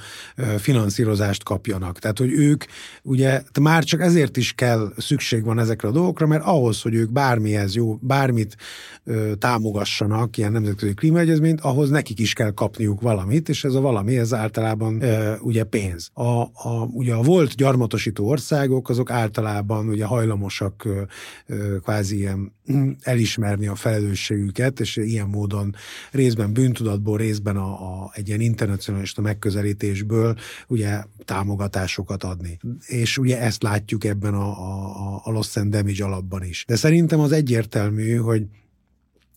finanszírozást 0.59 1.43
kapjanak. 1.43 1.99
Tehát, 1.99 2.19
hogy 2.19 2.33
ők 2.33 2.65
ugye 3.03 3.43
már 3.61 3.85
csak 3.85 4.01
ezért 4.01 4.37
is 4.37 4.53
kell, 4.53 4.93
szükség 4.97 5.45
van 5.45 5.59
ezekre 5.59 5.89
a 5.89 5.93
dolgokra, 5.93 6.27
mert 6.27 6.45
ahhoz, 6.45 6.83
hogy 6.83 6.95
ők 6.95 7.13
bármihez 7.13 7.75
jó, 7.75 7.95
bármit 8.01 8.57
ö, 9.05 9.33
támogassanak, 9.39 10.37
ilyen 10.37 10.53
nemzetközi 10.53 10.95
klímaegyezményt, 10.95 11.61
ahhoz 11.61 11.91
nekik 11.91 12.19
is 12.19 12.33
kell 12.33 12.51
kapniuk 12.51 13.01
valamit, 13.01 13.49
és 13.49 13.65
ez 13.65 13.75
a 13.75 13.81
valami, 13.81 14.19
ez 14.19 14.35
általában 14.35 15.03
ö, 15.03 15.35
ugye 15.41 15.65
pénz. 15.65 16.11
A, 16.13 16.41
a, 16.41 16.89
ugye 16.93 17.15
a 17.15 17.23
volt 17.23 17.55
gyarmatosító 17.55 18.29
országok, 18.29 18.89
azok 18.89 19.11
általában 19.11 19.89
ugye 19.89 20.05
hajlamosak 20.05 20.85
ö, 20.85 21.03
ö, 21.47 21.77
kvázi 21.79 22.17
ilyen 22.17 22.53
mm, 22.73 22.91
elismerni 23.01 23.67
a 23.67 23.75
felelősségüket, 23.75 24.81
és 24.81 24.97
ilyen 24.97 25.29
módon 25.29 25.75
részben 26.11 26.46
bűntudatból, 26.53 27.17
részben 27.17 27.57
a, 27.57 27.71
a, 27.71 28.11
egy 28.15 28.29
ilyen 28.29 28.41
internacionalista 28.41 29.21
megközelítésből 29.21 30.37
ugye 30.69 31.03
támogatásokat 31.25 32.25
adni. 32.25 32.59
És 32.87 33.19
ugye 33.19 33.41
ezt 33.41 33.63
látjuk 33.63 34.05
ebben 34.05 34.35
a, 34.35 34.49
a, 34.49 35.21
a 35.25 35.31
Loss 35.31 35.57
and 35.57 35.71
Damage 35.71 36.05
alapban 36.05 36.45
is. 36.45 36.65
De 36.67 36.77
szerintem 36.77 37.21
az 37.21 37.33
egyértelmű, 37.33 38.17
hogy 38.17 38.47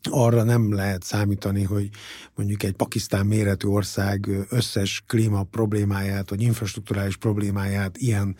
arra 0.09 0.43
nem 0.43 0.73
lehet 0.73 1.03
számítani, 1.03 1.63
hogy 1.63 1.89
mondjuk 2.35 2.63
egy 2.63 2.73
Pakisztán 2.73 3.25
méretű 3.25 3.67
ország 3.67 4.29
összes 4.49 5.03
klíma 5.07 5.43
problémáját, 5.43 6.29
vagy 6.29 6.41
infrastruktúrális 6.41 7.17
problémáját 7.17 7.97
ilyen 7.97 8.35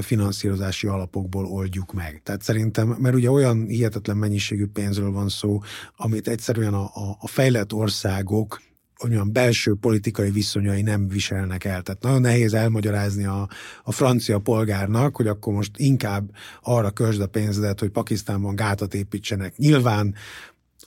finanszírozási 0.00 0.86
alapokból 0.86 1.44
oldjuk 1.46 1.92
meg. 1.92 2.20
Tehát 2.24 2.42
szerintem, 2.42 2.96
mert 2.98 3.14
ugye 3.14 3.30
olyan 3.30 3.66
hihetetlen 3.66 4.16
mennyiségű 4.16 4.66
pénzről 4.66 5.10
van 5.10 5.28
szó, 5.28 5.60
amit 5.96 6.28
egyszerűen 6.28 6.74
a, 6.74 6.82
a, 6.82 7.16
a 7.20 7.26
fejlett 7.26 7.72
országok 7.72 8.60
olyan 9.04 9.32
belső 9.32 9.74
politikai 9.74 10.30
viszonyai 10.30 10.82
nem 10.82 11.08
viselnek 11.08 11.64
el. 11.64 11.82
Tehát 11.82 12.02
nagyon 12.02 12.20
nehéz 12.20 12.54
elmagyarázni 12.54 13.24
a, 13.24 13.48
a 13.82 13.92
francia 13.92 14.38
polgárnak, 14.38 15.16
hogy 15.16 15.26
akkor 15.26 15.52
most 15.52 15.70
inkább 15.76 16.30
arra 16.62 16.90
költsd 16.90 17.20
a 17.20 17.26
pénzedet, 17.26 17.80
hogy 17.80 17.90
Pakisztánban 17.90 18.54
gátat 18.54 18.94
építsenek. 18.94 19.56
Nyilván 19.56 20.14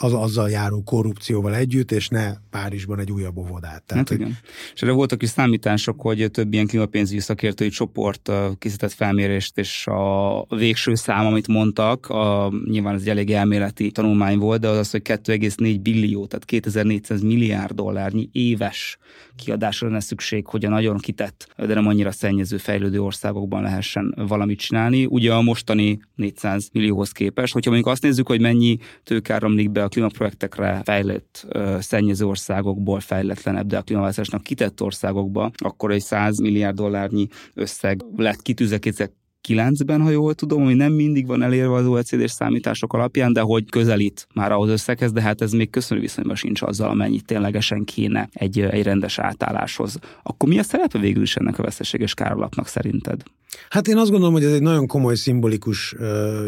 az 0.01 0.13
azzal 0.13 0.49
járó 0.49 0.83
korrupcióval 0.83 1.55
együtt, 1.55 1.91
és 1.91 2.07
ne 2.07 2.33
Párizsban 2.49 2.99
egy 2.99 3.11
újabb 3.11 3.37
óvodát. 3.37 3.83
Tehát, 3.83 4.09
hát 4.09 4.19
igen. 4.19 4.37
És 4.73 4.81
erre 4.81 4.91
voltak 4.91 5.23
is 5.23 5.29
számítások, 5.29 6.01
hogy 6.01 6.31
több 6.31 6.53
ilyen 6.53 6.67
klímapénzügyi 6.67 7.19
szakértői 7.19 7.69
csoport 7.69 8.31
készített 8.57 8.91
felmérést, 8.91 9.57
és 9.57 9.87
a 9.87 10.45
végső 10.55 10.95
szám, 10.95 11.25
amit 11.25 11.47
mondtak, 11.47 12.09
a, 12.09 12.51
nyilván 12.65 12.95
ez 12.95 13.01
egy 13.01 13.09
elég 13.09 13.31
elméleti 13.31 13.91
tanulmány 13.91 14.37
volt, 14.37 14.61
de 14.61 14.67
az 14.67 14.77
az, 14.77 14.91
hogy 14.91 15.01
2,4 15.03 15.79
billió, 15.81 16.25
tehát 16.25 16.45
2400 16.45 17.21
milliárd 17.21 17.73
dollárnyi 17.75 18.29
éves 18.31 18.97
kiadásra 19.39 19.87
lenne 19.87 19.99
szükség, 19.99 20.47
hogy 20.47 20.65
a 20.65 20.69
nagyon 20.69 20.97
kitett, 20.97 21.53
de 21.57 21.73
nem 21.73 21.87
annyira 21.87 22.11
szennyező 22.11 22.57
fejlődő 22.57 23.01
országokban 23.01 23.61
lehessen 23.61 24.15
valamit 24.27 24.59
csinálni. 24.59 25.05
Ugye 25.05 25.33
a 25.33 25.41
mostani 25.41 25.99
400 26.15 26.69
millióhoz 26.73 27.11
képest, 27.11 27.53
hogyha 27.53 27.71
mondjuk 27.71 27.91
azt 27.91 28.03
nézzük, 28.03 28.27
hogy 28.27 28.41
mennyi 28.41 28.77
tőke 29.03 29.33
áramlik 29.33 29.71
be 29.71 29.83
a 29.83 29.87
klímaprojektekre 29.87 30.81
fejlett, 30.83 31.47
szennyező 31.79 32.25
országokból 32.25 32.99
fejletlenebb, 32.99 33.67
de 33.67 33.77
a 33.77 33.81
klímaváltozásnak 33.81 34.43
kitett 34.43 34.81
országokba, 34.81 35.51
akkor 35.57 35.91
egy 35.91 36.01
100 36.01 36.39
milliárd 36.39 36.75
dollárnyi 36.75 37.27
összeg 37.53 38.01
lett 38.15 38.41
kitűzve 38.41 38.77
2009-ben, 39.47 40.01
ha 40.01 40.09
jól 40.09 40.33
tudom, 40.33 40.63
hogy 40.63 40.75
nem 40.75 40.93
mindig 40.93 41.27
van 41.27 41.41
elérve 41.41 41.73
az 41.73 41.85
OECD-s 41.85 42.31
számítások 42.31 42.93
alapján, 42.93 43.33
de 43.33 43.41
hogy 43.41 43.69
közelít 43.69 44.27
már 44.33 44.51
ahhoz 44.51 44.69
összeghez, 44.69 45.11
de 45.11 45.21
hát 45.21 45.41
ez 45.41 45.51
még 45.51 45.69
köszönő 45.69 46.01
viszonyban 46.01 46.35
sincs 46.35 46.61
azzal, 46.61 46.89
amennyit 46.89 47.25
ténylegesen 47.25 47.83
kéne 47.83 48.29
egy, 48.33 48.59
egy 48.59 48.83
rendes 48.83 49.19
átálláshoz. 49.19 49.99
Akkor 50.23 50.49
mi 50.49 50.59
a 50.59 50.63
szerepe 50.63 50.99
végül 50.99 51.21
is 51.21 51.35
ennek 51.35 51.59
a 51.59 51.63
veszteséges 51.63 52.13
káralapnak 52.13 52.67
szerinted? 52.67 53.23
Hát 53.69 53.87
én 53.87 53.97
azt 53.97 54.09
gondolom, 54.09 54.33
hogy 54.33 54.43
ez 54.43 54.51
egy 54.51 54.61
nagyon 54.61 54.87
komoly 54.87 55.15
szimbolikus 55.15 55.95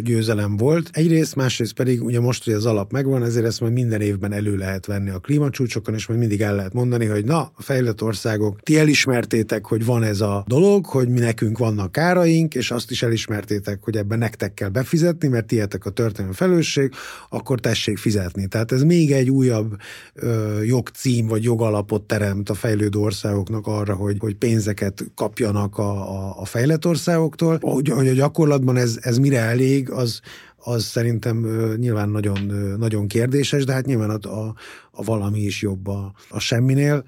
győzelem 0.01 0.57
volt. 0.57 0.89
Egyrészt, 0.91 1.35
másrészt 1.35 1.73
pedig 1.73 2.03
ugye 2.03 2.19
most, 2.19 2.43
hogy 2.43 2.53
az 2.53 2.65
alap 2.65 2.91
megvan, 2.91 3.23
ezért 3.23 3.45
ezt 3.45 3.61
majd 3.61 3.73
minden 3.73 4.01
évben 4.01 4.33
elő 4.33 4.55
lehet 4.55 4.85
venni 4.85 5.09
a 5.09 5.19
klímacsúcsokon, 5.19 5.93
és 5.93 6.07
majd 6.07 6.19
mindig 6.19 6.41
el 6.41 6.55
lehet 6.55 6.73
mondani, 6.73 7.05
hogy 7.05 7.25
na, 7.25 7.39
a 7.39 7.61
fejlett 7.61 8.01
országok, 8.01 8.59
ti 8.59 8.79
elismertétek, 8.79 9.65
hogy 9.65 9.85
van 9.85 10.03
ez 10.03 10.21
a 10.21 10.43
dolog, 10.47 10.85
hogy 10.85 11.09
mi 11.09 11.19
nekünk 11.19 11.57
vannak 11.57 11.91
káraink, 11.91 12.55
és 12.55 12.71
azt 12.71 12.91
is 12.91 13.03
elismertétek, 13.03 13.79
hogy 13.83 13.97
ebben 13.97 14.17
nektek 14.17 14.53
kell 14.53 14.69
befizetni, 14.69 15.27
mert 15.27 15.45
tietek 15.45 15.85
a 15.85 15.89
történelmi 15.89 16.35
felelősség, 16.35 16.91
akkor 17.29 17.59
tessék 17.59 17.97
fizetni. 17.97 18.47
Tehát 18.47 18.71
ez 18.71 18.83
még 18.83 19.11
egy 19.11 19.29
újabb 19.29 19.75
ö, 20.13 20.61
jogcím 20.61 21.27
vagy 21.27 21.43
jogalapot 21.43 22.01
teremt 22.01 22.49
a 22.49 22.53
fejlődő 22.53 22.99
országoknak 22.99 23.67
arra, 23.67 23.95
hogy, 23.95 24.15
hogy 24.19 24.35
pénzeket 24.35 25.03
kapjanak 25.15 25.77
a, 25.77 25.91
a, 25.91 26.39
a 26.39 26.45
fejlett 26.45 26.85
országoktól. 26.91 27.57
Hogy, 27.61 27.89
hogy 27.89 28.07
a 28.07 28.13
gyakorlatban 28.13 28.77
ez, 28.77 28.97
ez 29.01 29.17
mire 29.17 29.39
elég, 29.39 29.89
az, 29.89 30.19
az 30.55 30.83
szerintem 30.83 31.37
nyilván 31.75 32.09
nagyon, 32.09 32.39
nagyon 32.77 33.07
kérdéses, 33.07 33.63
de 33.63 33.73
hát 33.73 33.85
nyilván 33.85 34.09
a, 34.09 34.29
a, 34.29 34.55
a 34.91 35.03
valami 35.03 35.39
is 35.39 35.61
jobb 35.61 35.87
a, 35.87 36.13
a 36.29 36.39
semminél. 36.39 37.03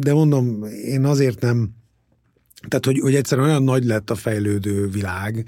De 0.00 0.12
mondom, 0.12 0.64
én 0.84 1.04
azért 1.04 1.40
nem, 1.40 1.70
tehát 2.68 2.84
hogy, 2.84 2.98
hogy 2.98 3.14
egyszerűen 3.14 3.48
olyan 3.48 3.62
nagy 3.62 3.84
lett 3.84 4.10
a 4.10 4.14
fejlődő 4.14 4.88
világ, 4.88 5.44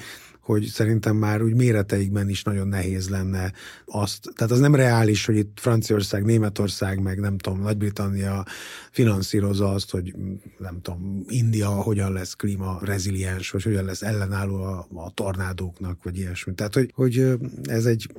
hogy 0.51 0.65
szerintem 0.65 1.17
már 1.17 1.43
úgy 1.43 1.55
méreteikben 1.55 2.29
is 2.29 2.43
nagyon 2.43 2.69
nehéz 2.69 3.09
lenne 3.09 3.53
azt. 3.85 4.29
Tehát 4.35 4.53
az 4.53 4.59
nem 4.59 4.75
reális, 4.75 5.27
hogy 5.27 5.37
itt 5.37 5.59
Franciaország, 5.61 6.25
Németország, 6.25 7.03
meg 7.03 7.21
nem 7.21 7.39
tudom, 7.39 7.61
Nagy-Britannia 7.61 8.45
finanszírozza 8.91 9.71
azt, 9.71 9.91
hogy 9.91 10.15
nem 10.59 10.81
tudom, 10.83 11.25
India 11.29 11.69
hogyan 11.69 12.13
lesz 12.13 12.35
klíma 12.35 12.79
reziliens, 12.83 13.51
vagy 13.51 13.63
hogyan 13.63 13.85
lesz 13.85 14.03
ellenálló 14.03 14.63
a, 14.63 14.87
a 14.95 15.11
tornádóknak, 15.11 16.03
vagy 16.03 16.19
ilyesmi. 16.19 16.55
Tehát, 16.55 16.75
hogy, 16.75 16.91
hogy 16.95 17.33
ez 17.63 17.87
egy 17.87 18.13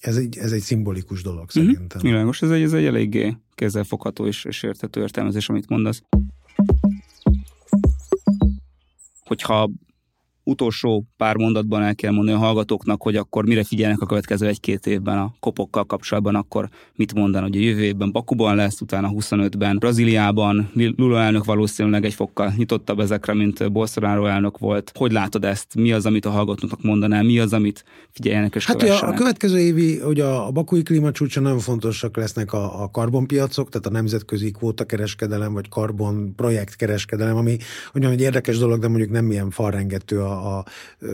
ez 0.00 0.16
egy, 0.16 0.38
ez 0.38 0.52
egy 0.52 0.60
szimbolikus 0.60 1.22
dolog 1.22 1.44
mhm. 1.54 1.58
szerintem. 1.58 1.98
Mm-hmm. 1.98 2.10
Világos, 2.10 2.42
ez 2.42 2.50
egy, 2.50 2.62
ez 2.62 2.72
egy 2.72 2.84
eléggé 2.84 3.36
kézzelfogható 3.54 4.26
és, 4.26 4.44
és 4.44 4.62
érthető 4.62 5.00
értelmezés, 5.00 5.48
amit 5.48 5.68
mondasz. 5.68 6.02
Hogyha 9.20 9.70
utolsó 10.50 11.04
pár 11.16 11.36
mondatban 11.36 11.82
el 11.82 11.94
kell 11.94 12.12
mondani 12.12 12.36
a 12.36 12.40
hallgatóknak, 12.40 13.02
hogy 13.02 13.16
akkor 13.16 13.44
mire 13.44 13.64
figyelnek 13.64 14.00
a 14.00 14.06
következő 14.06 14.46
egy-két 14.46 14.86
évben 14.86 15.18
a 15.18 15.34
kopokkal 15.40 15.84
kapcsolatban, 15.84 16.34
akkor 16.34 16.68
mit 16.94 17.14
mondan, 17.14 17.42
hogy 17.42 17.56
a 17.56 17.60
jövő 17.60 17.82
évben 17.82 18.12
Bakuban 18.12 18.56
lesz, 18.56 18.80
utána 18.80 19.10
25-ben 19.12 19.78
Brazíliában, 19.78 20.70
Lula 20.96 21.20
elnök 21.20 21.44
valószínűleg 21.44 22.04
egy 22.04 22.14
fokkal 22.14 22.52
nyitottabb 22.56 23.00
ezekre, 23.00 23.34
mint 23.34 23.72
Bolsonaro 23.72 24.26
elnök 24.26 24.58
volt. 24.58 24.92
Hogy 24.94 25.12
látod 25.12 25.44
ezt? 25.44 25.74
Mi 25.74 25.92
az, 25.92 26.06
amit 26.06 26.24
a 26.24 26.30
hallgatóknak 26.30 26.82
mondanál? 26.82 27.22
Mi 27.22 27.38
az, 27.38 27.52
amit 27.52 27.84
figyeljenek 28.10 28.54
és 28.54 28.66
Hát 28.66 28.82
a, 28.82 29.08
a 29.08 29.12
következő 29.12 29.58
évi, 29.58 30.00
ugye 30.00 30.24
a 30.24 30.50
bakui 30.50 30.82
klímacsúcsa 30.82 31.40
nagyon 31.40 31.58
fontosak 31.58 32.16
lesznek 32.16 32.52
a, 32.52 32.82
a 32.82 32.90
karbonpiacok, 32.90 33.68
tehát 33.68 33.86
a 33.86 33.90
nemzetközi 33.90 34.50
kvótakereskedelem, 34.50 35.52
vagy 35.52 35.68
karbon 35.68 36.34
projektkereskedelem, 36.34 37.36
ami 37.36 37.56
ugyan 37.94 38.10
egy 38.10 38.20
érdekes 38.20 38.58
dolog, 38.58 38.80
de 38.80 38.88
mondjuk 38.88 39.10
nem 39.10 39.30
ilyen 39.30 39.50
falrengető 39.50 40.20
a, 40.20 40.39
a 40.40 40.64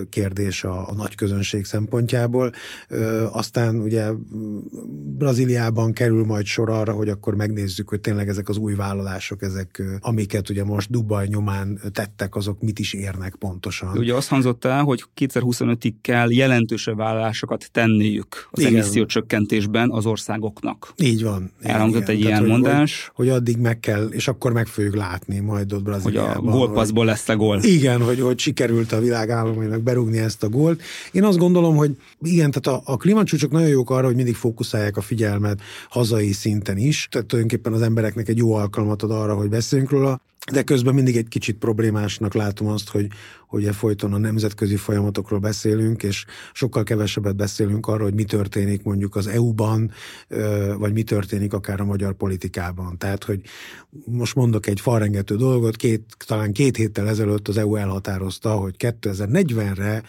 kérdés 0.09 0.65
a, 0.65 0.89
a 0.89 0.95
nagy 0.95 1.15
közönség 1.15 1.65
szempontjából. 1.65 2.53
Aztán 3.33 3.77
ugye 3.77 4.11
Brazíliában 5.17 5.93
kerül 5.93 6.25
majd 6.25 6.47
sor 6.47 6.71
arra, 6.71 6.93
hogy 6.93 7.09
akkor 7.09 7.35
megnézzük, 7.35 7.89
hogy 7.89 8.01
tényleg 8.01 8.29
ezek 8.29 8.49
az 8.49 8.57
új 8.57 8.75
vállalások, 8.75 9.43
ezek, 9.43 9.83
amiket 10.01 10.51
ugye 10.51 10.65
most 10.65 10.91
Dubaj 10.91 11.27
nyomán 11.27 11.81
tettek, 11.93 12.35
azok 12.35 12.61
mit 12.61 12.79
is 12.79 12.93
érnek 12.93 13.35
pontosan. 13.35 13.99
Ugye 13.99 14.15
azt 14.15 14.29
hangzott 14.29 14.65
el, 14.65 14.83
hogy 14.83 15.05
2025-ig 15.17 15.93
kell 16.01 16.31
jelentősebb 16.33 16.97
vállalásokat 16.97 17.69
tenniük 17.73 18.49
az 18.51 18.65
emissziócsökkentésben 18.65 19.91
az 19.91 20.07
országoknak. 20.07 20.93
Így 20.97 21.23
van. 21.23 21.53
Elhangzott 21.61 22.09
egy 22.09 22.21
ilyen 22.21 22.41
hogy, 22.41 22.49
mondás. 22.49 23.11
Hogy, 23.15 23.27
hogy 23.27 23.37
addig 23.37 23.57
meg 23.57 23.81
kell, 23.81 24.07
és 24.07 24.29
akkor 24.29 24.53
meg 24.53 24.67
fogjuk 24.67 24.95
látni 24.95 25.39
majd 25.39 25.73
ott 25.73 25.83
Brazíliában. 25.83 26.37
Hogy 26.37 26.49
a 26.49 26.51
gólpaszból 26.51 27.05
lesz 27.05 27.29
a 27.29 27.37
gól. 27.37 27.63
Igen, 27.63 28.03
hogy, 28.03 28.21
hogy 28.21 28.39
sikerült 28.39 28.93
a 28.93 29.01
világ 29.01 29.16
világ 29.59 29.83
berúgni 29.83 30.19
ezt 30.19 30.43
a 30.43 30.49
gólt. 30.49 30.83
Én 31.13 31.25
azt 31.25 31.39
gondolom, 31.39 31.77
hogy 31.77 31.97
igen, 32.23 32.51
tehát 32.51 32.81
a, 32.81 32.93
a 32.93 32.97
klímacsúcsok 32.97 33.51
nagyon 33.51 33.69
jók 33.69 33.91
arra, 33.91 34.07
hogy 34.07 34.15
mindig 34.17 34.35
fókuszálják 34.35 34.97
a 34.97 35.01
figyelmet 35.01 35.61
hazai 35.89 36.33
szinten 36.33 36.77
is, 36.77 37.09
tehát 37.11 37.27
tulajdonképpen 37.27 37.73
az 37.73 37.83
embereknek 37.83 38.29
egy 38.29 38.39
jó 38.39 38.55
alkalmat 38.55 39.03
ad 39.03 39.11
arra, 39.11 39.35
hogy 39.35 39.49
beszéljünk 39.49 39.91
róla, 39.91 40.21
de 40.53 40.63
közben 40.63 40.95
mindig 40.95 41.17
egy 41.17 41.29
kicsit 41.29 41.57
problémásnak 41.57 42.35
látom 42.35 42.67
azt, 42.67 42.89
hogy 42.89 43.07
ugye 43.51 43.73
folyton 43.73 44.13
a 44.13 44.19
nemzetközi 44.19 44.77
folyamatokról 44.77 45.39
beszélünk, 45.39 46.03
és 46.03 46.25
sokkal 46.53 46.83
kevesebbet 46.83 47.37
beszélünk 47.37 47.87
arról, 47.87 48.05
hogy 48.05 48.15
mi 48.15 48.25
történik 48.25 48.83
mondjuk 48.83 49.17
az 49.17 49.27
EU-ban, 49.27 49.91
vagy 50.79 50.93
mi 50.93 51.03
történik 51.03 51.53
akár 51.53 51.81
a 51.81 51.85
magyar 51.85 52.15
politikában. 52.15 52.99
Tehát, 52.99 53.25
hogy 53.25 53.41
most 54.05 54.35
mondok 54.35 54.67
egy 54.67 54.81
falrengető 54.81 55.37
dolgot, 55.37 55.77
két, 55.77 56.17
talán 56.27 56.53
két 56.53 56.77
héttel 56.77 57.09
ezelőtt 57.09 57.49
az 57.49 57.57
EU 57.57 57.77
elhatározta, 57.77 58.51
hogy 58.51 58.75
2040-re 58.79 60.03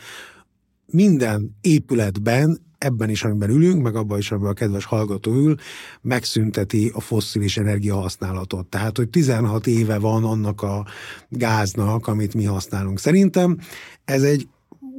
minden 0.86 1.58
épületben 1.62 2.67
ebben 2.78 3.10
is, 3.10 3.24
amiben 3.24 3.50
ülünk, 3.50 3.84
meg 3.84 3.96
abban 3.96 4.18
is, 4.18 4.32
amiben 4.32 4.52
a 4.52 4.54
kedves 4.54 4.86
hallgató 4.86 5.34
ül, 5.34 5.56
megszünteti 6.02 6.92
a 6.94 7.00
fosszilis 7.00 7.58
energia 7.58 7.96
használatot. 7.96 8.66
Tehát, 8.66 8.98
hogy 8.98 9.10
16 9.10 9.68
éve 9.68 9.98
van 9.98 10.24
annak 10.24 10.62
a 10.62 10.86
gáznak, 11.30 12.08
amit 12.08 12.34
mi 12.34 12.44
használunk. 12.44 13.00
Szerintem 13.00 13.58
ez 14.06 14.24
egy 14.24 14.48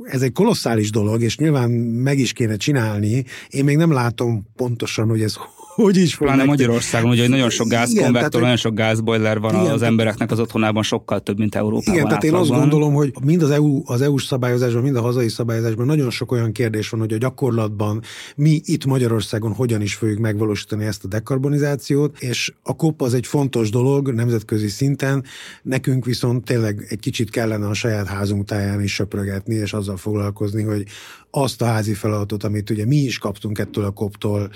ez 0.03 0.23
egy 0.23 0.33
kolosszális 0.33 0.91
dolog, 0.91 1.23
és 1.23 1.37
nyilván 1.37 1.71
meg 1.71 2.19
is 2.19 2.33
kéne 2.33 2.57
csinálni. 2.57 3.25
Én 3.49 3.65
még 3.65 3.77
nem 3.77 3.93
látom 3.93 4.47
pontosan, 4.57 5.09
hogy 5.09 5.23
ez 5.23 5.35
hogy 5.83 5.97
is 5.97 6.15
fog 6.15 6.27
Pláne 6.27 6.45
Magyarországon, 6.45 7.11
ugye, 7.11 7.29
nagyon 7.29 7.51
sok 7.51 7.69
gázkonvektor, 7.69 8.41
nagyon 8.41 8.57
sok 8.57 8.75
gázboiler 8.75 9.39
van 9.39 9.55
igen, 9.55 9.73
az 9.73 9.83
embereknek 9.83 10.31
az 10.31 10.41
otthonában, 10.41 10.83
sokkal 10.83 11.21
több, 11.21 11.39
mint 11.39 11.55
Európában. 11.55 11.95
Igen, 11.95 12.09
tehát 12.09 12.25
én 12.25 12.35
azt 12.35 12.51
gondolom, 12.51 12.95
hogy 12.95 13.13
mind 13.23 13.43
az 13.43 13.51
EU, 13.51 13.83
az 13.85 14.01
EU-s 14.01 14.25
szabályozásban, 14.25 14.83
mind 14.83 14.97
a 14.97 15.01
hazai 15.01 15.29
szabályozásban 15.29 15.87
nagyon 15.87 16.11
sok 16.11 16.33
olyan 16.33 16.53
kérdés 16.53 16.89
van, 16.89 17.01
hogy 17.01 17.13
a 17.13 17.17
gyakorlatban 17.17 18.03
mi 18.37 18.61
itt 18.65 18.85
Magyarországon 18.85 19.53
hogyan 19.53 19.83
is 19.83 19.95
fogjuk 19.95 20.19
megvalósítani 20.19 20.85
ezt 20.85 21.05
a 21.05 21.09
dekarbonizációt, 21.09 22.19
és 22.19 22.53
a 22.63 22.77
COP 22.77 23.03
az 23.03 23.15
egy 23.15 23.27
fontos 23.27 23.71
dolog 23.71 24.13
nemzetközi 24.13 24.69
szinten, 24.69 25.25
nekünk 25.63 26.05
viszont 26.05 26.45
tényleg 26.45 26.87
egy 26.89 27.01
kicsit 27.01 27.31
kellene 27.31 27.67
a 27.67 27.75
saját 27.75 28.07
házunk 28.07 28.45
táján 28.45 28.83
is 28.83 28.95
söprögetni, 28.95 29.55
és 29.55 29.73
azzal 29.73 29.97
foglalkozni, 29.97 30.63
hogy 30.63 30.85
azt 31.31 31.63
a 31.63 31.65
házi 31.65 31.95
feladatot, 31.95 32.45
amit 32.45 32.71
ugye 32.71 32.87
mi 32.87 32.97
is 32.97 33.19
kaptunk 33.19 33.59
ettől 33.59 33.85
a 33.85 33.91
koptól, 33.91 34.51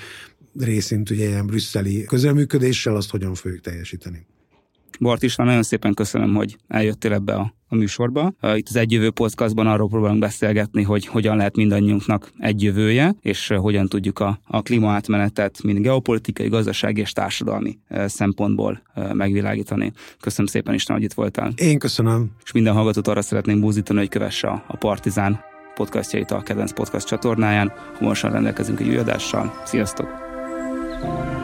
részint 0.59 1.11
ugye 1.11 1.27
ilyen 1.27 1.47
brüsszeli 1.47 2.05
közelműködéssel, 2.05 2.97
azt 2.97 3.11
hogyan 3.11 3.35
fogjuk 3.35 3.61
teljesíteni. 3.61 4.27
Bart 5.01 5.23
István, 5.23 5.47
nagyon 5.47 5.63
szépen 5.63 5.95
köszönöm, 5.95 6.35
hogy 6.35 6.57
eljöttél 6.69 7.13
ebbe 7.13 7.35
a, 7.35 7.55
a 7.69 7.75
műsorba. 7.75 8.33
Itt 8.55 8.69
az 8.69 8.77
Egyjövő 8.77 9.11
podcastban 9.11 9.67
arról 9.67 9.89
próbálunk 9.89 10.21
beszélgetni, 10.21 10.83
hogy 10.83 11.07
hogyan 11.07 11.37
lehet 11.37 11.57
mindannyiunknak 11.57 12.33
egy 12.39 12.63
jövője, 12.63 13.15
és 13.21 13.53
hogyan 13.57 13.89
tudjuk 13.89 14.19
a, 14.19 14.41
a 14.47 14.63
klímaátmenetet 14.63 15.63
mind 15.63 15.79
geopolitikai, 15.79 16.49
gazdasági 16.49 17.01
és 17.01 17.13
társadalmi 17.13 17.79
szempontból 18.07 18.83
megvilágítani. 19.13 19.93
Köszönöm 20.21 20.47
szépen, 20.47 20.75
István, 20.75 20.97
hogy 20.97 21.07
itt 21.07 21.15
voltál. 21.15 21.53
Én 21.57 21.79
köszönöm. 21.79 22.31
És 22.45 22.53
minden 22.53 22.75
hallgatót 22.75 23.09
arra 23.09 23.23
szeretném 23.23 23.61
búzítani, 23.61 23.99
hogy 23.99 24.09
kövesse 24.09 24.49
a, 24.49 24.65
a 24.67 24.77
Partizán 24.77 25.41
podcastjait 25.75 26.31
a 26.31 26.43
kedvenc 26.43 26.73
podcast 26.73 27.07
csatornáján. 27.07 27.73
Hamarosan 27.95 28.33
rendelkezünk 28.33 28.81
egy 28.81 28.89
új 28.89 28.97
adással. 28.97 29.63
Sziasztok! 29.65 30.32
Thank 31.03 31.33
you. 31.33 31.41